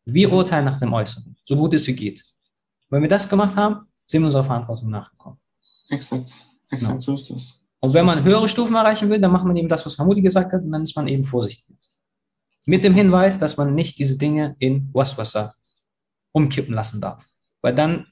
[0.05, 2.21] Wir urteilen nach dem Äußeren, so gut es geht.
[2.89, 5.39] Wenn wir das gemacht haben, sind wir unserer Verantwortung nachgekommen.
[5.89, 6.35] Exakt.
[6.69, 7.59] Exakt, so ist das.
[7.79, 10.51] Und wenn man höhere Stufen erreichen will, dann macht man eben das, was Hamudi gesagt
[10.53, 11.75] hat, und dann ist man eben vorsichtig.
[12.65, 15.53] Mit dem Hinweis, dass man nicht diese Dinge in Waswasser
[16.31, 17.23] umkippen lassen darf.
[17.65, 18.05] Weil dann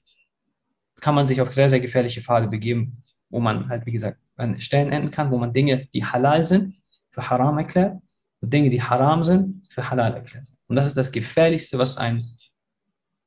[1.00, 4.60] kann man sich auf sehr, sehr gefährliche Pfade begeben, wo man halt, wie gesagt, an
[4.60, 6.74] Stellen enden kann, wo man Dinge, die halal sind,
[7.12, 8.02] für haram erklärt
[8.42, 10.48] und Dinge, die haram sind, für halal erklärt.
[10.68, 12.24] Und das ist das Gefährlichste, was einem,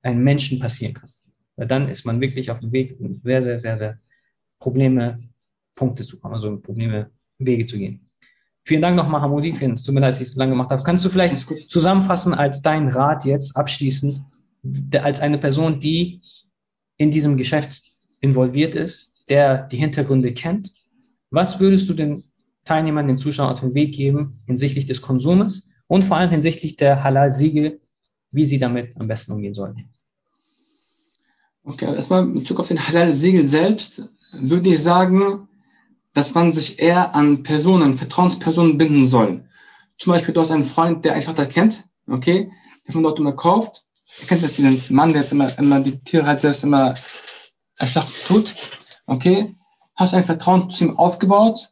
[0.03, 1.09] einem Menschen passieren kann.
[1.55, 3.97] Weil dann ist man wirklich auf dem Weg, in sehr, sehr, sehr, sehr
[4.59, 5.17] Probleme,
[5.77, 7.09] Punkte zu kommen, also Probleme,
[7.39, 8.01] Wege zu gehen.
[8.65, 9.57] Vielen Dank nochmal, Hamudi.
[9.73, 10.83] Es tut mir leid, dass ich es so lange gemacht habe.
[10.83, 11.37] Kannst du vielleicht
[11.71, 14.25] zusammenfassen als dein Rat jetzt abschließend,
[15.01, 16.19] als eine Person, die
[16.97, 17.83] in diesem Geschäft
[18.21, 20.73] involviert ist, der die Hintergründe kennt,
[21.31, 22.23] was würdest du den
[22.65, 27.03] Teilnehmern, den Zuschauern auf den Weg geben hinsichtlich des Konsumes und vor allem hinsichtlich der
[27.05, 27.81] Halal-Siegel,
[28.31, 29.89] wie sie damit am besten umgehen sollten?
[31.65, 35.49] Okay, erstmal in Bezug auf den Halal-Siegel selbst würde ich sagen,
[36.13, 39.45] dass man sich eher an Personen, Vertrauenspersonen binden soll.
[39.99, 42.51] Zum Beispiel, du hast einen Freund, der einen Schlachter kennt, okay,
[42.87, 43.86] der von dort immer kauft.
[44.21, 46.95] Er kennt jetzt diesen Mann, der jetzt immer, immer die Tiere hat, der es immer
[47.79, 48.55] erschlachten tut,
[49.07, 49.55] okay.
[49.95, 51.71] Hast ein Vertrauen zu ihm aufgebaut,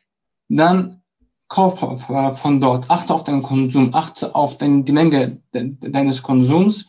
[0.49, 1.03] dann
[1.49, 2.91] kauf von dort.
[2.91, 6.87] Achte auf deinen Konsum, achte auf dein, die Menge de, deines Konsums.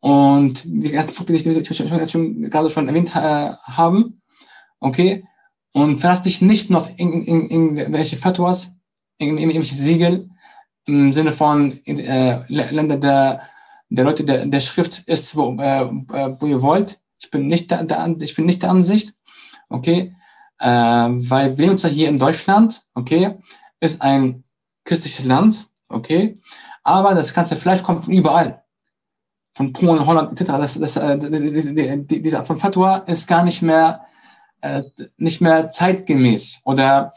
[0.00, 4.22] Und die ganzen Punkte, die ich schon, schon, schon, gerade schon erwähnt äh, haben,
[4.78, 5.24] okay,
[5.72, 8.72] und verlass dich nicht nur auf irgendwelche Fatwas,
[9.18, 10.30] irgendwelche Siegel,
[10.86, 13.42] im Sinne von äh, Länder der,
[13.88, 15.86] der Leute der, der Schrift ist, wo, äh,
[16.40, 17.00] wo ihr wollt.
[17.18, 19.14] Ich bin nicht der, der, ich bin nicht der Ansicht,
[19.68, 20.14] okay,
[20.58, 23.38] äh, weil wir uns ja hier in Deutschland, okay,
[23.80, 24.44] ist ein
[24.84, 26.38] christliches Land, okay,
[26.82, 28.62] aber das ganze Fleisch kommt von überall
[29.56, 30.50] von Polen, Holland etc.
[30.58, 34.04] Das, das, äh, die, die, diese Art von Fatwa ist gar nicht mehr
[34.60, 34.82] äh,
[35.16, 37.12] nicht mehr zeitgemäß oder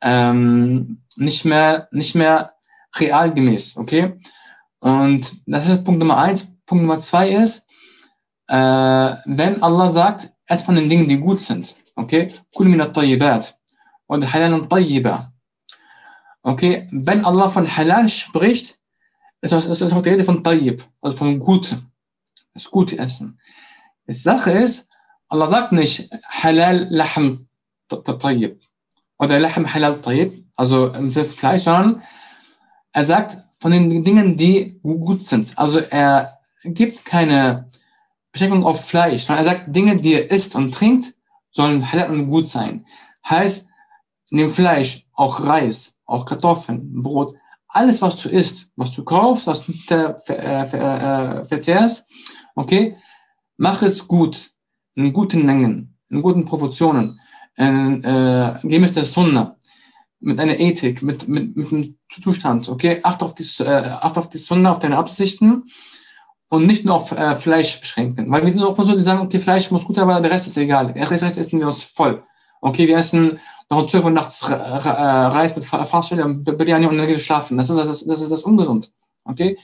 [0.00, 2.54] ähm, nicht mehr nicht mehr
[2.96, 4.18] realgemäß, okay?
[4.80, 6.56] Und das ist Punkt Nummer eins.
[6.66, 7.66] Punkt Nummer zwei ist,
[8.48, 12.28] äh, wenn Allah sagt, erst von den Dingen, die gut sind, okay?
[12.54, 13.56] Kul min at-tayyibat
[14.06, 15.32] und halal tayyiba.
[16.42, 18.78] Okay, wenn Allah von halal spricht,
[19.40, 21.90] ist das auch die Rede von Tayyib, also von Gutem,
[22.54, 23.40] das gute Essen.
[24.06, 24.88] Die Sache ist,
[25.28, 27.48] Allah sagt nicht Halal Lahm
[27.88, 28.60] Tayyib
[29.18, 32.02] oder Lahm Halal Tayyib, also im Fleisch, sondern
[32.92, 35.58] er sagt von den Dingen, die gut sind.
[35.58, 37.68] Also er gibt keine
[38.32, 41.14] Beschränkung auf Fleisch, sondern er sagt, Dinge, die er isst und trinkt,
[41.50, 42.84] sollen halal und gut sein.
[43.28, 43.66] Heißt,
[44.30, 47.34] dem Fleisch auch Reis, auch Kartoffeln, Brot,
[47.68, 52.06] alles, was du isst, was du kaufst, was du ver, ver, ver, verzehrst,
[52.54, 52.96] okay,
[53.56, 54.50] mach es gut,
[54.94, 57.20] in guten Mengen, in guten Proportionen,
[57.56, 59.55] in, äh, gemäß der Sunna,
[60.26, 64.28] mit einer Ethik, mit, mit, mit einem Zustand, okay, acht auf die, äh, acht auf
[64.28, 65.64] die Sunna, auf deine Absichten
[66.48, 69.38] und nicht nur auf äh, Fleisch beschränken, weil wir sind mal so, die sagen, okay,
[69.38, 72.22] Fleisch muss gut, aber der Rest ist egal, der Rest, Rest essen wir uns voll.
[72.60, 73.38] Okay, wir essen
[73.70, 77.56] noch um 12 Uhr nachts Reis mit Fahrstelle, Biryani und dann geht schlafen.
[77.58, 78.90] Das ist das, das ist das ungesund.
[79.24, 79.58] Okay?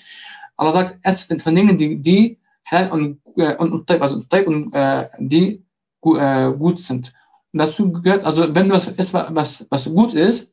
[0.57, 2.39] Aber sagt, esst von Dingen, die, die
[2.71, 5.65] halal und, äh, und, und, also, und äh, die
[6.05, 7.13] äh, gut sind.
[7.53, 10.52] Und dazu gehört, also wenn du was isst, was, was gut ist,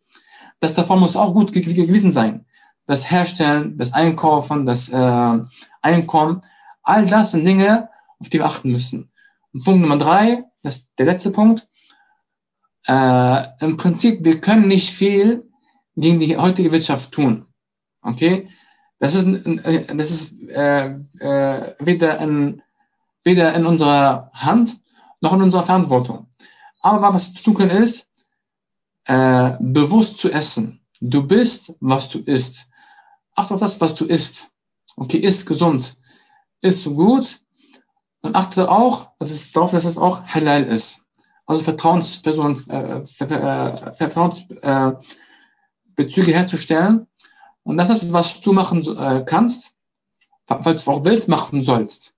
[0.59, 2.45] das davon muss auch gut gewesen sein.
[2.85, 5.39] Das Herstellen, das Einkaufen, das äh,
[5.81, 6.41] Einkommen,
[6.83, 9.11] all das sind Dinge, auf die wir achten müssen.
[9.53, 11.67] Und Punkt Nummer drei, das ist der letzte Punkt,
[12.87, 15.49] äh, im Prinzip, wir können nicht viel
[15.95, 17.45] gegen die heutige Wirtschaft tun.
[18.01, 18.49] Okay?
[18.99, 22.61] Das ist, das ist äh, äh, weder, in,
[23.23, 24.79] weder in unserer Hand
[25.21, 26.27] noch in unserer Verantwortung.
[26.81, 28.08] Aber was wir tun können ist,
[29.09, 30.79] äh, bewusst zu essen.
[31.01, 32.67] Du bist, was du isst.
[33.35, 34.51] Achte auf das, was du isst.
[34.95, 35.97] Okay, isst gesund,
[36.61, 37.41] isst gut
[38.21, 41.01] und achte auch dass es, darauf, dass es auch halal ist.
[41.47, 45.01] Also Vertrauenspersonen, äh, Ver, äh, Vertrauensbezüge
[46.31, 47.07] äh, herzustellen.
[47.63, 49.73] Und das ist, was du machen äh, kannst,
[50.45, 52.13] falls du auch willst, machen sollst.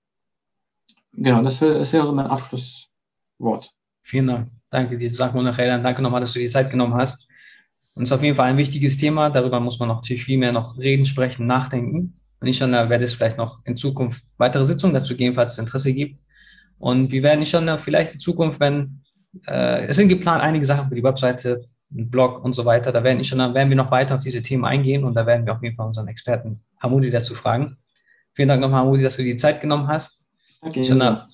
[1.13, 3.73] Genau, das wäre, so mein Abschlusswort.
[4.01, 4.60] Vielen Dank.
[4.71, 5.83] Danke dir, Sakmona Khairan.
[5.83, 7.27] Danke nochmal, dass du die Zeit genommen hast.
[7.95, 9.29] Und es ist auf jeden Fall ein wichtiges Thema.
[9.29, 12.17] Darüber muss man natürlich viel mehr noch reden, sprechen, nachdenken.
[12.39, 15.93] Und inshallah werde es vielleicht noch in Zukunft weitere Sitzungen dazu geben, falls es Interesse
[15.93, 16.21] gibt.
[16.79, 19.01] Und wir werden inshallah vielleicht in Zukunft, wenn
[19.45, 23.03] äh, es sind geplant einige Sachen für die Webseite, ein Blog und so weiter, da
[23.03, 25.61] werden, inshallah, werden wir noch weiter auf diese Themen eingehen und da werden wir auf
[25.61, 27.77] jeden Fall unseren Experten Hamudi dazu fragen.
[28.33, 30.25] Vielen Dank nochmal, Hamudi, dass du die Zeit genommen hast.
[30.61, 31.27] Okay, inshallah,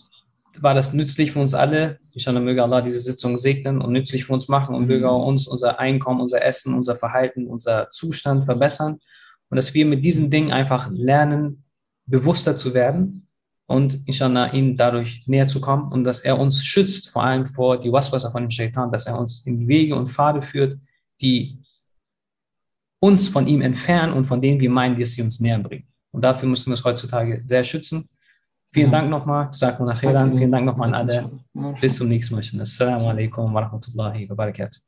[0.62, 2.00] war das nützlich für uns alle.
[2.14, 5.48] Inshallah möge Allah diese Sitzung segnen und nützlich für uns machen und möge auch uns
[5.48, 9.00] unser Einkommen, unser Essen, unser Verhalten, unser Zustand verbessern
[9.50, 11.64] und dass wir mit diesen Dingen einfach lernen,
[12.06, 13.28] bewusster zu werden
[13.66, 17.80] und inshallah ihm dadurch näher zu kommen und dass er uns schützt, vor allem vor
[17.80, 20.80] die Waswasser von dem Shaitan, dass er uns in Wege und Pfade führt,
[21.22, 21.60] die
[23.00, 25.88] uns von ihm entfernen und von denen wir meinen, dass sie uns näher bringen.
[26.12, 28.08] Und dafür müssen wir uns heutzutage sehr schützen.
[28.70, 30.38] Vielen Dank nochmal, sag mal nachher dann.
[30.38, 31.40] Vielen Dank nochmal an alle.
[31.82, 32.44] Bis zum nächsten Mal.
[32.62, 34.87] Assalamu alaikum wa rahmatullahi wa barakatuh.